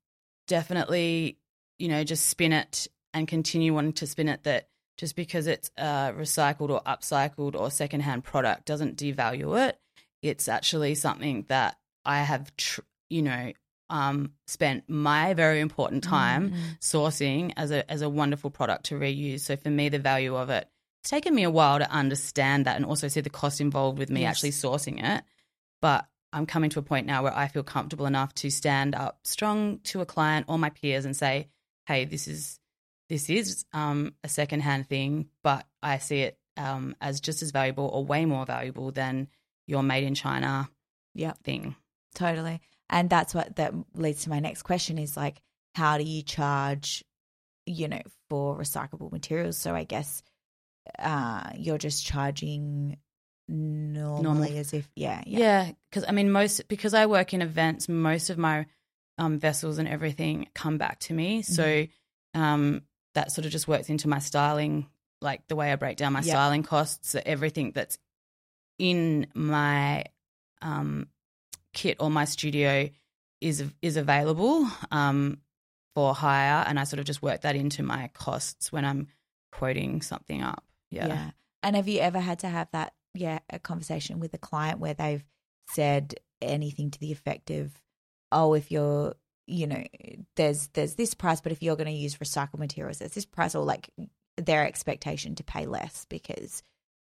[0.49, 1.39] definitely
[1.78, 4.68] you know just spin it and continue wanting to spin it that
[4.99, 9.78] just because it's a recycled or upcycled or secondhand product doesn't devalue it.
[10.22, 13.53] It's actually something that I have, tr- you know,
[13.91, 18.95] um, spent my very important time Mm, sourcing as a as a wonderful product to
[18.95, 19.41] reuse.
[19.41, 20.68] So for me, the value of it,
[21.03, 24.11] it's taken me a while to understand that and also see the cost involved with
[24.11, 24.30] me Yes.
[24.37, 25.24] actually sourcing it.
[25.80, 29.20] But I'm coming to a point now where I feel comfortable enough to stand up
[29.24, 31.49] strong to a client or my peers and say,
[31.87, 32.59] "Hey, this is
[33.09, 37.87] this is um, a secondhand thing, but I see it um, as just as valuable
[37.87, 39.28] or way more valuable than
[39.66, 40.68] your made in China
[41.14, 41.43] Yep.
[41.45, 41.76] thing."
[42.14, 42.61] Totally.
[42.89, 45.41] And that's what that leads to my next question is like,
[45.74, 47.03] how do you charge,
[47.64, 49.57] you know, for recyclable materials?
[49.57, 50.22] So I guess
[50.99, 52.99] uh, you're just charging
[53.49, 54.59] normally Normal.
[54.59, 55.38] as if, yeah, yeah.
[55.38, 58.66] Yeah, because I mean, most because I work in events, most of my
[59.18, 61.43] um, vessels and everything come back to me.
[61.43, 62.40] So Mm-hmm.
[62.40, 62.82] um,
[63.14, 64.86] that sort of just works into my styling,
[65.20, 66.32] like the way I break down my Yeah.
[66.32, 67.11] styling costs.
[67.11, 67.99] So everything that's
[68.78, 70.05] in my
[70.62, 71.09] um,
[71.74, 72.88] kit or my studio
[73.40, 75.38] is is available um,
[75.95, 79.09] for hire, and I sort of just work that into my costs when I'm
[79.51, 80.64] quoting something up.
[80.90, 81.32] Yeah.
[81.62, 84.95] And have you ever had to have that, yeah, a conversation with a client where
[84.95, 85.25] they've
[85.71, 87.73] said anything to the effect of,
[88.31, 89.15] oh, if you're,
[89.47, 89.85] you know,
[90.37, 93.55] there's there's this price, but if you're going to use recycled materials, there's this price,
[93.55, 93.91] or like
[94.37, 96.63] their expectation to pay less because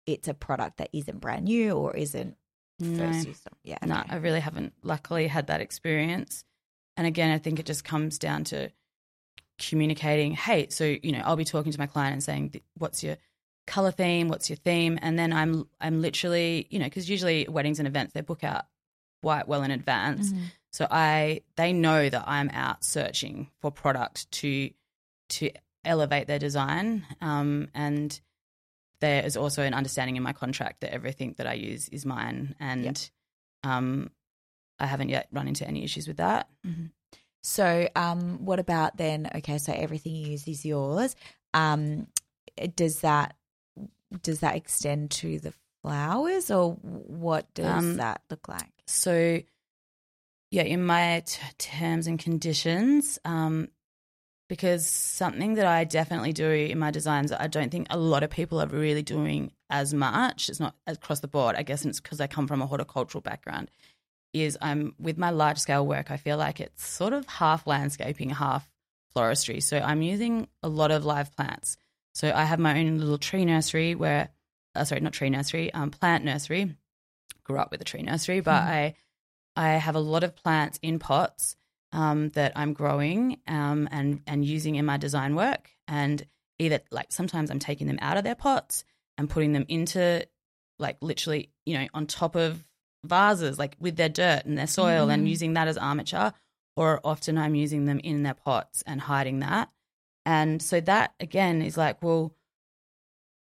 [0.07, 2.37] it's a product that isn't brand new or isn't
[2.79, 2.99] No.
[2.99, 3.55] first used them?
[3.65, 3.79] Yeah.
[3.85, 4.07] No, okay.
[4.11, 6.45] I really haven't luckily had that experience.
[6.97, 8.71] And again, I think it just comes down to
[9.59, 13.17] communicating, hey, so, you know, I'll be talking to my client and saying, what's your
[13.67, 14.29] color theme?
[14.29, 14.99] What's your theme?
[15.03, 18.65] And then I'm, I'm literally, you know, because usually weddings and events, they book out
[19.23, 20.33] quite well in advance.
[20.33, 20.43] Mhm.
[20.73, 24.71] So I, they know that I'm out searching for product to,
[25.31, 25.51] to
[25.85, 27.05] elevate their design.
[27.21, 28.21] Um, and
[29.01, 32.55] there is also an understanding in my contract that everything that I use is mine.
[32.61, 33.11] And,
[33.65, 34.11] um,
[34.79, 36.49] I haven't yet run into any issues with that.
[37.43, 39.31] So, um, what about then?
[39.37, 41.17] Okay, so everything you use is yours.
[41.55, 42.09] Um,
[42.75, 43.37] does that
[44.23, 45.53] does that extend to the
[45.83, 48.73] flowers, or what does Um, that look like?
[48.87, 49.41] So,
[50.51, 53.69] yeah, in my t- terms and conditions, um,
[54.49, 58.31] because something that I definitely do in my designs, I don't think a lot of
[58.31, 60.49] people are really doing as much.
[60.49, 61.57] It's not across the board.
[61.57, 63.71] I guess and it's because I come from a horticultural background.
[64.33, 68.31] Is I'm with my large scale work, I feel like it's sort of half landscaping,
[68.31, 68.69] half
[69.15, 69.63] floristry.
[69.63, 71.77] So I'm using a lot of live plants.
[72.17, 74.31] So I have my own little tree nursery where,
[74.75, 76.75] uh, sorry, not tree nursery, um, plant nursery.
[77.45, 78.95] Grew up with a tree nursery, but I
[79.55, 81.57] I have a lot of plants in pots
[81.93, 85.71] um, that I'm growing um, and and using in my design work.
[85.87, 86.27] And
[86.59, 88.85] either like sometimes I'm taking them out of their pots
[89.19, 90.27] and putting them into
[90.79, 92.65] like literally you know on top of
[93.05, 95.31] vases like with their dirt and their soil and Mhm.
[95.31, 96.33] using that as armature.
[96.77, 99.69] Or often I'm using them in their pots and hiding that.
[100.27, 102.35] And so that again is like, well,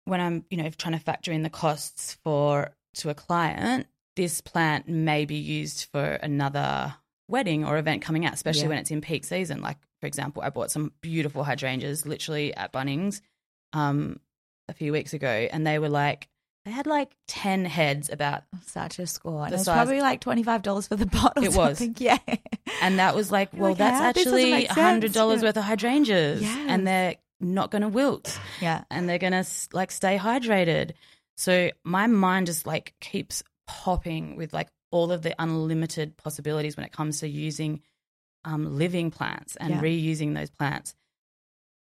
[0.04, 4.42] when I'm, you know, trying to factor in the costs for to a client, this
[4.42, 6.94] plant may be used for another
[7.28, 8.68] wedding or event coming out, especially Yeah.
[8.70, 9.62] when it's in peak season.
[9.62, 13.22] Like, for example, I bought some beautiful hydrangeas literally at Bunnings
[13.74, 14.20] um,
[14.70, 16.28] a few weeks ago, and they were like,
[16.66, 19.44] they had like 10 heads about, Such a score.
[19.46, 21.06] And it was size- probably like twenty five dollars for the.
[21.38, 21.78] Or It was.
[21.78, 21.96] something.
[22.00, 22.18] Yeah.
[22.82, 24.10] and that was like, You're well, like, that's "How?
[24.10, 25.16] Actually make $100.
[25.16, 25.26] Yeah.
[25.44, 26.66] worth of hydrangeas, Yes.
[26.70, 28.40] and they're not going to wilt.
[28.62, 28.84] yeah.
[28.90, 30.92] and they're gonna like stay hydrated.
[31.38, 36.86] So my mind just like keeps popping with like all of the unlimited possibilities when
[36.86, 37.82] it comes to using
[38.46, 39.82] um, living plants and Yeah.
[39.82, 40.96] reusing those plants.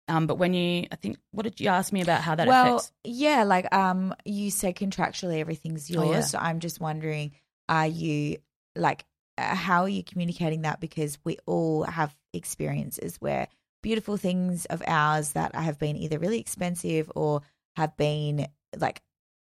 [0.09, 2.64] Um, but when you, I think, what did you ask me about how that affects?
[2.64, 2.92] well, affects?
[3.05, 6.05] yeah, like um, you said contractually everything's yours.
[6.07, 6.20] Oh, yeah.
[6.22, 7.32] So I'm just wondering,
[7.68, 8.38] are you
[8.76, 9.05] like,
[9.38, 10.80] uh, how are you communicating that?
[10.80, 13.48] Because we all have experiences where
[13.82, 17.42] beautiful things of ours that have been either really expensive or
[17.76, 18.46] have been
[18.76, 19.00] like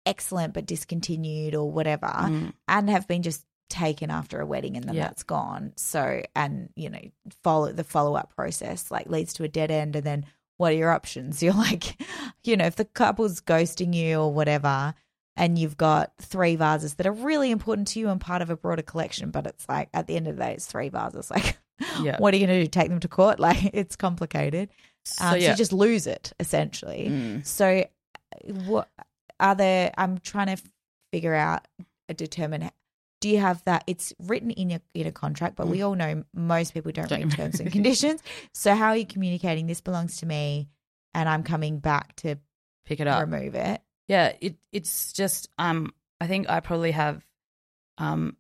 [0.06, 4.86] excellent but discontinued or whatever, Mm, and have been just taken after a wedding and
[4.86, 5.08] then Yeah.
[5.08, 5.74] that's gone.
[5.76, 7.01] So, and you know,
[7.43, 9.95] follow the follow up process like leads to a dead end.
[9.95, 10.26] And then
[10.58, 11.41] what are your options?
[11.43, 12.01] You're like,
[12.43, 14.93] you know, if the couple's ghosting you or whatever,
[15.38, 18.56] and you've got three vases that are really important to you and part of a
[18.56, 21.30] broader collection, but it's like at the end of the day, it's three vases.
[21.32, 21.58] Like,
[22.01, 22.16] Yeah.
[22.20, 22.70] what are you going to do?
[22.70, 23.38] Take them to court?
[23.47, 24.70] Like, it's complicated.
[25.03, 27.08] so Um, so yeah, you just lose it essentially.
[27.10, 27.45] Mm.
[27.45, 27.86] So,
[28.66, 28.89] what
[29.41, 29.91] are there?
[29.97, 30.64] I'm trying to
[31.12, 31.68] figure out,
[32.10, 32.70] uh, determine.
[33.22, 33.84] Do you have that?
[33.88, 37.32] It's written in your in a contract, but we all know most people don't, read
[37.32, 38.22] terms and conditions.
[38.53, 39.68] So, how are you communicating?
[39.68, 40.70] This belongs to me,
[41.13, 42.36] and I'm coming back to
[42.86, 43.22] pick it up.
[43.22, 43.82] remove it.
[44.07, 47.26] Yeah, it it's just um I think I probably have
[47.97, 48.36] um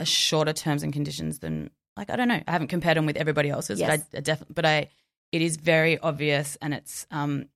[0.00, 2.40] a shorter terms and conditions than like I don't know.
[2.46, 3.88] I haven't compared them with everybody else's, Yes.
[3.90, 4.88] but I, I definitely but I
[5.32, 7.46] it is very obvious and it's um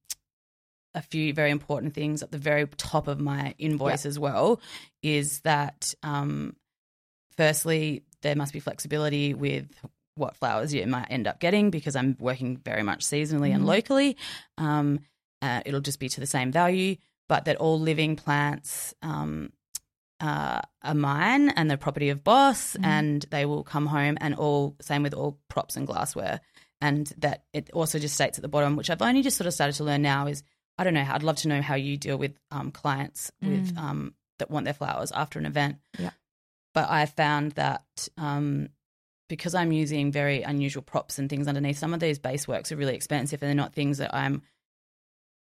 [0.95, 4.61] a few very important things at the very top of my invoice as well
[5.15, 6.57] is that um
[7.37, 9.67] firstly there must be flexibility with
[10.17, 13.67] what flowers you might end up getting because I'm working very much seasonally and Mhm.
[13.67, 14.17] locally.
[14.57, 15.01] Um,
[15.43, 16.97] uh, it'll just be to the same value,
[17.29, 19.53] but that all living plants um,
[20.21, 22.85] uh, are mine and the property of Bos, Mhm.
[22.87, 26.41] and they will come home and all same with all props and glassware.
[26.81, 29.53] And that it also just states at the bottom, which I've only just sort of
[29.53, 30.43] started to learn now, is
[30.79, 31.07] I don't know.
[31.07, 33.79] I'd love to know how you deal with um, clients with Mm.
[33.79, 35.77] um, that want their flowers after an event.
[35.99, 36.11] Yeah.
[36.75, 38.69] But I found that um,
[39.29, 42.77] because I'm using very unusual props and things underneath, some of these base works are
[42.77, 44.43] really expensive and they're not things that I'm,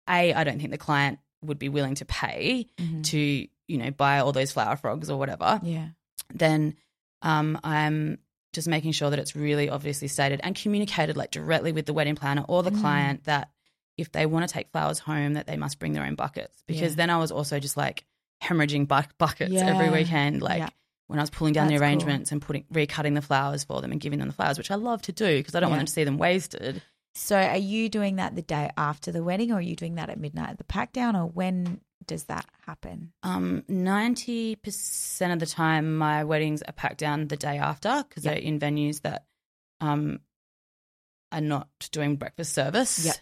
[0.10, 2.68] A, I don't think the client would be willing to pay
[3.04, 5.60] to, you know, buy all those flower frogs or whatever.
[5.64, 5.90] Yeah.
[6.34, 6.76] Then
[7.22, 8.20] um, I'm
[8.54, 12.16] just making sure that it's really obviously stated and communicated like directly with the wedding
[12.16, 12.82] planner or the Mm.
[12.82, 13.50] client that
[13.98, 16.92] if they want to take flowers home that they must bring their own buckets because
[16.94, 16.98] Yeah.
[16.98, 18.06] then I was also just like
[18.44, 19.68] hemorrhaging bu- buckets Yeah.
[19.68, 20.70] every weekend like Yeah.
[21.08, 21.88] when I was pulling down That's the cool.
[21.88, 24.76] arrangements and putting recutting the flowers for them and giving them the flowers which I
[24.76, 25.78] love to do because I don't Yeah.
[25.78, 26.82] want them to see them wasted.
[27.18, 30.10] So, are you doing that the day after the wedding, or are you doing that
[30.10, 33.14] at midnight at the pack down, or when does that happen?
[33.24, 38.26] Um, ninety percent of the time, my weddings are packed down the day after because
[38.26, 38.34] Yep.
[38.34, 39.26] they're in venues that
[39.80, 40.20] um
[41.32, 43.06] are not doing breakfast service.
[43.06, 43.16] Yep.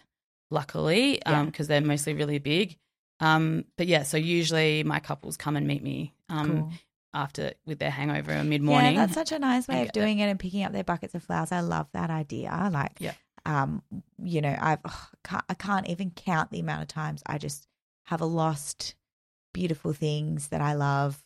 [0.50, 1.40] Luckily, Yeah.
[1.40, 2.76] um, because they're mostly really big.
[3.20, 6.72] Um, but yeah, so usually my couples come and meet me um Cool.
[7.14, 8.94] after with their hangover or mid morning.
[8.94, 10.00] Yeah, that's such a nice way of get it.
[10.00, 11.52] doing it and picking up their buckets of flowers.
[11.52, 12.68] I love that idea.
[12.72, 13.12] Like, Yeah.
[13.46, 13.82] um,
[14.22, 14.80] you know, I've
[15.22, 17.68] can't, I can't even count the amount of times I just
[18.06, 18.94] have a lost
[19.52, 21.22] beautiful things that I love,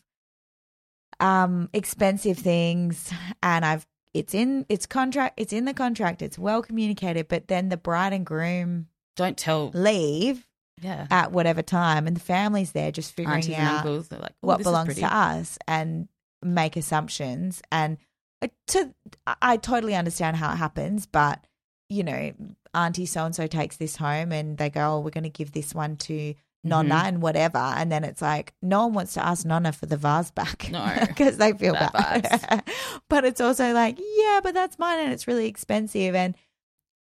[1.19, 3.11] um, expensive things,
[3.43, 6.21] and I've it's in it's contract it's in the contract.
[6.21, 9.71] It's well communicated, but then the bride and groom Don't tell.
[9.73, 10.47] leave
[10.81, 14.11] Yeah, at whatever time, and the family's there just figuring aunties out uncles.
[14.11, 16.07] Like, "Oh, what belongs to us and
[16.41, 17.97] make assumptions and
[18.67, 18.93] to
[19.41, 21.45] I- totally understand how it happens but
[21.89, 22.31] you know
[22.73, 25.51] auntie so and so takes this home and they go oh we're going to give
[25.51, 27.03] this one to Nonna Mhm.
[27.03, 30.31] and whatever and then it's like no one wants to ask Nonna for the vase
[30.31, 30.89] back No.
[31.07, 32.63] because they feel bad,
[33.09, 36.35] but it's also like yeah but that's mine and it's really expensive and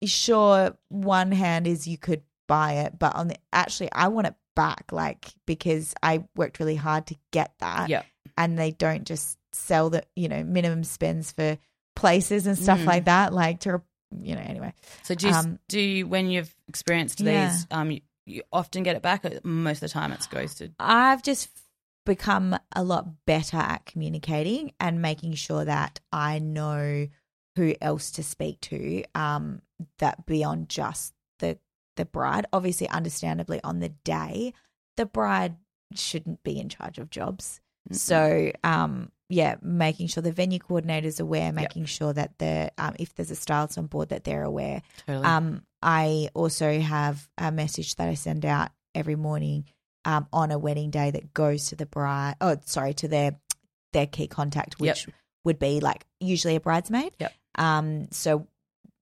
[0.03, 4.35] sure one hand is you could buy it but on the actually I want it
[4.55, 8.03] back like because I worked really hard to get that Yeah.
[8.37, 11.57] and they don't just sell the you know minimum spends for
[11.95, 12.87] places and stuff Mm.
[12.93, 13.81] like that like to
[14.29, 14.73] you know anyway
[15.03, 17.31] So do you, Um, do you, when you've experienced Yeah.
[17.47, 19.23] these, um, you, you often get it back.
[19.25, 20.73] Or most of the time, it's ghosted.
[20.79, 21.49] I've just
[22.05, 27.07] become a lot better at communicating and making sure that I know
[27.55, 29.61] who else to speak to um
[29.99, 31.57] that beyond just the
[32.01, 34.53] the bride obviously understandably on the day
[34.97, 35.55] the bride
[35.95, 37.95] shouldn't be in charge of jobs Mm-mm.
[37.95, 42.95] so um yeah making sure the venue coordinator is aware making sure that the um,
[42.99, 45.25] if there's a stylist on board that they're aware totally.
[45.25, 49.65] um, I also have a message that I send out every morning
[50.05, 52.35] um, on a wedding day that goes to the bride.
[52.41, 53.39] Oh, sorry, to their
[53.93, 54.79] their key contact, Yep.
[54.79, 55.07] which
[55.43, 57.13] would be like usually a bridesmaid.
[57.19, 57.33] Yep.
[57.55, 58.07] Um.
[58.11, 58.47] So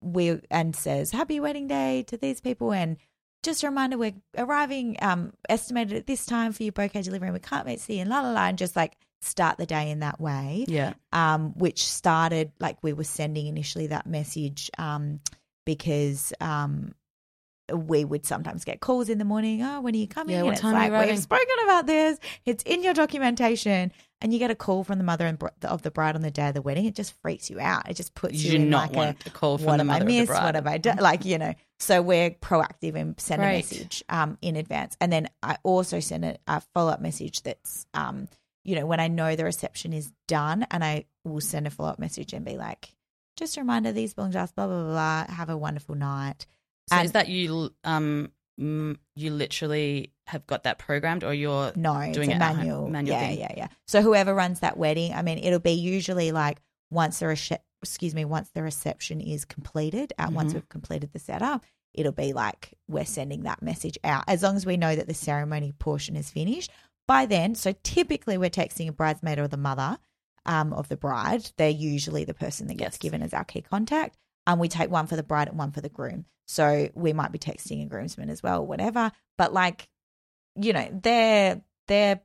[0.02, 2.98] we and says happy wedding day to these people and.
[3.42, 7.34] Just a reminder, we're arriving um, estimated at this time for your bouquet delivery, and
[7.34, 9.66] we can't wait to see you, and la la la, and just like start the
[9.66, 10.94] day in that way yeah.
[11.12, 15.20] um, which started like we were sending initially that message um,
[15.66, 16.94] because um,
[17.74, 19.62] we would sometimes get calls in the morning.
[19.62, 20.34] Oh, when are you coming?
[20.34, 22.18] Yeah, and what time are you like we've spoken about this.
[22.46, 23.92] It's in your documentation,
[24.22, 26.32] and you get a call from the mother and br- of the bride on the
[26.32, 26.86] day of the wedding.
[26.86, 27.90] It just freaks you out.
[27.90, 29.78] It just puts You you, do in not like want a a call from what
[29.78, 30.44] the I mother of the bride.
[30.44, 30.98] What have I done?
[30.98, 34.98] Like, you know, so we're proactive and send a message um, in advance.
[35.00, 38.28] And then I also send a, a follow up message that's, um,
[38.66, 41.90] you know, when I know the reception is done, and I will send a follow
[41.90, 42.94] up message and be like,
[43.38, 44.92] just a reminder, these belong to us, blah, blah, blah,
[45.26, 45.34] blah.
[45.34, 46.46] Have a wonderful night.
[46.90, 47.74] So And- is that you?
[47.86, 52.88] Um, mm, you literally have got that programmed, or you're No, Doing it home, manual.
[52.90, 53.40] manual yeah, thing.
[53.40, 53.68] yeah, yeah.
[53.88, 58.14] So whoever runs that wedding, I mean, it'll be usually like once the rece- excuse
[58.14, 60.56] me, once the reception is completed, uh, once Mhm.
[60.56, 64.24] we've completed the setup, it'll be like we're sending that message out.
[64.28, 66.70] As long as we know that the ceremony portion is finished
[67.08, 67.56] by then.
[67.56, 69.98] So typically, we're texting a bridesmaid or the mother
[70.46, 71.52] um, of the bride.
[71.58, 73.00] They're usually the person that gets Yes.
[73.00, 74.18] given as our key contact.
[74.50, 76.26] And we take one for the bride and one for the groom.
[76.48, 79.12] So we might be texting a groomsman as well, whatever.
[79.38, 79.88] But like,
[80.56, 82.22] you know, their their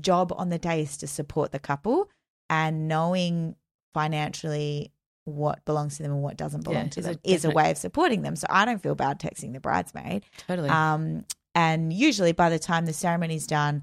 [0.00, 2.08] job on the day is to support the couple
[2.48, 3.56] and knowing
[3.92, 4.92] financially
[5.26, 7.50] what belongs to them and what doesn't belong Yeah, to is a them is a
[7.50, 8.36] way of supporting them.
[8.36, 10.24] So I don't feel bad texting the bridesmaid.
[10.46, 10.70] totally.
[10.70, 11.24] Um,
[11.54, 13.82] and usually by the time the ceremony's done,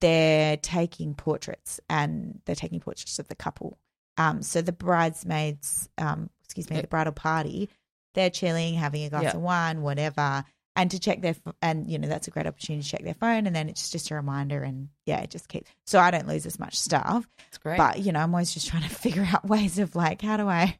[0.00, 3.78] they're taking portraits and they're taking portraits of the couple.
[4.16, 6.84] Um, so the bridesmaids, um, excuse me, Yep.
[6.84, 7.68] the bridal party,
[8.14, 9.34] they're chilling, having a glass Yep.
[9.34, 10.44] of wine, whatever,
[10.76, 13.46] and to check their and you know that's a great opportunity to check their phone,
[13.46, 15.70] and then it's just a reminder, and yeah, it just keeps.
[15.86, 17.78] So I don't lose as much stuff, It's great.
[17.78, 20.48] but you know I'm always just trying to figure out ways of like how do
[20.48, 20.76] I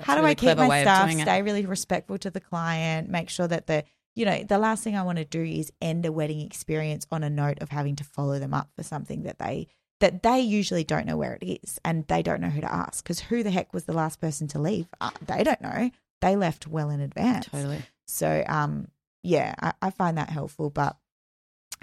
[0.00, 1.20] how do really I keep my stuff, it.
[1.20, 4.96] stay really respectful to the client, make sure that the you know the last thing
[4.96, 8.04] I want to do is end a wedding experience on a note of having to
[8.04, 9.68] follow them up for something that they
[10.00, 13.02] that they usually don't know where it is and they don't know who to ask
[13.02, 14.86] because who the heck was the last person to leave?
[15.00, 15.90] Uh, they don't know.
[16.20, 17.46] They left well in advance.
[17.46, 17.82] totally.
[18.06, 18.88] So um
[19.22, 20.70] yeah, I, I find that helpful.
[20.70, 20.96] But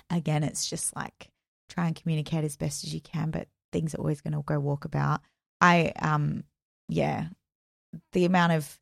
[0.09, 1.29] again, it's just like
[1.69, 5.19] try and communicate as best as you can, but things are always gonna go walkabout.
[5.61, 6.43] I um
[6.87, 7.27] yeah.
[8.13, 8.79] The amount of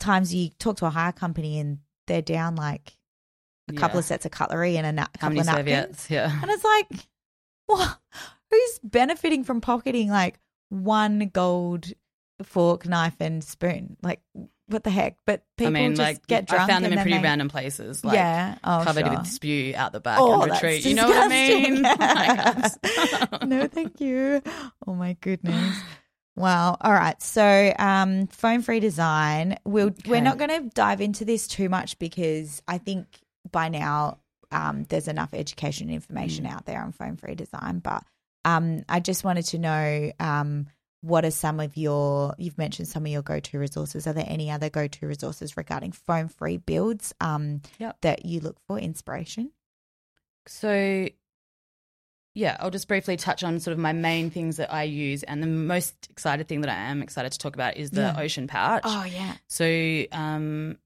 [0.00, 2.96] times you talk to a hire company and they're down like
[3.68, 4.00] a couple Yeah.
[4.00, 5.56] of sets of cutlery and a na- couple of napkins.
[5.56, 6.10] serviettes?
[6.10, 6.38] Yeah.
[6.42, 7.06] And it's like,
[7.66, 7.98] what?
[8.50, 10.38] Who's benefiting from pocketing like
[10.68, 11.86] one gold
[12.42, 13.96] fork, knife, and spoon?
[14.02, 14.20] Like,
[14.66, 15.16] what the heck?
[15.26, 16.64] But people I mean, just like get drunk.
[16.64, 19.16] I found them in pretty they- random places, like yeah, oh, covered sure.
[19.16, 20.76] with spew out the back Oh, under a that's tree.
[20.78, 21.82] You know what I mean?
[22.62, 23.48] disgusting.
[23.48, 24.42] no, thank you.
[24.86, 25.76] Oh my goodness.
[26.34, 26.78] Wow.
[26.80, 27.20] All right.
[27.22, 29.58] So, um, foam free design.
[29.66, 33.06] We'll we're not going to dive into this too much because I think
[33.50, 34.16] by now
[34.52, 36.52] um, there's enough education and information Mm.
[36.52, 37.80] out there on foam free design.
[37.80, 38.04] But
[38.44, 40.66] um, I just wanted to know um,
[41.00, 44.06] what are some of your you've mentioned some of your go to resources.
[44.06, 47.96] Are there any other go to resources regarding foam free builds um, Yep.
[48.02, 49.50] that you look for inspiration?
[50.46, 51.08] So,
[52.34, 55.42] yeah, I'll just briefly touch on sort of my main things that I use, and
[55.42, 58.14] the most excited thing that I am excited to talk about is the Yeah.
[58.18, 58.82] ocean pouch.
[58.84, 59.34] Oh yeah.
[59.48, 60.78] So, um,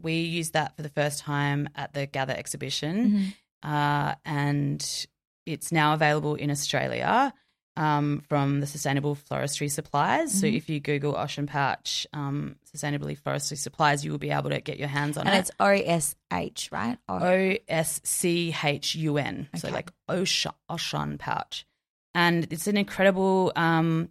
[0.00, 3.34] we used that for the first time at the Gather exhibition,
[3.64, 3.70] Mhm.
[3.70, 5.06] uh, and
[5.46, 7.32] it's now available in Australia
[7.76, 10.32] um, from the Sustainable Floristry Supplies.
[10.32, 10.56] So, Mhm.
[10.56, 14.78] if you Google ocean pouch um, sustainably floristry supplies, you will be able to get
[14.78, 15.40] your hands on And it.
[15.40, 16.98] it's O S H, right?
[17.08, 19.48] O- S C H U N.
[19.56, 21.66] So like ocean, ocean pouch.
[22.14, 24.10] And it's an incredible um,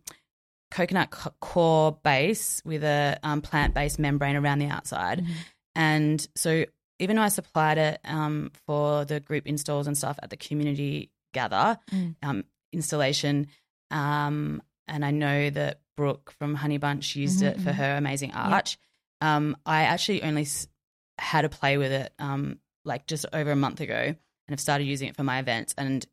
[0.72, 5.22] coconut c- core base with a um, plant based membrane around the outside.
[5.22, 5.32] Mhm.
[5.76, 6.66] And so
[7.00, 11.10] even though I supplied it um, for the group installs and stuff at the community
[11.34, 12.16] gather Mm.
[12.22, 13.48] um, installation,
[13.92, 17.76] um, and I know that Brooke from Honey Bunch used Mhm, it for mhm.
[17.76, 18.78] her amazing arch.
[19.22, 20.68] Um, I actually only s-
[21.18, 24.16] had a play with it um, like just over a month ago, and
[24.50, 25.74] have started using it for my events.
[25.78, 26.06] And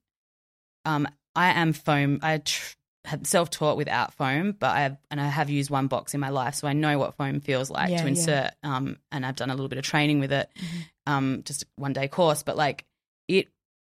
[0.84, 2.18] um, I am foam.
[2.22, 2.74] I tr-
[3.24, 6.28] self taught without foam, but I have, and I have used one box in my
[6.28, 8.08] life, so I know what foam feels like Yeah, to yeah.
[8.08, 8.50] insert.
[8.62, 10.84] Um, and I've done a little bit of training with it, Mhm.
[11.06, 12.42] um, just one day course.
[12.42, 12.84] But like
[13.28, 13.48] it,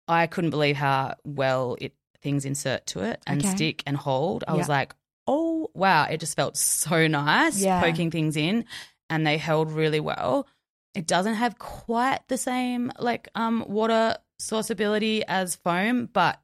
[0.07, 3.49] I couldn't believe how well it things insert to it and Okay.
[3.55, 4.43] stick and hold.
[4.47, 4.93] I was like,
[5.27, 7.79] oh wow, it just felt so nice Yeah.
[7.79, 8.65] poking things in,
[9.09, 10.47] and they held really well.
[10.95, 16.41] It doesn't have quite the same like um water sourceability as foam, but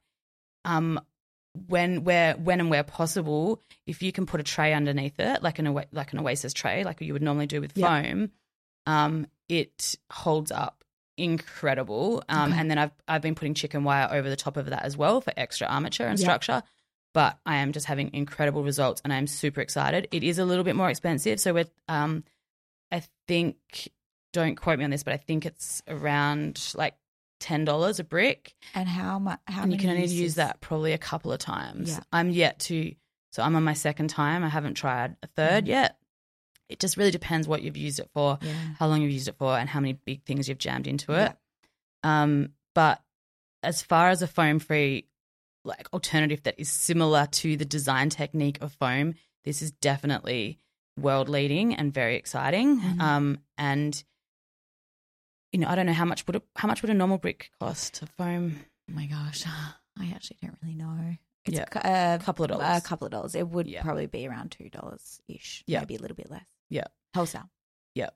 [0.65, 0.99] um
[1.67, 5.59] when where when and where possible, if you can put a tray underneath it, like
[5.59, 8.01] an like an Oasis tray, like you would normally do with Yeah.
[8.01, 8.31] foam,
[8.85, 10.83] um, it holds up
[11.17, 12.23] incredible.
[12.29, 12.59] Um, Okay.
[12.59, 15.21] and then I've I've been putting chicken wire over the top of that as well
[15.21, 16.25] for extra armature and Yeah.
[16.25, 16.63] structure.
[17.13, 20.07] But I am just having incredible results, and I'm super excited.
[20.11, 22.23] It is a little bit more expensive, so we're um,
[22.91, 23.57] I think
[24.33, 26.95] don't quote me on this, but I think it's around like
[27.43, 29.39] ten dollars a brick And how much?
[29.47, 30.19] How and you can only uses?
[30.19, 31.89] use that probably a couple of times.
[31.91, 31.99] Yeah.
[32.13, 32.95] I'm yet to,
[33.31, 34.43] so I'm on my second time.
[34.43, 35.67] I haven't tried a 3rd Mhm.
[35.67, 35.97] yet.
[36.69, 38.53] It just really depends what you've used it for, Yeah.
[38.79, 41.35] how long you've used it for, and how many big things you've jammed into it.
[42.03, 43.01] Um, but
[43.61, 45.05] as far as a foam free
[45.65, 49.13] like alternative that is similar to the design technique of foam,
[49.45, 50.59] this is definitely
[50.99, 52.79] world leading and very exciting.
[52.79, 52.99] Mhm.
[53.01, 54.03] Um, and
[55.53, 57.51] you know, I don't know how much would a, how much would a normal brick
[57.61, 58.59] cost of foam?
[58.89, 59.43] Oh my gosh,
[59.99, 61.15] I actually don't really know.
[61.45, 61.65] It's Yeah.
[61.75, 62.77] a, a couple of dollars.
[62.77, 63.35] A couple of dollars.
[63.35, 63.83] It would Yeah.
[63.83, 65.63] probably be around two dollars ish.
[65.67, 65.79] Yeah.
[65.79, 66.45] maybe a little bit less.
[66.69, 66.85] Yeah.
[67.15, 67.49] wholesale.
[67.95, 68.09] Yeah.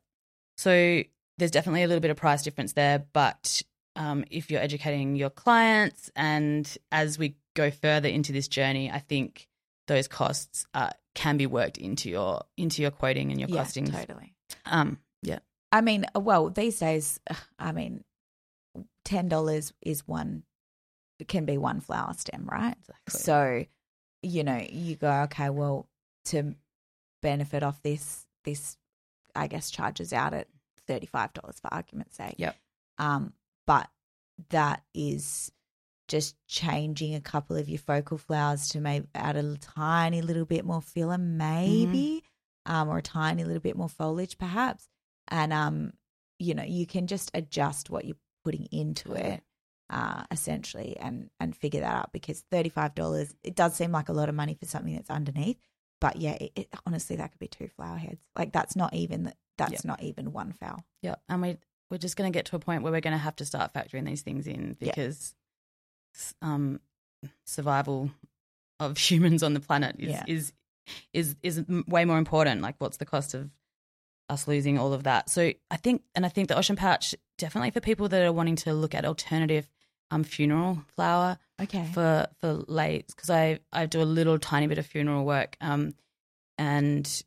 [0.58, 1.04] So
[1.38, 3.62] there's definitely a little bit of price difference there, but
[3.96, 9.00] um, if you're educating your clients and as we go further into this journey, I
[9.00, 9.48] think
[9.88, 13.92] those costs uh, can be worked into your into your quoting and your yeah, costings.
[13.92, 14.34] totally.
[14.66, 15.00] Um,
[15.72, 17.20] I mean, uh, well, these days,
[17.60, 18.04] I mean,
[19.04, 20.44] ten dollars is one
[21.28, 22.76] can be one flower stem, right?
[22.80, 23.20] exactly.
[23.20, 23.66] So,
[24.22, 25.88] you know, you go, okay, well,
[26.26, 26.56] to
[27.22, 28.78] benefit off this, this,
[29.36, 30.48] I guess, charges out at
[30.88, 32.36] $35 for argument's sake.
[32.38, 32.56] Yep.
[33.00, 33.34] Um,
[33.66, 33.90] but
[34.50, 35.52] that is
[36.08, 40.66] just changing a couple of your focal flowers to maybe add a tiny little bit
[40.66, 42.24] more filler, maybe,
[42.66, 44.88] um, or a tiny little bit more foliage, perhaps.
[45.30, 45.94] And, um,
[46.40, 49.42] you know, you can just adjust what you're putting into it
[49.90, 54.10] uh, essentially, and and figure that out because thirty five dollars it does seem like
[54.10, 55.58] a lot of money for something that's underneath,
[56.02, 58.22] but yeah, it, it, honestly that could be two flower heads.
[58.36, 59.80] Like that's not even that's Yeah.
[59.86, 60.84] not even one fowl.
[61.02, 61.58] yeah, and we
[61.90, 63.74] we're just going to get to a point where we're going to have to start
[63.74, 65.34] factoring these things in because
[66.14, 66.82] s- um,
[67.46, 68.12] survival
[68.80, 70.24] of humans on the planet is Yeah.
[70.28, 70.54] is
[71.14, 72.62] is is way more important.
[72.62, 73.50] Like, what's the cost of
[74.30, 75.30] us losing all of that?
[75.30, 78.56] So I think, and I think the ocean pouch definitely for people that are wanting
[78.58, 79.70] to look at alternative
[80.10, 81.90] um funeral flower Okay.
[81.94, 85.94] for for late because I I do a little tiny bit of funeral work um
[86.58, 87.24] and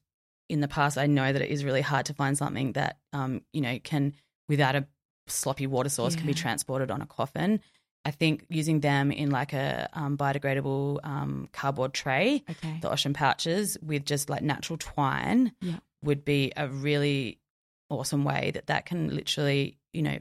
[0.48, 3.42] in the past I know that it is really hard to find something that um
[3.52, 4.14] you know can
[4.48, 4.86] without a
[5.26, 7.60] sloppy water source can be transported on a coffin.
[8.04, 12.78] I think using them in like a um, biodegradable um, cardboard tray, okay.
[12.80, 15.76] the ocean pouches with just like natural twine Yeah.
[16.02, 17.38] Would be a really
[17.88, 20.18] awesome way that that can literally, you know,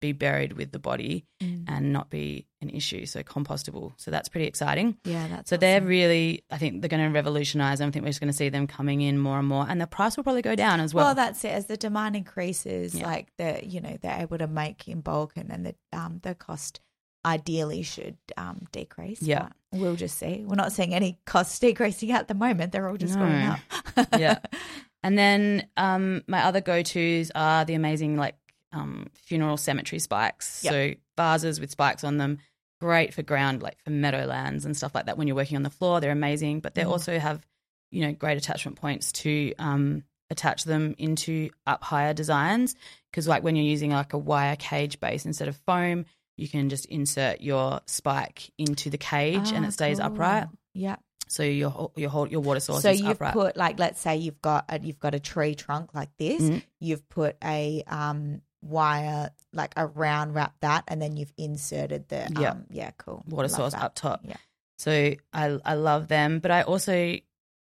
[0.00, 1.64] be buried with the body Mm.
[1.68, 3.06] and not be an issue.
[3.06, 3.92] So compostable.
[3.98, 4.96] So that's pretty exciting.
[5.04, 7.80] Yeah, that's So they're really, I think they're going to revolutionize.
[7.80, 9.86] I think we're just going to see them coming in more and more, and the
[9.86, 11.04] price will probably go down as well.
[11.06, 11.50] Well, that's it.
[11.52, 13.06] As the demand increases, Yeah.
[13.06, 16.34] like the you know they're able to make in bulk, and then the um the
[16.34, 16.80] cost
[17.24, 19.22] ideally should um decrease.
[19.22, 19.50] Yeah.
[19.72, 20.44] we'll just see.
[20.44, 22.72] We're not seeing any costs decreasing at the moment.
[22.72, 23.60] They're all just going up.
[24.18, 24.38] yeah.
[25.02, 28.36] And then um, my other go tos are the amazing like
[28.72, 30.62] um, funeral cemetery spikes.
[30.64, 30.72] Yep.
[30.72, 32.38] So vases with spikes on them,
[32.80, 35.18] great for ground, like for meadowlands and stuff like that.
[35.18, 36.60] When you're working on the floor, they're amazing.
[36.60, 36.88] But they Mm.
[36.90, 37.44] also have,
[37.90, 42.74] you know, great attachment points to um, attach them into up higher designs.
[43.10, 46.06] Because like when you're using like a wire cage base instead of foam,
[46.38, 50.06] you can just insert your spike into the cage and Ah, it stays cool.
[50.06, 50.46] upright.
[50.72, 50.96] Yeah.
[51.32, 53.32] So your your whole, your water source So you've upright.
[53.32, 56.42] put like let's say you've got a, you've got a tree trunk like this.
[56.42, 56.62] Mhm.
[56.78, 62.50] You've put a um wire like around wrap that, and then you've inserted the Yeah.
[62.52, 63.82] um yeah cool water Love source that.
[63.82, 64.20] up top.
[64.24, 64.36] Yeah.
[64.78, 67.16] So I I love them, but I also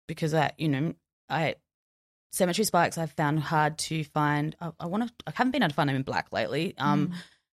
[0.08, 0.94] because I you know
[1.30, 1.56] I
[2.32, 4.56] cemetery spikes I've found hard to find.
[4.60, 6.76] I, I want to I haven't been able to find them in black lately.
[6.78, 7.14] Um, Mm.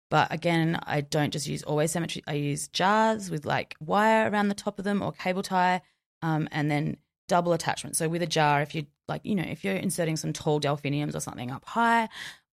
[0.09, 2.23] but again I don't just use always cemetery.
[2.27, 5.81] I use jars with like wire around the top of them or cable tie,
[6.21, 6.97] um, and then
[7.27, 7.95] double attachment.
[7.95, 11.15] So with a jar, if you like you know if you're inserting some tall delphiniums
[11.15, 12.09] or something up high,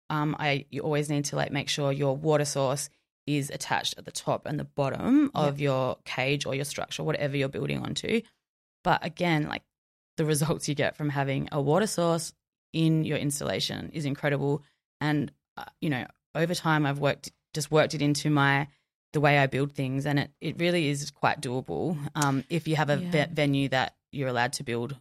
[0.10, 2.90] um, I you always need to like make sure your water source
[3.28, 7.36] is attached at the top and the bottom of your cage or your structure, whatever
[7.36, 8.22] you're building onto.
[8.84, 9.64] But again, like
[10.18, 12.34] the results you get from having a water source
[12.72, 14.64] in your installation is incredible.
[15.02, 16.06] And uh, you know,
[16.36, 18.68] over time, I've worked just worked it into my
[19.16, 22.76] the way I build things, and it it really is quite doable um, if you
[22.76, 23.12] have a Yeah.
[23.28, 24.96] ve- venue that you're allowed to build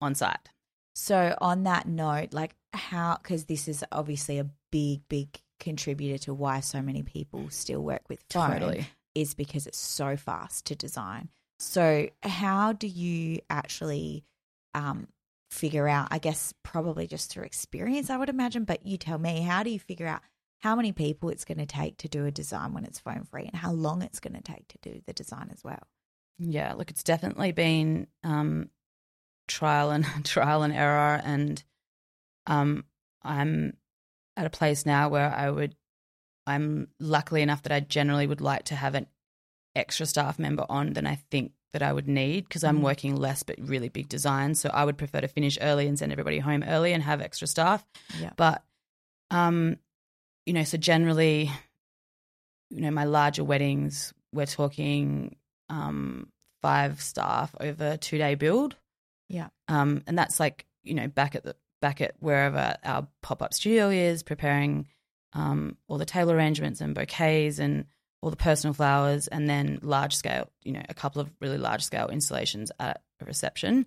[0.00, 0.48] on site.
[0.94, 5.28] So on that note, like how because this is obviously a big big
[5.58, 8.86] contributor to why so many people still work with foam Totally.
[9.14, 11.30] is because it's so fast to design.
[11.58, 14.24] So how do you actually
[14.74, 15.08] um,
[15.50, 16.08] figure out?
[16.10, 18.64] I guess probably just through experience, I would imagine.
[18.64, 20.20] But you tell me, how do you figure out
[20.60, 23.44] how many people it's going to take to do a design when it's foam free,
[23.46, 25.82] and how long it's going to take to do the design as well?
[26.38, 28.70] Yeah, look, it's definitely been um,
[29.48, 31.62] trial and trial and error, and
[32.46, 32.84] um,
[33.22, 33.76] I'm
[34.36, 35.74] at a place now where I would,
[36.46, 39.06] I'm luckily enough that I generally would like to have an
[39.74, 42.82] extra staff member on than I think that I would need because I'm Mhm.
[42.82, 44.60] working less but really big designs.
[44.60, 47.46] So I would prefer to finish early and send everybody home early and have extra
[47.46, 47.84] staff.
[48.18, 48.30] Yeah.
[48.36, 48.64] But,
[49.30, 49.76] um,
[50.46, 51.50] you know, so generally,
[52.70, 55.36] you know, my larger weddings, we're talking
[55.68, 56.28] um,
[56.62, 58.76] five staff over two day build.
[59.28, 59.48] Yeah.
[59.68, 63.52] Um, and that's like, you know, back at the back at wherever our pop up
[63.52, 64.86] studio is, preparing
[65.32, 67.86] um, all the table arrangements and bouquets and
[68.22, 71.82] all the personal flowers, and then large scale, you know, a couple of really large
[71.82, 73.86] scale installations at a reception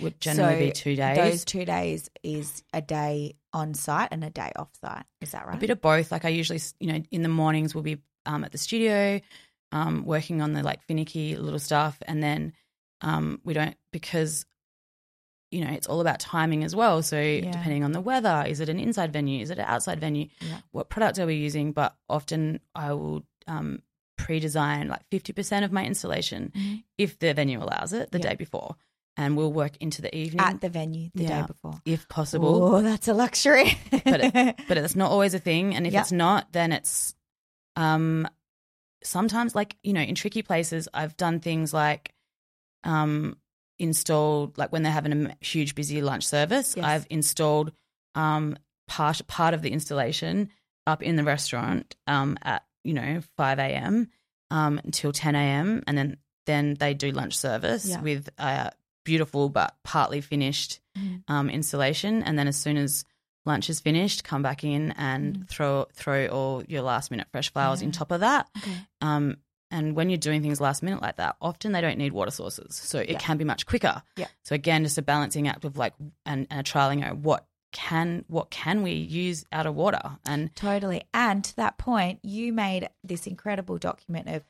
[0.00, 1.16] would generally So be two days.
[1.16, 5.04] Those two days is a day on site and a day off site.
[5.20, 5.54] Is that right?
[5.56, 6.10] A bit of both.
[6.10, 9.20] Like I usually, you know, in the mornings we'll be um, at the studio,
[9.72, 12.52] um, working on the like finicky little stuff, and then
[13.02, 14.46] um, we don't because
[15.50, 17.02] you know it's all about timing as well.
[17.02, 19.42] So depending on the weather, is it an inside venue?
[19.42, 20.26] Is it an outside venue?
[20.40, 20.58] Yeah.
[20.72, 21.72] What product are we using?
[21.72, 23.82] But often I will um,
[24.16, 26.84] pre-design like fifty percent of my installation Mhm.
[26.98, 28.30] if the venue allows it the Yeah.
[28.30, 28.76] day before,
[29.16, 31.40] and we'll work into the evening at the venue the Yeah.
[31.42, 31.80] day before.
[31.84, 32.74] if possible.
[32.74, 33.78] Oh, that's a luxury.
[33.90, 34.32] But
[34.68, 35.74] but it's not always a thing.
[35.74, 36.00] And if Yeah.
[36.00, 37.14] it's not, then it's
[37.76, 38.26] um
[39.02, 40.88] sometimes like you know in tricky places.
[40.94, 42.12] I've done things like
[42.84, 43.36] um
[43.78, 46.74] installed like when they're having a huge busy lunch service.
[46.76, 46.84] Yes.
[46.84, 47.72] I've installed
[48.14, 50.50] um part part of the installation
[50.86, 54.08] up in the restaurant um at you know five a.m.
[54.50, 55.82] um until ten a.m.
[55.86, 56.16] and then
[56.46, 58.00] then they do lunch service Yeah.
[58.02, 58.70] with a
[59.04, 61.22] beautiful but partly finished Mhm.
[61.28, 63.04] um, installation, and then as soon as
[63.46, 65.48] lunch is finished, come back in and Mm.
[65.48, 67.86] throw throw all your last minute fresh flowers Yeah.
[67.86, 68.48] on top of that.
[68.56, 68.76] Okay.
[69.00, 69.36] Um,
[69.70, 72.74] and when you're doing things last minute like that, often they don't need water sources,
[72.76, 73.18] so it Yeah.
[73.18, 74.02] can be much quicker.
[74.16, 74.28] Yeah.
[74.44, 75.94] So again, just a balancing act of like
[76.24, 80.54] and, and a trialing out what can what can we use out of water and
[80.54, 81.02] Totally.
[81.12, 84.44] And to that point, you made this incredible document of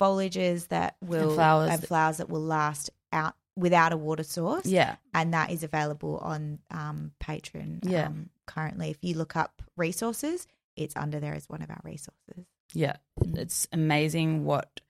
[0.00, 4.66] foliages that will flowers and flowers that will last out without a water source.
[4.66, 8.06] yeah And that is available on um, Patreon Yeah.
[8.06, 8.90] um, currently.
[8.90, 12.46] If you look up resources, it's under there as one of our resources.
[12.72, 12.96] Yeah,
[13.34, 14.80] it's amazing what,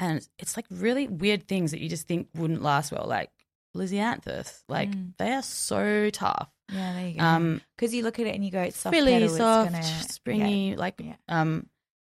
[0.00, 3.06] and it's, it's like really weird things that you just think wouldn't last well.
[3.06, 3.30] Like
[3.76, 4.62] Lisianthus.
[4.68, 5.12] Like Mm.
[5.18, 6.48] they are so tough.
[6.70, 7.24] Yeah, there you go.
[7.24, 9.82] Um, Because you look at it and you go, it's soft really petal, soft, gonna-
[9.84, 10.74] springy.
[10.76, 11.14] Like, Yeah.
[11.28, 11.68] um,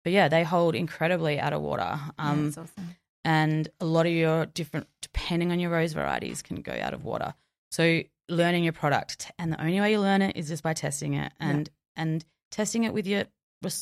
[0.03, 1.83] but yeah, they hold incredibly out of water.
[1.83, 2.95] Yeah, Um, that's awesome.
[3.23, 7.03] And a lot of your different, depending on your rose varieties, can go out of
[7.03, 7.33] water.
[7.71, 11.13] So learning your product, and the only way you learn it is just by testing
[11.15, 13.25] it and and testing it with your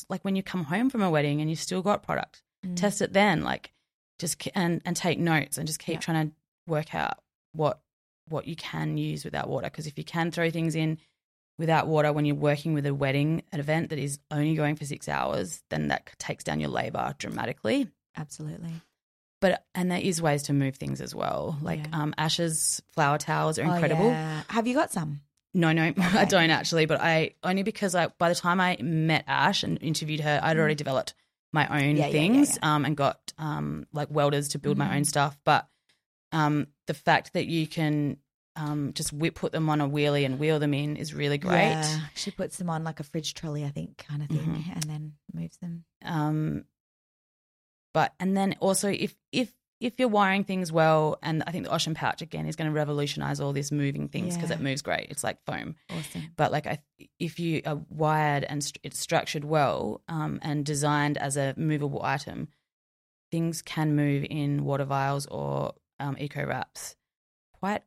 [0.08, 2.76] like when you come home from a wedding and you've still got product, Mm.
[2.76, 3.42] test it then.
[3.42, 3.72] Like
[4.18, 6.00] just and and take notes and just keep Yeah.
[6.00, 6.34] trying to
[6.66, 7.22] work out
[7.52, 7.80] what
[8.28, 9.68] what you can use without water.
[9.68, 10.98] Because if you can throw things in
[11.58, 14.84] without water when you're working with a wedding, an event that is only going for
[14.84, 18.72] six hours, then that takes down your labor dramatically Absolutely.
[19.40, 21.58] But and there is ways to move things as well.
[21.62, 22.02] Like Yeah.
[22.02, 24.10] um, Ash's flower towels are Oh, incredible.
[24.10, 24.42] yeah.
[24.48, 25.22] Have you got some?
[25.54, 26.86] No, no, I don't actually.
[26.86, 30.58] But I only because I by the time I met Ash and interviewed her, I'd
[30.58, 31.14] already developed
[31.52, 31.98] my own Mm.
[31.98, 35.06] Yeah, things um, and got um, like welders to build my own Mhm.
[35.06, 35.38] stuff.
[35.44, 35.66] But
[36.32, 38.18] um, the fact that you can
[38.56, 41.70] um, just whip put them on a wheelie and wheel them in is really great.
[41.70, 42.00] Yeah.
[42.14, 44.72] She puts them on like a fridge trolley, I think, kind of thing, Mhm.
[44.74, 45.84] and then moves them.
[46.04, 46.64] um
[47.92, 51.72] but and then also if if if you're wiring things well and i think the
[51.72, 54.56] ocean pouch again is going to revolutionize all this moving things because Yeah.
[54.56, 56.30] it moves great it's like foam Awesome.
[56.36, 56.78] but like I,
[57.18, 62.02] if you are wired and st- it's structured well um, and designed as a movable
[62.02, 62.48] item
[63.30, 66.96] things can move in water vials or um, eco wraps
[67.54, 67.82] quite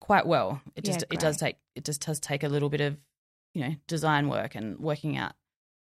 [0.00, 2.80] quite well it Yeah, just it does take it just does take a little bit
[2.80, 2.96] of
[3.54, 5.32] you know design work and working out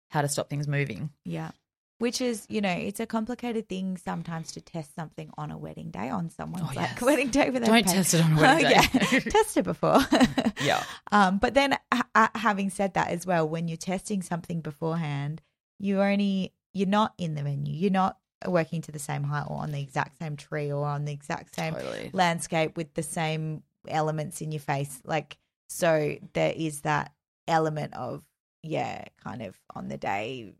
[0.09, 1.51] how to stop things moving Yeah.
[1.99, 5.91] Which is, you know, it's a complicated thing sometimes to test something on a wedding
[5.91, 7.01] day on someone's Oh, like yes.
[7.01, 8.75] wedding day with Don't test it on a wedding day.
[9.11, 9.99] yeah, test it before.
[10.61, 10.83] Yeah.
[11.11, 15.41] Um, but then, ha- ha- having said that as well, when you're testing something beforehand,
[15.79, 17.73] you only you're not in the venue.
[17.73, 21.03] You're not working to the same height or on the exact same tree or on
[21.05, 22.09] the exact same Totally.
[22.13, 25.01] landscape with the same elements in your face.
[25.05, 25.37] Like,
[25.69, 27.13] so there is that
[27.47, 28.23] element of,
[28.63, 30.53] yeah, kind of on the day,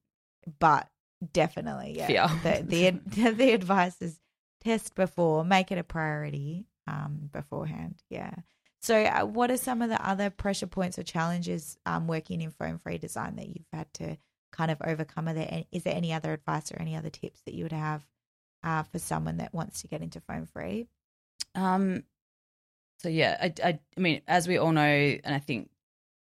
[0.60, 0.88] but
[1.34, 2.08] definitely, yeah.
[2.44, 4.20] The, the, the advice is
[4.62, 8.02] test before, make it a priority um, beforehand.
[8.10, 8.34] Yeah.
[8.82, 12.52] So, uh, what are some of the other pressure points or challenges um, working in
[12.52, 14.18] foam free design that you've had to
[14.52, 15.28] kind of overcome?
[15.28, 18.06] Are there, is there any other advice or any other tips that you would have
[18.64, 20.88] uh, for someone that wants to get into foam free?
[21.56, 22.04] Um,
[23.00, 25.70] so yeah, I, I, I mean, as we all know, and I think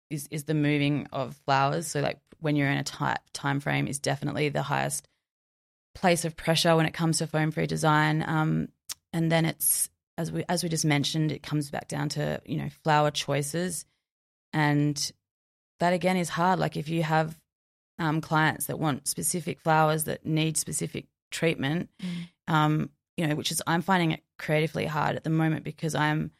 [0.09, 1.89] is is the moving of flowers.
[1.89, 5.09] So like when you're in a tight time frame, is definitely the highest
[5.95, 8.23] place of pressure when it comes to foam free design.
[8.27, 8.69] Um,
[9.13, 9.89] and then it's
[10.19, 13.85] as we as we just mentioned, it comes back down to you know flower choices,
[14.53, 15.13] and
[15.81, 16.59] that again is hard.
[16.59, 17.39] Like if you have
[17.99, 21.91] um, clients that want specific flowers that need specific treatment,
[22.49, 26.31] um, you know, which is I'm finding it creatively hard at the moment because I'm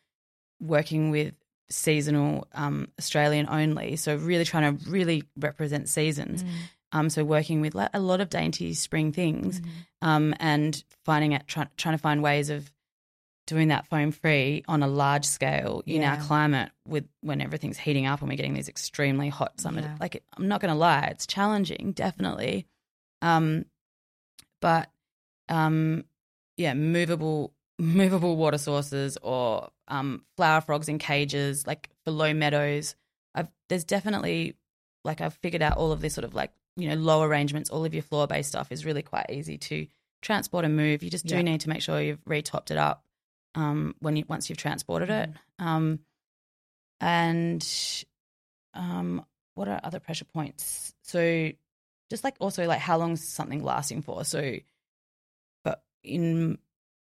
[0.61, 1.35] working with
[1.69, 6.45] seasonal um, Australian only, so really trying to really represent seasons.
[6.93, 9.61] Um, so working with a lot of dainty spring things,
[10.03, 12.71] um, and finding it try, trying to find ways of
[13.47, 18.07] doing that foam free on a large scale in our climate with when everything's heating
[18.07, 19.83] up and we're getting these extremely hot summer.
[19.83, 19.97] Yeah.
[20.01, 22.67] Like I'm not going to lie, it's challenging, definitely.
[23.23, 23.67] Um,
[24.61, 24.91] but
[25.49, 26.05] um,
[26.57, 32.95] yeah, movable movable water sources or um, flower frogs in cages, like for low meadows.
[33.35, 34.57] I've there's definitely
[35.05, 37.71] like I've figured out all of this sort of like you know low arrangements.
[37.71, 39.87] All of your floor based stuff is really quite easy to
[40.23, 41.03] transport and move.
[41.03, 41.43] You just do Yeah.
[41.43, 43.05] need to make sure you've retopped it up
[43.55, 45.31] um, when you once you've transported it.
[45.59, 46.01] Um,
[47.01, 47.67] and
[48.75, 49.25] um,
[49.55, 50.95] what are other pressure points?
[51.03, 51.51] So
[52.11, 54.25] just like also like how long is something lasting for?
[54.25, 54.57] So,
[55.65, 56.59] but in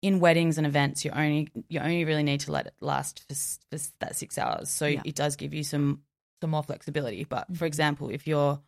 [0.03, 3.35] in weddings and events, you only you only really need to let it last for,
[3.35, 4.69] for that six hours.
[4.69, 5.03] So Yeah.
[5.05, 6.03] it does give you some
[6.41, 7.25] some more flexibility.
[7.25, 7.69] But for Mhm.
[7.69, 8.63] example, if you're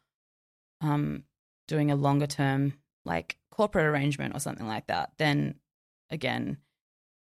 [0.81, 1.25] um,
[1.69, 2.75] doing a longer term
[3.05, 5.61] like corporate arrangement or something like that, then
[6.11, 6.59] again,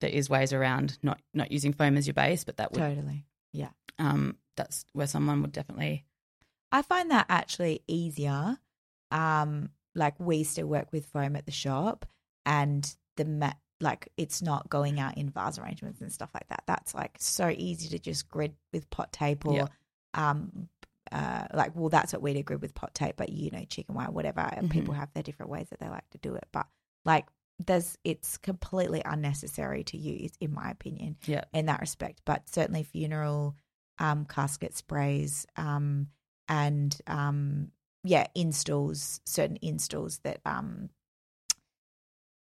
[0.00, 3.26] there is ways around not not using foam as your base, but that would Totally.
[3.52, 3.70] Yeah.
[3.98, 6.04] um, that's where someone would definitely
[6.70, 8.58] I find that actually easier.
[9.10, 12.06] Um, like we still work with foam at the shop,
[12.46, 16.62] and the like it's not going out in vase arrangements and stuff like that.
[16.66, 19.66] That's like so easy to just grid with pot tape or, Yeah.
[20.14, 20.68] um,
[21.10, 23.94] uh, like well, that's what we do grid with pot tape, but you know, chicken
[23.94, 24.40] wire, whatever.
[24.40, 26.66] and People have their different ways that they like to do it, but
[27.04, 27.26] like
[27.66, 32.20] there's it's completely unnecessary to use, in my opinion yeah in that respect.
[32.24, 33.56] But certainly funeral
[33.98, 36.06] um, casket sprays um,
[36.48, 37.72] and um,
[38.04, 40.88] yeah, installs certain installs that um,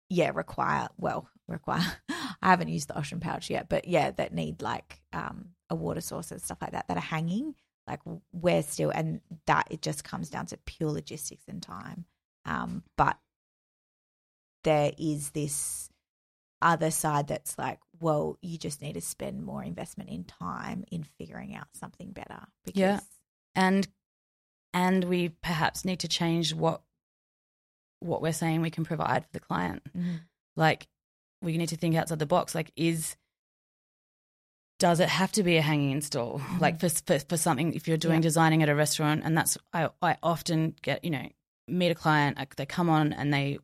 [0.08, 1.84] yeah require well require.
[2.40, 6.00] I haven't used the ocean pouch yet, but yeah, that need like um, a water
[6.00, 7.54] source and stuff like that that are hanging.
[7.86, 8.00] Like
[8.32, 12.04] we're still, and that it just comes down to pure logistics and time.
[12.44, 13.16] Um, but
[14.64, 15.88] there is this
[16.60, 21.04] other side that's like, well, you just need to spend more investment in time in
[21.18, 22.46] figuring out something better.
[22.64, 23.00] Because Yeah.
[23.54, 23.88] and
[24.74, 26.82] and we perhaps need to change what
[28.00, 29.82] what we're saying we can provide for the client.
[29.96, 30.20] Mhm.
[30.56, 30.86] Like
[31.42, 32.54] we need to think outside the box.
[32.54, 33.16] Like is
[34.78, 36.40] does it have to be a hanging install?
[36.60, 38.28] Like for, for for something if you're doing Yeah.
[38.28, 41.28] designing at a restaurant, and that's I I often get you know
[41.66, 43.58] meet a client like, they come on and they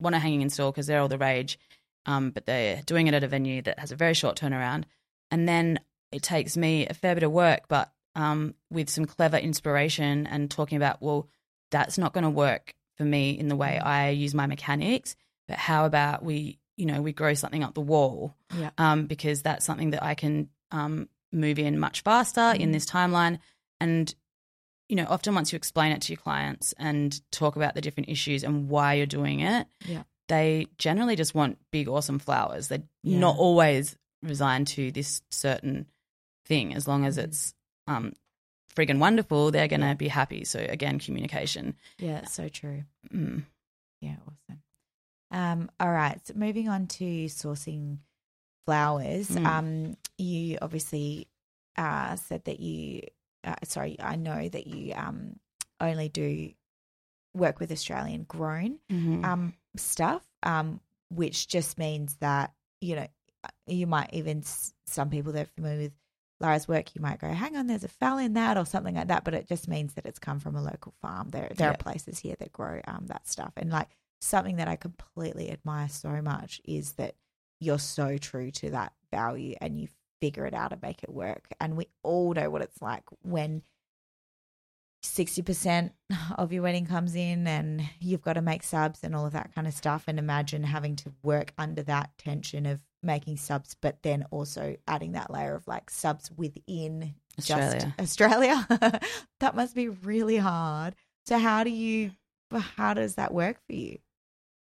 [0.00, 1.58] want a hanging install because they're all the rage,
[2.06, 4.84] um, but they're doing it at a venue that has a very short turnaround,
[5.30, 5.78] and then
[6.12, 10.50] it takes me a fair bit of work, but um, with some clever inspiration and
[10.50, 11.28] talking about well
[11.70, 15.16] that's not going to work for me in the way I use my mechanics,
[15.48, 18.70] but how about we you know we grow something up the wall Yeah.
[18.78, 23.38] um, because that's something that I can um, move in much faster in this timeline.
[23.80, 24.14] And,
[24.88, 28.08] you know, often once you explain it to your clients and talk about the different
[28.08, 30.04] issues and why you're doing it, Yeah.
[30.28, 32.68] they generally just want big, awesome flowers.
[32.68, 33.18] They're Yeah.
[33.18, 35.86] not always resigned to this certain
[36.46, 36.74] thing.
[36.74, 37.54] As long as it's
[37.86, 38.12] um,
[38.76, 40.44] friggin' wonderful, they're going to be happy.
[40.44, 41.76] So, again, communication.
[41.98, 42.84] Yeah, so true.
[43.12, 43.44] Mm.
[44.00, 44.62] Yeah, awesome.
[45.30, 47.98] Um, all right, so moving on to sourcing
[48.66, 49.28] flowers.
[49.30, 49.46] Mm.
[49.46, 51.28] Um, you obviously
[51.76, 53.02] uh, said that you,
[53.44, 55.38] uh, sorry, I know that you um,
[55.80, 56.50] only do
[57.34, 59.24] work with Australian grown Mhm.
[59.24, 63.06] um, stuff, um, which just means that you know
[63.66, 64.42] you might even
[64.86, 65.92] some people that are familiar with
[66.42, 69.08] Lara's work, you might go, "Hang on, there's a fowl in that" or something like
[69.08, 69.24] that.
[69.24, 71.30] But it just means that it's come from a local farm.
[71.30, 71.74] There, there Yeah.
[71.74, 73.88] are places here that grow um, that stuff, and like
[74.20, 77.14] something that I completely admire so much is that
[77.60, 79.88] you're so true to that value and you
[80.20, 81.48] figure it out and make it work.
[81.60, 83.62] And we all know what it's like when
[85.04, 85.90] 60%
[86.38, 89.52] of your wedding comes in and you've got to make subs and all of that
[89.54, 90.04] kind of stuff.
[90.06, 95.12] And imagine having to work under that tension of making subs, but then also adding
[95.12, 97.94] that layer of like subs within Australia.
[97.98, 98.66] just Australia.
[99.40, 100.94] that must be really hard.
[101.26, 102.12] So, how do you,
[102.76, 103.98] how does that work for you?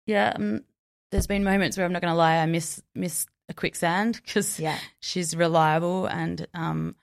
[0.06, 0.64] Yeah, um,
[1.12, 4.60] there's been moments where I'm not going to lie, I miss miss a quicksand because
[4.60, 4.78] Yeah.
[5.00, 6.96] she's reliable and um,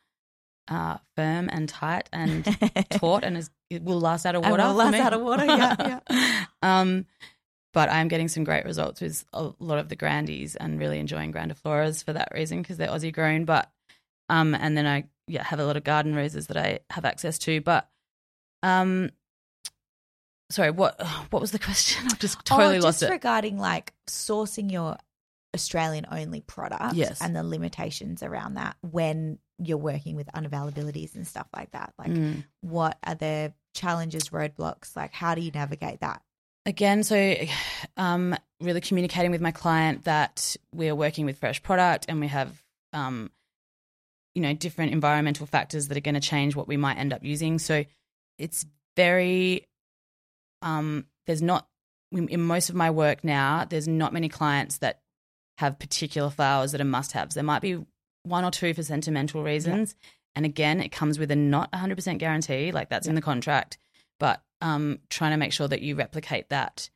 [0.68, 2.44] uh, firm and tight and
[2.90, 4.62] taut and is, it will last out of And water.
[4.64, 7.06] will for last out of water, Yeah, yeah, um,
[7.74, 11.32] but I'm getting some great results with a lot of the grandies and really enjoying
[11.32, 13.44] grandifloras for that reason because they're Aussie grown.
[13.44, 13.70] But
[14.28, 17.38] um, and then I yeah have a lot of garden roses that I have access
[17.40, 17.60] to.
[17.60, 17.88] But
[18.62, 19.10] um,
[20.50, 21.00] sorry, what
[21.30, 22.06] what was the question?
[22.10, 23.14] I've just totally oh, lost just it.
[23.14, 24.96] regarding like sourcing your
[25.54, 27.20] Australian only product Yes.
[27.22, 31.92] and the limitations around that when you're working with unavailabilities and stuff like that.
[31.98, 32.44] Like, Mm.
[32.60, 34.94] what are the challenges, roadblocks?
[34.94, 36.22] Like, how do you navigate that?
[36.68, 37.34] Again so
[37.96, 42.62] um really communicating with my client that we're working with fresh product and we have
[42.92, 43.30] um
[44.38, 47.24] you know different environmental factors that are going to change what we might end up
[47.24, 47.58] using.
[47.58, 47.84] So
[48.38, 48.64] it's
[48.96, 49.66] very
[50.62, 51.66] um there's not
[52.12, 55.00] in most of my work now there's not many clients that
[55.58, 57.84] have particular flowers that are must haves there might be
[58.22, 59.96] one or two for sentimental reasons.
[60.36, 63.76] And again it comes with a not 100% guarantee like that's in the contract.
[64.20, 66.90] But um, trying to make sure that you replicate that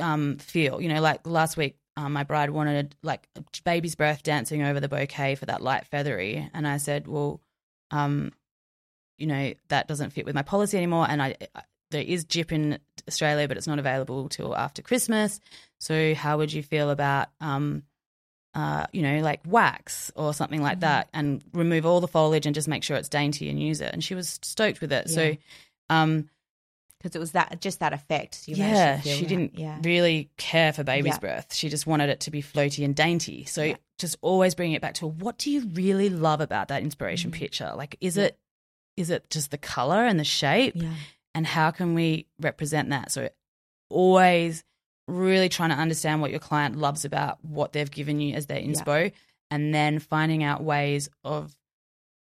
[0.00, 0.80] um, feel.
[0.80, 4.80] You know, like last week, um, my bride wanted like a baby's breath dancing over
[4.80, 7.40] the bouquet for that light feathery, and I said, well,
[7.90, 8.32] um,
[9.16, 11.36] you know, that doesn't fit with my policy anymore, and I.
[11.54, 12.78] I there is gyp in
[13.08, 15.40] Australia, but it's not available till after Christmas.
[15.80, 17.82] So, how would you feel about, um,
[18.52, 22.54] uh, you know, like wax or something like that, and remove all the foliage and
[22.54, 23.90] just make sure it's dainty and use it?
[23.90, 25.08] And she was stoked with it.
[25.08, 25.34] So, Yeah.
[25.90, 26.28] Um,
[26.98, 28.48] Because it was that just that effect.
[28.48, 29.78] Yeah, she didn't Yeah.
[29.84, 31.18] really care for baby's Yeah.
[31.20, 31.54] breath.
[31.54, 33.44] She just wanted it to be floaty and dainty.
[33.44, 33.76] So Yeah.
[33.98, 37.34] just always bringing it back to what do you really love about that inspiration Mm.
[37.34, 37.72] picture?
[37.76, 38.36] Like, is it
[38.96, 40.92] is it just the color and the shape, Yeah.
[41.36, 43.12] and how can we represent that?
[43.12, 43.28] So
[43.90, 44.64] always
[45.06, 48.60] really trying to understand what your client loves about what they've given you as their
[48.60, 49.12] inspo,
[49.52, 51.54] and then finding out ways of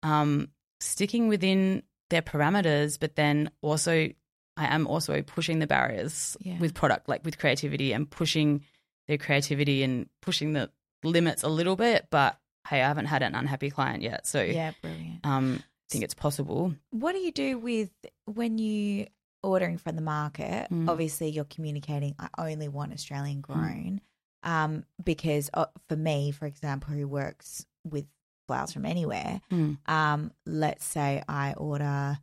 [0.03, 0.49] um,
[0.79, 1.81] sticking within
[2.11, 4.09] their parameters, but then also
[4.57, 6.59] I am also pushing the barriers Yeah.
[6.59, 8.63] with product, like with creativity and pushing
[9.07, 10.69] their creativity and pushing the
[11.03, 12.07] limits a little bit.
[12.11, 14.27] But hey, I haven't had an unhappy client yet.
[14.27, 15.25] So Yeah, brilliant.
[15.25, 16.75] um, I think it's possible.
[16.91, 17.89] What do you do with
[18.25, 19.07] when you
[19.41, 20.67] ordering from the market?
[20.69, 20.87] Mm.
[20.87, 22.13] Obviously, you're communicating.
[22.19, 24.01] I only want Australian grown.
[24.43, 28.05] Um, because uh, for me, for example, who works with
[28.51, 29.77] flowers from anywhere, Mm.
[29.89, 32.19] um, let's say I order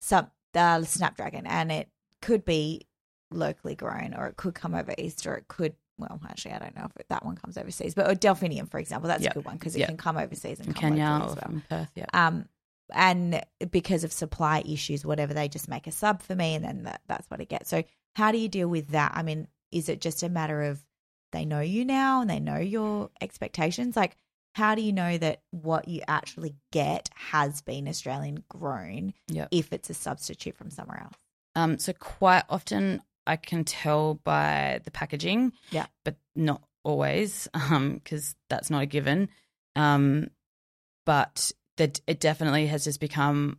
[0.00, 1.90] some the snapdragon, and it
[2.22, 2.86] could be
[3.30, 5.74] locally grown, or it could come over Easter, or it could.
[5.98, 8.78] Well, actually, I don't know if it, that one comes overseas, but or delphinium, for
[8.78, 9.32] example, that's Yep.
[9.32, 9.88] a good one because it Yep.
[9.88, 11.44] can come overseas and From come Kenya locally or as well.
[11.44, 11.90] from Perth.
[11.94, 12.04] Yeah.
[12.14, 12.48] Um,
[12.94, 16.82] and because of supply issues, whatever, they just make a sub for me, and then
[16.84, 17.66] that, that's what I get.
[17.66, 17.82] So,
[18.14, 19.12] how do you deal with that?
[19.14, 20.82] I mean, is it just a matter of
[21.32, 23.96] they know you now and they know your expectations?
[23.96, 24.16] Like,
[24.56, 29.48] how do you know that what you actually get has been Australian grown Yep.
[29.50, 31.14] if it's a substitute from somewhere else?
[31.54, 35.86] Um, so quite often I can tell by the packaging, Yeah.
[36.06, 39.28] but not always, because that's not a given.
[39.74, 40.28] Um,
[41.04, 43.58] but that it definitely has just become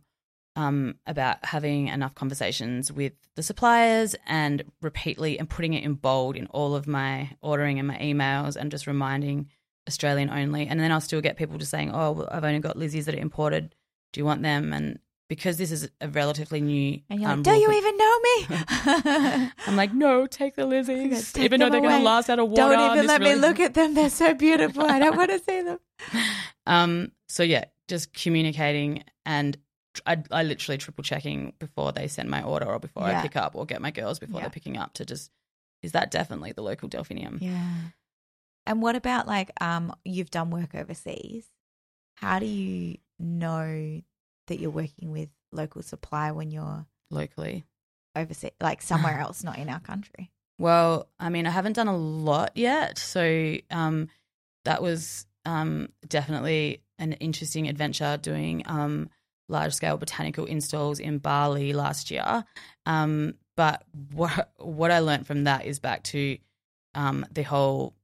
[0.56, 6.34] um, about having enough conversations with the suppliers and repeatedly and putting it in bold
[6.34, 9.48] in all of my ordering and my emails and just reminding
[9.88, 10.68] Australian only.
[10.68, 13.14] And then I'll still get people just saying, "Oh, well, I've only got Lizzie's that
[13.16, 13.74] are imported.
[14.12, 17.42] Do you want them?" And because this is a relatively new, And you're like, um,
[17.42, 19.50] do rule you even know me?
[19.66, 21.34] I'm like, no, take the Lizzies.
[21.34, 22.62] Take Even though they're going to last out of water.
[22.74, 23.92] don't even let me look at them.
[23.94, 24.84] They're so beautiful.
[24.84, 25.78] I don't want to see them.
[26.66, 27.12] Um.
[27.28, 29.56] So yeah, just communicating, and
[30.06, 33.18] I, I literally triple checking before they send my order or before Yeah.
[33.18, 34.44] I pick up or get my girls before Yeah.
[34.44, 35.30] they're picking up to just
[35.82, 37.38] is that definitely the local delphinium?
[37.40, 37.74] Yeah.
[38.68, 41.46] And what about like um you've done work overseas?
[42.16, 44.02] How do you know
[44.46, 47.64] that you're working with local supply when you're Locally.
[48.14, 50.30] overseas like somewhere else, not in our country?
[50.58, 54.08] Well, I mean, I haven't done a lot yet, so um,
[54.64, 59.08] that was um, definitely an interesting adventure doing um,
[59.48, 62.44] large scale botanical installs in Bali last year.
[62.84, 66.36] Um, but what what I learned from that is back to
[66.94, 67.94] um, the whole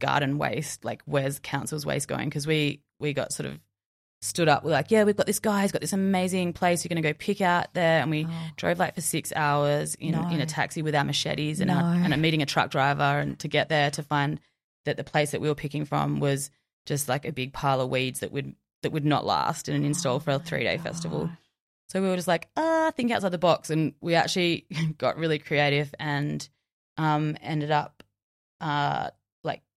[0.00, 2.28] garden waste, like where's council's waste going?
[2.28, 3.58] Because we we got sort of
[4.22, 6.90] stood up, we're like, yeah, we've got this guy, he's got this amazing place, you're
[6.90, 8.46] going to go pick out there, and we Oh.
[8.56, 10.28] drove like for six hours in No.
[10.28, 11.78] in a taxi with our machetes and, No.
[11.78, 14.38] a, and a meeting a truck driver and to get there to find
[14.84, 16.50] that the place that we were picking from was
[16.84, 19.84] just like a big pile of weeds that would that would not last in an
[19.84, 21.30] install for a Oh three day festival.
[21.88, 24.66] So we were just like, ah, think outside the box, and we actually
[24.98, 26.46] got really creative and
[26.98, 28.02] um, ended up
[28.60, 29.10] uh,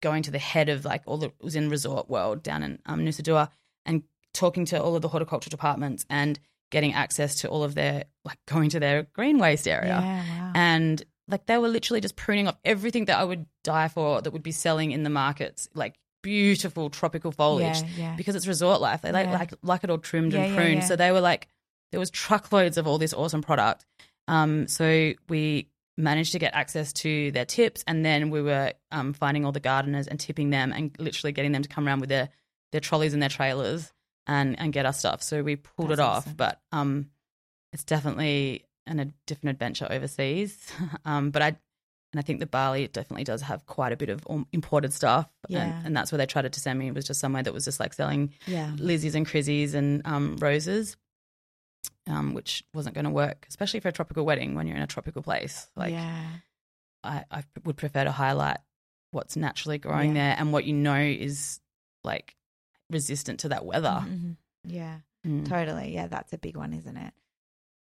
[0.03, 2.79] going to the head of like all the it was in Resort World down in
[2.85, 3.49] um, Nusa Dua
[3.87, 4.03] and
[4.35, 6.39] talking to all of the horticulture departments and
[6.71, 10.53] getting access to all of their like going to their green waste area Yeah, wow.
[10.55, 14.33] and like they were literally just pruning off everything that I would die for that
[14.33, 18.15] would be selling in the markets, like beautiful tropical foliage, Yeah, yeah.
[18.17, 19.03] because it's resort life.
[19.03, 20.85] They like like like it all trimmed and pruned.
[20.85, 21.49] So they were like,
[21.91, 23.85] there was truckloads of all this awesome product.
[24.29, 25.69] Um, so we
[26.03, 29.61] managed to get access to their tips, and then we were um, finding all the
[29.61, 32.29] gardeners and tipping them, and literally getting them to come around with their
[32.73, 33.93] their trolleys and their trailers
[34.27, 35.23] and and get our stuff.
[35.23, 36.35] So we pulled That's it off, awesome.
[36.37, 37.11] but um,
[37.73, 40.71] it's definitely an, a different adventure overseas.
[41.05, 41.47] um, but I
[42.15, 45.31] and I think the Bali definitely does have quite a bit of um, imported stuff,
[45.49, 45.63] Yeah.
[45.79, 46.89] and, and that's where they tried to send me.
[46.89, 48.73] It was just somewhere that was just like selling yeah.
[48.77, 50.97] Lizzie's and Crizzies and um, roses,
[52.07, 54.87] um, which wasn't going to work, especially for a tropical wedding when you're in a
[54.87, 55.69] tropical place.
[55.77, 56.25] Like yeah.
[57.05, 58.59] I, I would prefer to highlight
[59.11, 60.29] what's naturally growing Yeah.
[60.31, 61.61] there and what you know is
[62.05, 62.35] like
[62.91, 64.01] resistant to that weather.
[64.05, 64.37] Mhm.
[64.65, 64.99] Yeah.
[65.27, 65.49] Mm.
[65.49, 65.95] Totally.
[65.95, 67.13] Yeah, that's a big one, isn't it?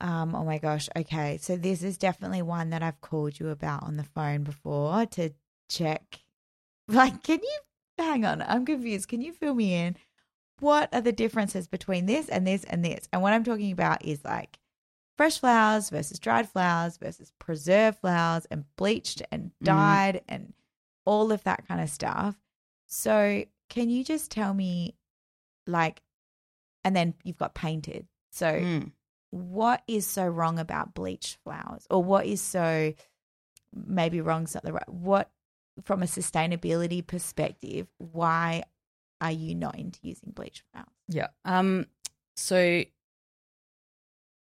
[0.02, 0.90] Um, oh my gosh.
[0.96, 1.38] Okay.
[1.42, 5.32] So this is definitely one that I've called you about on the phone before to
[5.70, 6.20] check.
[6.88, 7.58] Like, can you
[7.98, 8.44] hang on?
[8.44, 9.08] I'm confused.
[9.08, 9.96] Can you fill me in?
[10.60, 13.08] What are the differences between this and this and this?
[13.12, 14.60] And what I'm talking about is like
[15.18, 19.66] fresh flowers versus dried flowers versus preserved flowers and bleached and Mhm.
[19.66, 20.54] dyed and
[21.06, 22.36] all of that kind of stuff.
[22.88, 24.96] So, can you just tell me,
[25.68, 26.02] like,
[26.84, 28.08] and then you've got painted.
[28.32, 28.92] So, Mm.
[29.32, 32.94] what is so wrong about bleached flowers, or what is so
[33.74, 34.88] maybe wrong's not the right?
[34.90, 35.32] What
[35.84, 38.64] from a sustainability perspective, why
[39.22, 40.88] are you not into using bleached flowers?
[41.08, 41.28] Yeah.
[41.44, 41.88] Um.
[42.36, 42.84] So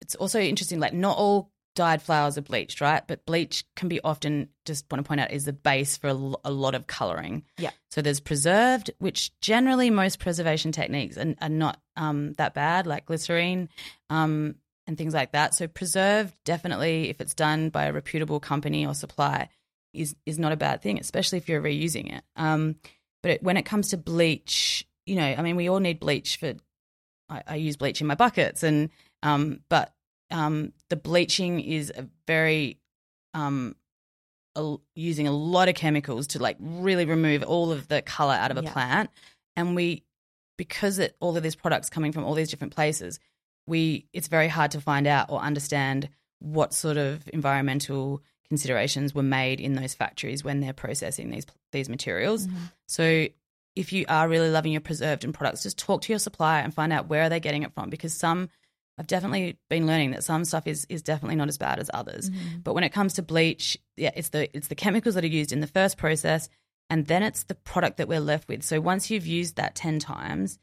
[0.02, 0.80] it's also interesting.
[0.80, 3.02] Like, not all dyed flowers are bleached, right?
[3.08, 6.34] But bleach can be often just want to point out is the base for a,
[6.46, 7.44] a lot of coloring.
[7.58, 7.72] Yeah.
[7.90, 13.06] So there's preserved, which generally most preservation techniques are, are not um that bad, like
[13.06, 13.70] glycerine,
[14.10, 14.56] um,
[14.88, 15.54] and things like that.
[15.56, 19.50] So preserved, definitely, if it's done by a reputable company or supply,
[19.94, 22.24] is is not a bad thing, especially if you're reusing it.
[22.36, 22.76] Um,
[23.24, 26.38] but it, when it comes to bleach, you know, I mean, we all need bleach
[26.38, 26.54] for.
[27.30, 28.90] I, I use bleach in my buckets, and
[29.24, 29.94] um, but
[30.30, 32.80] um, the bleaching is a very
[33.34, 33.76] um,
[34.56, 38.52] a, using a lot of chemicals to like really remove all of the color out
[38.52, 38.72] of a Yeah.
[38.74, 39.10] plant,
[39.56, 40.04] and we
[40.58, 43.20] because it, all of these products coming from all these different places,
[43.66, 46.10] we it's very hard to find out or understand
[46.40, 48.22] what sort of environmental
[48.54, 52.46] considerations were made in those factories when they're processing these these materials.
[52.46, 52.58] Mm-hmm.
[52.88, 53.28] So
[53.76, 56.72] if you are really loving your preserved and products, just talk to your supplier and
[56.72, 58.50] find out where are they getting it from because some
[59.00, 62.30] I've definitely been learning that some stuff is is definitely not as bad as others.
[62.30, 62.60] Mm-hmm.
[62.64, 65.52] But when it comes to bleach, yeah, it's the it's the chemicals that are used
[65.52, 66.48] in the first process
[66.92, 68.62] and then it's the product that we're left with.
[68.62, 70.60] So once you've used that 10 times,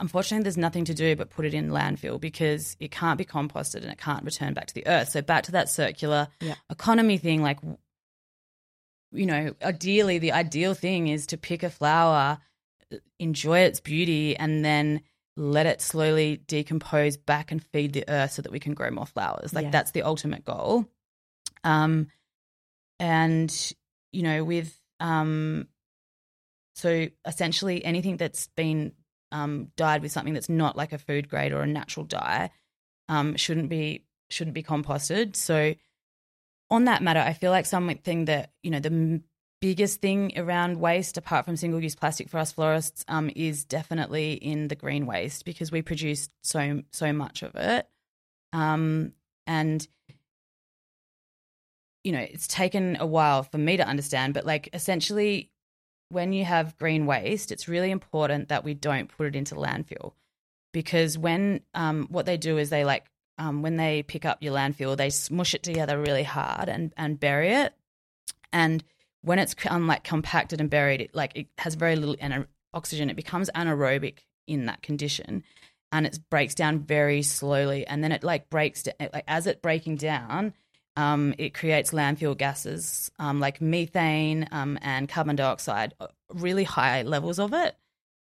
[0.00, 3.82] unfortunately there's nothing to do but put it in landfill because it can't be composted
[3.82, 5.10] and it can't return back to the earth.
[5.10, 6.54] So back to that circular Yeah.
[6.70, 7.58] economy thing like
[9.12, 12.38] you know, ideally the ideal thing is to pick a flower,
[13.18, 15.00] enjoy its beauty and then
[15.36, 19.06] let it slowly decompose back and feed the earth so that we can grow more
[19.06, 19.52] flowers.
[19.52, 19.70] Like Yeah.
[19.70, 20.86] that's the ultimate goal.
[21.64, 22.06] Um
[22.98, 23.72] and
[24.12, 25.66] you know, with um
[26.74, 28.92] so essentially anything that's been
[29.32, 32.50] um dyed with something that's not like a food grade or a natural dye
[33.08, 35.36] um shouldn't be shouldn't be composted.
[35.36, 35.74] So
[36.70, 39.22] on that matter, I feel like something that you know the
[39.60, 44.34] biggest thing around waste, apart from single use plastic for us florists, um, is definitely
[44.34, 47.88] in the green waste because we produce so so much of it,
[48.52, 49.12] um,
[49.46, 49.86] and
[52.04, 55.50] you know it's taken a while for me to understand, but like essentially.
[56.10, 60.12] When you have green waste, it's really important that we don't put it into landfill
[60.72, 63.06] because when um, what they do is they like
[63.38, 67.18] um, when they pick up your landfill, they smush it together really hard and, and
[67.18, 67.72] bury it.
[68.52, 68.84] And
[69.22, 73.08] when it's um, like compacted and buried, it like it has very little ana- oxygen.
[73.08, 75.42] It becomes anaerobic in that condition,
[75.90, 77.86] and it breaks down very slowly.
[77.86, 80.52] And then it like breaks like as it breaking down,
[80.96, 87.02] um, it creates landfill gases um, like methane um, and carbon dioxide, uh, really high
[87.02, 87.76] levels of it.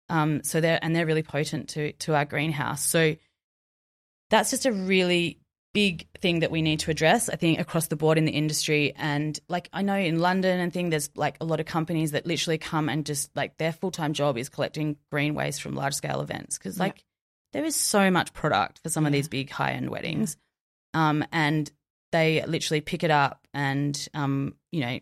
[0.08, 2.84] Um, so they're and they're really potent to to our greenhouse.
[2.84, 3.16] So
[4.30, 5.38] that's just a really
[5.74, 8.92] big thing that we need to address i think across the board in the industry
[8.96, 12.26] and like i know in london and thing there's like a lot of companies that
[12.26, 16.20] literally come and just like their full-time job is collecting green waste from large scale
[16.20, 16.82] events because Yeah.
[16.84, 17.02] like
[17.54, 20.36] there is so much product for some of these big high-end weddings
[20.92, 21.72] um and
[22.12, 24.98] they literally pick it up and um you know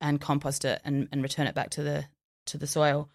[0.00, 2.04] and compost it and, and return it back to the
[2.46, 3.08] to the soil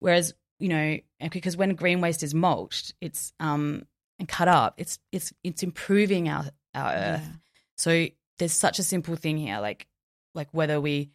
[0.00, 0.98] whereas you know
[1.30, 3.86] because when green waste is mulched it's um
[4.18, 6.44] and cut up it's it's it's improving our
[6.74, 7.32] our earth Yeah.
[7.76, 8.06] so
[8.38, 9.86] there's such a simple thing here like
[10.34, 11.10] like whether we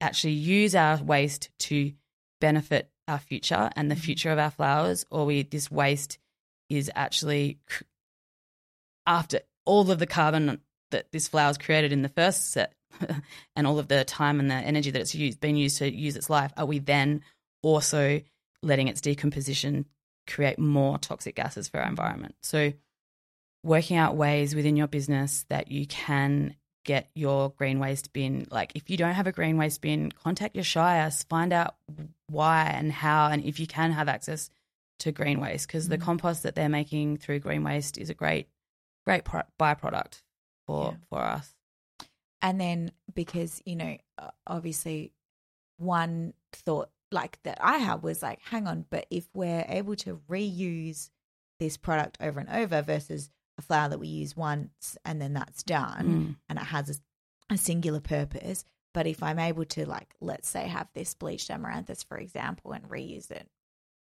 [0.00, 1.92] actually use our waste to
[2.40, 4.00] benefit our future and the Mhm.
[4.00, 6.18] future of our flowers or we this waste
[6.68, 7.58] is actually
[9.06, 10.60] after all of the carbon
[10.90, 12.74] that this flower's created in the first set
[13.56, 16.16] and all of the time and the energy that it's used been used to use
[16.16, 17.22] its life are we then
[17.62, 18.20] also
[18.62, 19.84] letting its decomposition
[20.26, 22.72] create more toxic gases for our environment so
[23.64, 26.54] working out ways within your business that you can
[26.84, 30.54] get your green waste bin like if you don't have a green waste bin contact
[30.54, 31.74] your shire find out
[32.28, 34.48] why and how and if you can have access
[34.98, 36.02] to green waste because the Mhm.
[36.02, 38.48] compost that they're making through green waste is a great
[39.04, 40.22] great pro- byproduct
[40.68, 40.96] for Yeah.
[41.10, 41.54] for us
[42.42, 43.96] And then because, you know,
[44.46, 45.12] obviously
[45.78, 50.20] one thought like that I had was like, hang on, but if we're able to
[50.28, 51.10] reuse
[51.58, 55.62] this product over and over versus a flower that we use once and then that's
[55.64, 56.36] done Mm.
[56.48, 58.64] and it has a, a singular purpose.
[58.94, 62.88] But if I'm able to, like, let's say, have this bleached amaranthus, for example, and
[62.88, 63.48] reuse it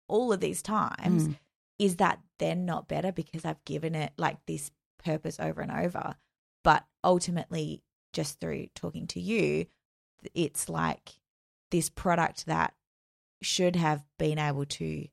[0.07, 1.37] all of these times, Mm.
[1.79, 4.71] is that then not better because I've given it like this
[5.03, 6.15] purpose over and over?
[6.65, 9.67] But ultimately, just through talking to you,
[10.33, 11.13] it's like
[11.71, 12.73] this product that
[13.41, 15.07] should have been able to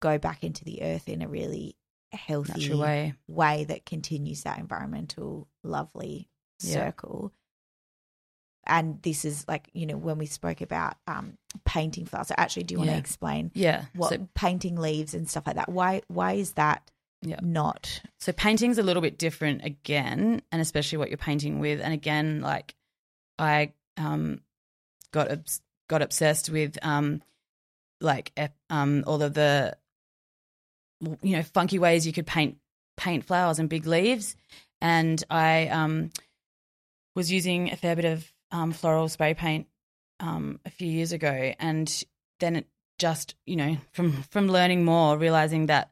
[0.00, 1.76] go back into the earth in a really
[2.12, 6.28] healthy natural way way that continues that environmental lovely
[6.60, 6.84] Yeah.
[6.84, 7.32] circle
[8.66, 12.62] and this is like you know when we spoke about um painting flowers so actually
[12.64, 12.94] do you want Yeah.
[12.94, 16.90] to explain yeah what so, painting leaves and stuff like that why why is that
[17.24, 17.40] Yeah.
[17.42, 18.00] not.
[18.18, 21.80] So painting's a little bit different again and especially what you're painting with.
[21.80, 22.74] And again like
[23.38, 24.40] i um
[25.12, 27.22] got obs- got obsessed with um
[28.00, 28.32] like
[28.70, 29.76] um all of the
[31.22, 32.58] you know funky ways you could paint
[32.96, 34.36] paint flowers and big leaves.
[34.80, 36.10] And i um
[37.14, 39.66] was using a fair bit of um, floral spray paint
[40.20, 42.04] um, a few years ago, and
[42.40, 42.66] then it
[42.98, 45.90] just you know from from learning more, realizing that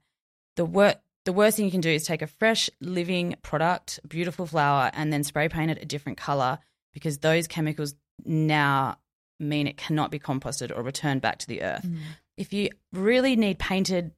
[0.57, 4.47] the wor- the worst thing you can do is take a fresh living product, beautiful
[4.47, 6.59] flower, and then spray paint it a different color
[6.93, 7.95] because those chemicals
[8.25, 8.97] now
[9.39, 11.87] mean it cannot be composted or returned back to the earth.
[11.87, 11.99] Mm.
[12.37, 14.13] If you really need painted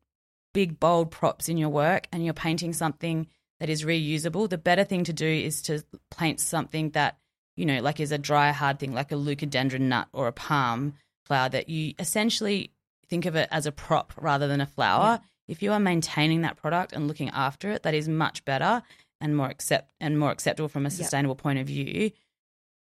[0.53, 3.27] big bold props in your work and you're painting something
[3.61, 5.85] that is reusable, the better thing to do is to
[6.17, 7.19] paint something that,
[7.57, 10.95] you know, like is a dry hard thing like a leucadendron nut or a palm
[11.25, 12.73] flower that you essentially
[13.09, 15.21] think of it as a prop rather than a flower.
[15.49, 18.83] If you are maintaining that product and looking after it, that is much better
[19.21, 22.11] and more accept and more acceptable from a sustainable point of view.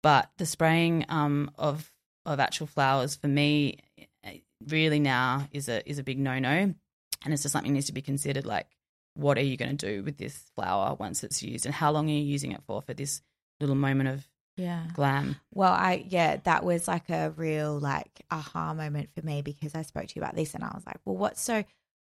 [0.02, 1.90] But the spraying um, of
[2.24, 3.78] of actual flowers for me
[4.68, 6.74] really now is a is a big no no, and
[7.26, 8.46] it's just something that needs to be considered.
[8.46, 8.66] Like,
[9.14, 12.08] what are you going to do with this flower once it's used, and how long
[12.08, 12.82] are you using it for?
[12.82, 13.22] For this
[13.60, 14.84] little moment of Yeah.
[14.94, 15.36] glam.
[15.52, 19.82] Well, I yeah, that was like a real like aha moment for me because I
[19.82, 21.64] spoke to you about this and I was like, well, what's so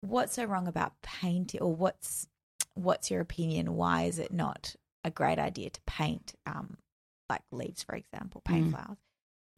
[0.06, 2.26] what's so wrong about painting or what's
[2.74, 3.74] what's your opinion?
[3.76, 4.74] Why is it not
[5.04, 6.78] a great idea to paint um
[7.30, 8.70] like leaves, for example, paint Mm.
[8.70, 8.98] flowers?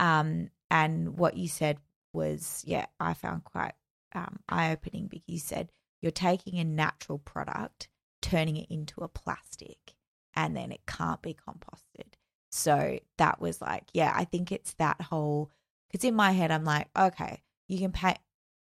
[0.01, 1.79] Um and what you said
[2.13, 3.75] was, yeah, I found quite
[4.15, 5.71] um eye opening because you said
[6.03, 7.89] you're taking a natural product,
[8.23, 9.95] turning it into a plastic,
[10.35, 12.13] and then it can't be composted.
[12.51, 15.51] So that was like, yeah, I think it's that whole
[15.91, 18.19] because in my head I'm like, okay, you can paint.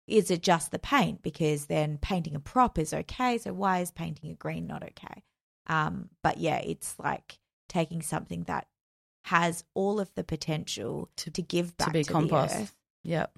[0.07, 1.21] Is it just the paint?
[1.23, 3.37] Because then painting a prop is okay.
[3.37, 5.23] So why is painting a green not okay?
[5.67, 8.67] Um, but yeah, it's like taking something that
[9.25, 12.55] has all of the potential to, To- give back to be the compost.
[12.55, 13.31] earth Yep.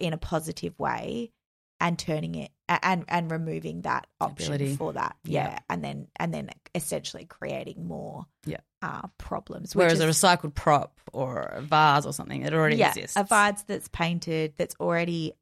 [0.00, 1.32] in a positive way
[1.80, 4.76] and turning it and and removing that option Ability.
[4.76, 5.48] for that Yeah.
[5.50, 8.58] yeah and then and then essentially creating more Yeah.
[8.82, 13.16] uh problems Whereas a recycled prop or a vase or something, it already yeah exists.
[13.16, 15.32] a vase that's painted that's already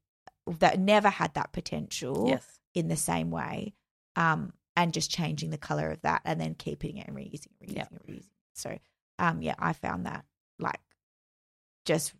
[0.59, 2.59] that never had that potential Yes.
[2.74, 3.74] in the same way
[4.16, 7.68] um and just changing the color of that and then keeping it and reusing it
[7.68, 8.24] reusing it reusing it.
[8.55, 8.78] so
[9.18, 10.24] um yeah i found that
[10.59, 10.81] like
[11.85, 12.12] just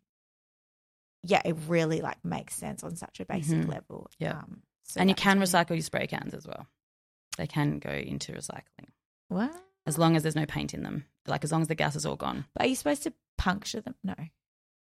[1.23, 3.69] yeah it really like makes sense on such a basic Mhm.
[3.69, 4.39] level Yeah.
[4.39, 6.67] um so and you can recycle your spray cans as well.
[7.37, 8.89] They can go into recycling
[9.29, 9.55] what
[9.87, 11.05] as long as there's no paint in them.
[11.27, 12.45] Like as long as the gas is all gone.
[12.55, 14.15] but are you supposed to puncture them no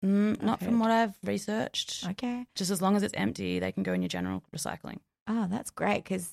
[0.05, 2.07] Mm, not from what I've researched.
[2.11, 4.99] okay Just as long as it's empty, they can go in your general recycling.
[5.29, 6.31] oh that's great because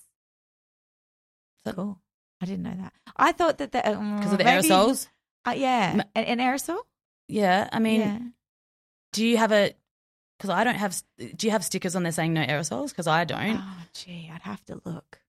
[1.65, 1.99] So- cool
[2.41, 5.07] i didn't know that i thought that the Because of the maybe- aerosols.
[5.47, 6.79] uh, yeah an, an aerosol
[7.27, 8.19] Yeah, I mean, yeah.
[9.13, 9.73] do you have a?
[10.37, 11.01] Because I don't have.
[11.17, 12.89] Do you have stickers on there saying no aerosols?
[12.89, 13.57] Because I don't.
[13.57, 15.21] Oh, gee, I'd have to look.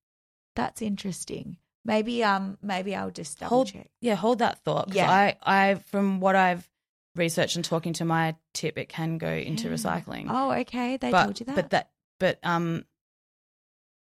[0.57, 1.59] That's interesting.
[1.85, 3.89] Maybe um, maybe I'll just double hold, check.
[4.01, 4.93] yeah, hold that thought.
[4.93, 5.09] Yeah.
[5.09, 6.69] I, I, from what I've
[7.17, 9.75] researched and talking to my tip, it can go into Yeah.
[9.75, 10.27] recycling.
[10.29, 10.97] Oh, okay.
[10.97, 11.55] They but, told you that.
[11.57, 12.85] But that, but um,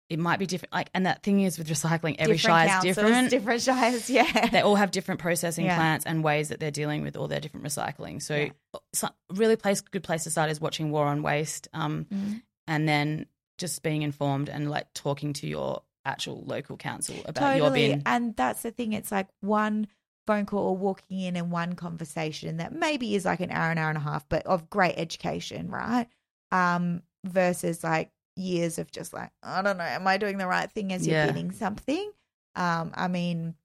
[0.10, 0.74] it might be different.
[0.74, 3.30] Like, and that thing is with recycling, every shire is different.
[3.30, 4.48] Different shires, yeah.
[4.52, 5.76] they all have different processing Yeah.
[5.78, 8.22] plants and ways that they're dealing with all their different recycling.
[8.22, 8.50] So, Yeah.
[8.94, 12.42] so really, place good place to start is watching War on Waste, um, Mhm.
[12.68, 13.26] and then
[13.58, 17.90] just being informed and like talking to your actual local council about your totally.
[17.90, 18.04] bin.
[18.06, 18.94] And that's the thing.
[18.94, 19.88] It's like one
[20.26, 23.78] phone call or walking in and one conversation that maybe is like an hour, an
[23.78, 26.08] hour and a half, but of great education, right?
[26.52, 30.72] Um, versus like years of just like, I don't know, am I doing the right
[30.72, 32.12] thing as you're bidding something?
[32.56, 33.56] Um, I mean,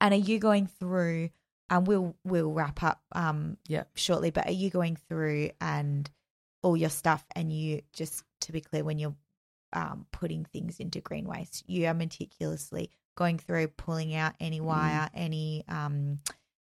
[0.00, 1.30] and are you going through?
[1.72, 3.84] And we'll we'll wrap up um Yeah.
[3.94, 6.10] shortly, but are you going through and
[6.62, 9.14] all your stuff and you just to be clear when you're
[9.72, 11.64] um, putting things into green waste.
[11.68, 12.90] You are meticulously
[13.20, 16.18] going through, pulling out any wire, any um,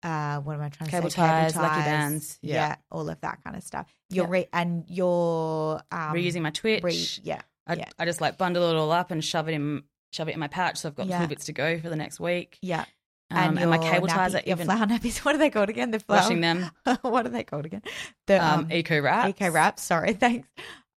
[0.02, 1.16] uh, what am I trying to Cable say?
[1.16, 2.74] ties, lucky bands, yeah.
[2.90, 3.86] all of that kind of stuff.
[4.10, 4.31] You're Yeah.
[4.32, 6.82] re- and you're um, Reusing my Twitch.
[6.82, 7.85] re- yeah, I, yeah.
[7.98, 10.48] I just like bundle it all up and shove it in shove it in my
[10.48, 10.78] pouch.
[10.78, 11.19] So I've got Yeah.
[11.20, 12.59] little bits to go for the next week.
[12.60, 12.85] yeah.
[13.31, 15.19] Um, and, my your cable ties nappy- are your even flower nappies.
[15.24, 15.90] What are they called again?
[15.93, 16.70] The flower washing them.
[17.02, 17.81] what are they called again?
[18.27, 19.28] The Um, eco wrap.
[19.31, 19.82] eco wraps.
[19.85, 20.48] Sorry, thanks.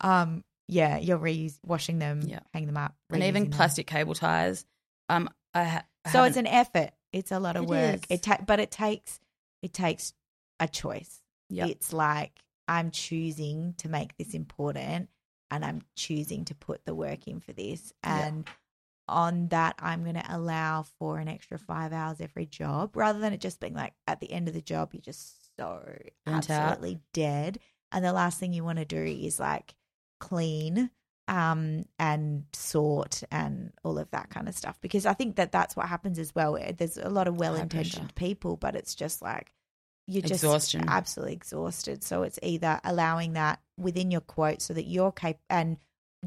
[0.02, 2.40] Um, yeah, you're reuse washing them, Yeah.
[2.54, 3.58] hang them up, and even reusing them.
[3.58, 4.66] plastic cable ties.
[5.10, 6.92] Um, I, So it's an effort.
[7.14, 7.96] It's a lot of It work.
[7.96, 8.02] is.
[8.10, 9.20] It ta- but it takes
[9.62, 10.14] it takes
[10.60, 11.22] a choice.
[11.50, 11.70] Yep.
[11.70, 12.32] It's like
[12.68, 15.10] I'm choosing to make this important
[15.52, 17.94] and I'm choosing to put the work in for this.
[18.04, 18.46] And
[19.08, 23.34] on that I'm going to allow for an extra 5 hours every job rather than
[23.34, 25.80] it just being like at the end of the job you're just so
[26.26, 26.50] out.
[26.50, 27.60] absolutely dead
[27.92, 29.76] and the last thing you want to do is like
[30.20, 30.90] clean
[31.28, 34.78] um and sort and all of that kind of stuff.
[34.82, 36.58] Because i think that that's what happens as well.
[36.78, 39.52] There's a lot of well-intentioned people but it's just like
[40.08, 40.86] you're just Exhaustion.
[40.88, 42.04] absolutely exhausted.
[42.04, 45.78] So it's either allowing that within your quote so that you're cap- and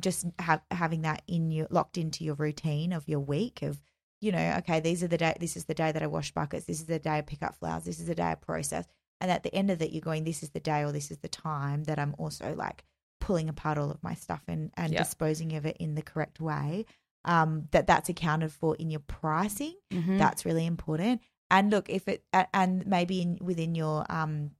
[0.01, 3.81] just have having that in your locked into your routine of your week of
[4.21, 6.67] you know okay these are the day this is the day that i wash buckets.
[6.67, 7.85] This is the day i pick up flowers.
[7.85, 8.85] This is the day i process.
[9.21, 11.19] And at the end of it you're going this is the day or this is
[11.19, 12.85] the time that i'm also like
[13.21, 15.03] pulling apart all of my stuff and and Yeah.
[15.03, 16.85] disposing of it in the correct way
[17.25, 20.19] um that that's accounted for in your pricing Mhm.
[20.19, 21.21] that's really important
[21.51, 22.25] and look if it
[22.55, 24.53] and maybe in within your um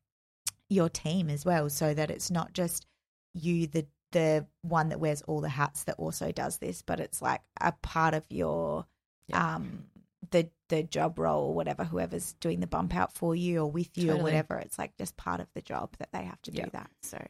[0.69, 2.87] your team as well so that it's not just
[3.35, 7.21] you the the one that wears all the hats that also does this but it's
[7.23, 8.87] like a part of your
[9.29, 9.55] Yeah.
[9.57, 9.85] um
[10.31, 13.97] the the job role or whatever whoever's doing the bump out for you or with
[13.97, 16.65] you or whatever it's like just part of the job that they have to do
[16.73, 17.25] that so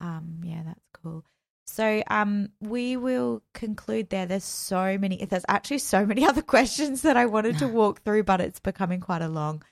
[0.00, 1.24] um yeah that's cool
[1.66, 7.02] so um we will conclude there there's so many there's actually so many other questions
[7.02, 9.62] that i wanted to walk through but it's becoming quite a long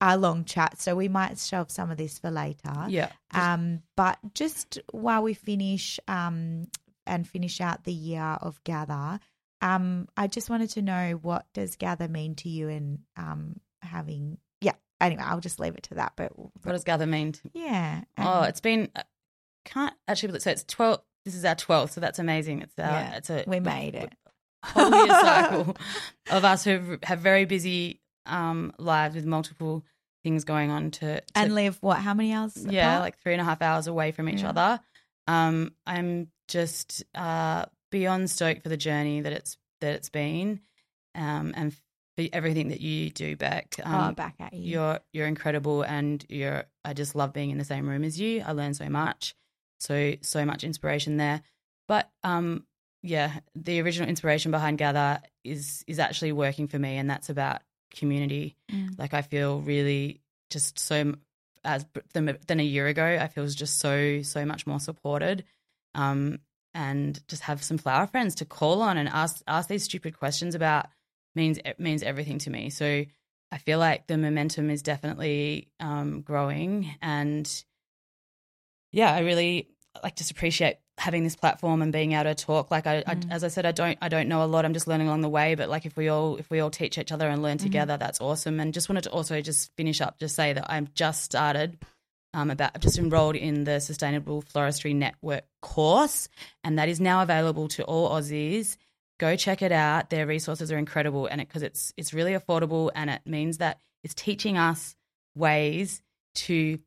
[0.00, 3.10] a long chat so we might shelve some of this for later Yeah.
[3.32, 6.66] um, but just while we finish um,
[7.06, 9.20] and finish out the year of Gather,
[9.60, 14.38] um, I just wanted to know what does Gather mean to you and um, having,
[14.60, 16.12] yeah, anyway, I'll just leave it to that.
[16.16, 17.34] But, What does gather mean?
[17.54, 18.02] yeah.
[18.18, 19.02] Oh, it's been uh,
[19.64, 20.28] can't actually.
[20.28, 21.00] believe- So it's twelve.
[21.24, 22.62] This is our twelfth, so that's amazing.
[22.62, 22.86] It's our.
[22.90, 24.12] Yeah, it's a we made it.
[24.64, 25.76] whole year cycle
[26.30, 29.84] of us who have very busy um, lives with multiple
[30.22, 32.56] things going on to, to and live what, how many hours?
[32.68, 33.02] yeah, apart?
[33.02, 34.50] like three and a half hours away from each Yeah.
[34.50, 34.80] other.
[35.26, 40.60] Um, I'm just uh, beyond stoked for the journey that it's that it's been,
[41.16, 41.72] um, and
[42.16, 43.74] for everything that you do, Beck.
[43.84, 44.72] oh, Um, back at you.
[44.80, 46.64] you're you're incredible, and you're.
[46.84, 48.42] I just love being in the same room as you.
[48.46, 49.34] I learn so much,
[49.82, 51.42] so so much inspiration there.
[51.88, 52.64] But um,
[53.02, 57.62] yeah, the original inspiration behind Gather is is actually working for me, and that's about
[57.94, 58.56] community.
[58.70, 58.98] Mm.
[58.98, 61.14] Like I feel really just so
[61.64, 63.04] as than, than a year ago.
[63.20, 65.44] I feel just so so much more supported,
[65.94, 66.38] um,
[66.74, 70.54] and just have some flower friends to call on and ask ask these stupid questions
[70.54, 70.86] about
[71.34, 72.70] means it means everything to me.
[72.70, 73.04] So
[73.50, 77.64] I feel like the momentum is definitely um, growing, and
[78.92, 79.68] yeah, I really
[80.02, 82.70] like just appreciate having this platform and being able to talk.
[82.70, 83.30] Like I, Mm.
[83.30, 84.64] I as I said, I don't I don't know a lot.
[84.64, 85.54] I'm just learning along the way.
[85.54, 87.66] But like if we all if we all teach each other and learn Mm-hmm.
[87.66, 88.60] together, that's awesome.
[88.60, 91.78] And just wanted to also just finish up, just say that I'm just started.
[92.34, 96.30] Um, about I've just enrolled in the Sustainable Floristry Network course,
[96.64, 98.78] and that is now available to all Aussies.
[99.20, 100.08] Go check it out.
[100.08, 104.14] Their resources are incredible, and because it's it's really affordable, and it means that it's
[104.14, 104.96] teaching us
[105.36, 106.00] ways
[106.36, 106.78] to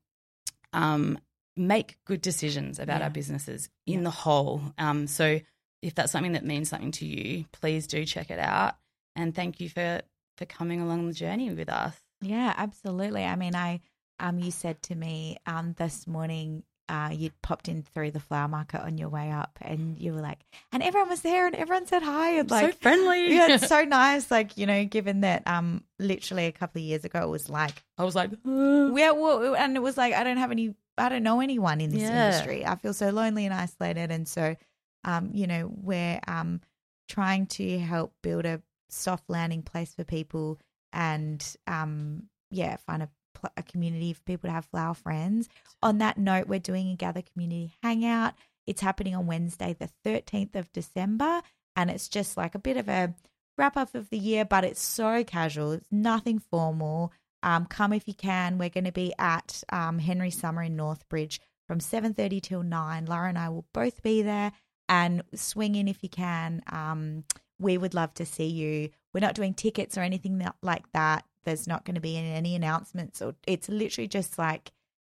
[0.73, 1.19] um,
[1.57, 3.06] make good decisions about Yeah.
[3.06, 4.03] our businesses in Yeah.
[4.06, 4.61] the whole.
[4.77, 5.40] Um, so
[5.82, 8.76] if that's something that means something to you, please do check it out.
[9.15, 10.02] And thank you for
[10.38, 11.95] for coming along the journey with us.
[12.22, 13.23] Yeah, absolutely.
[13.23, 13.80] I mean, I
[14.19, 18.48] um, you said to me um this morning, uh, you'd popped in through the flower
[18.48, 20.40] market on your way up, and you were like,
[20.73, 23.34] and everyone was there, and everyone said hi, and like, so friendly.
[23.34, 24.30] yeah, it's so nice.
[24.30, 27.84] Like you know, given that um, literally a couple of years ago, it was like,
[27.98, 31.23] I was like, yeah, well, and it was like, I don't have any, I don't
[31.23, 32.26] know anyone in this Yeah.
[32.26, 32.65] industry.
[32.65, 34.55] I feel so lonely and isolated, and so,
[35.03, 36.61] um, you know, we're um
[37.07, 40.59] trying to help build a soft landing place for people,
[40.93, 45.49] and um, yeah, find a pl- a community for people to have flower friends.
[45.84, 48.34] On that note, we're doing a gather community hangout.
[48.65, 51.41] It's happening on Wednesday, the 13th of December,
[51.76, 53.13] and it's just like a bit of a
[53.57, 55.73] wrap up of the year, but it's so casual.
[55.73, 57.11] It's nothing formal.
[57.45, 58.57] Um, come if you can.
[58.57, 63.05] We're going to be at um, Henry Summer in Northbridge from 7.30 till 9.
[63.05, 64.51] Lara and I will both be there
[64.89, 66.63] and swing in if you can.
[66.72, 67.23] Um,
[67.59, 68.89] we would love to see you.
[69.13, 71.23] We're not doing tickets or anything that, like that.
[71.43, 74.72] There's not going to be any announcements or it's literally just like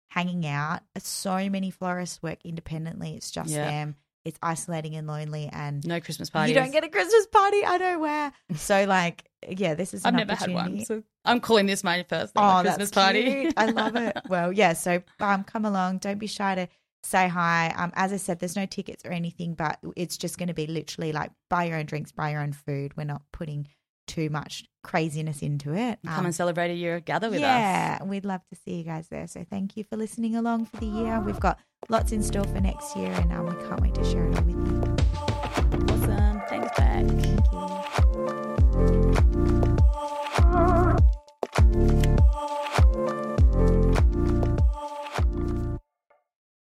[0.10, 0.81] hanging out.
[0.99, 3.15] So many florists work independently.
[3.15, 3.69] It's just Yeah.
[3.69, 3.95] them.
[4.30, 6.51] It's isolating and lonely and no Christmas party.
[6.51, 7.65] you don't get a Christmas party.
[7.65, 8.31] I know where.
[8.56, 10.06] So like, yeah, this is.
[10.06, 13.51] I've never had one, so I'm calling this my first Oh, ever Christmas party.
[13.57, 14.15] I love it.
[14.30, 14.73] Well, yeah.
[14.73, 15.97] So um, come along.
[15.99, 16.68] Don't be shy to
[17.03, 17.73] say hi.
[17.76, 20.68] Um, as I said, there's no tickets or anything, but it's just going to be
[20.68, 22.95] literally like buy your own drinks, buy your own food.
[22.97, 23.68] We're not putting
[24.10, 25.99] too much craziness into it.
[26.06, 27.44] Come Um, and celebrate a year gather with us.
[27.44, 29.27] yeah, we'd love to see you guys there.
[29.27, 31.19] So thank you for listening along for the year.
[31.22, 31.60] We've got
[31.90, 34.44] lots in store for next year, and um, we can't wait to share it all
[34.45, 34.78] with you.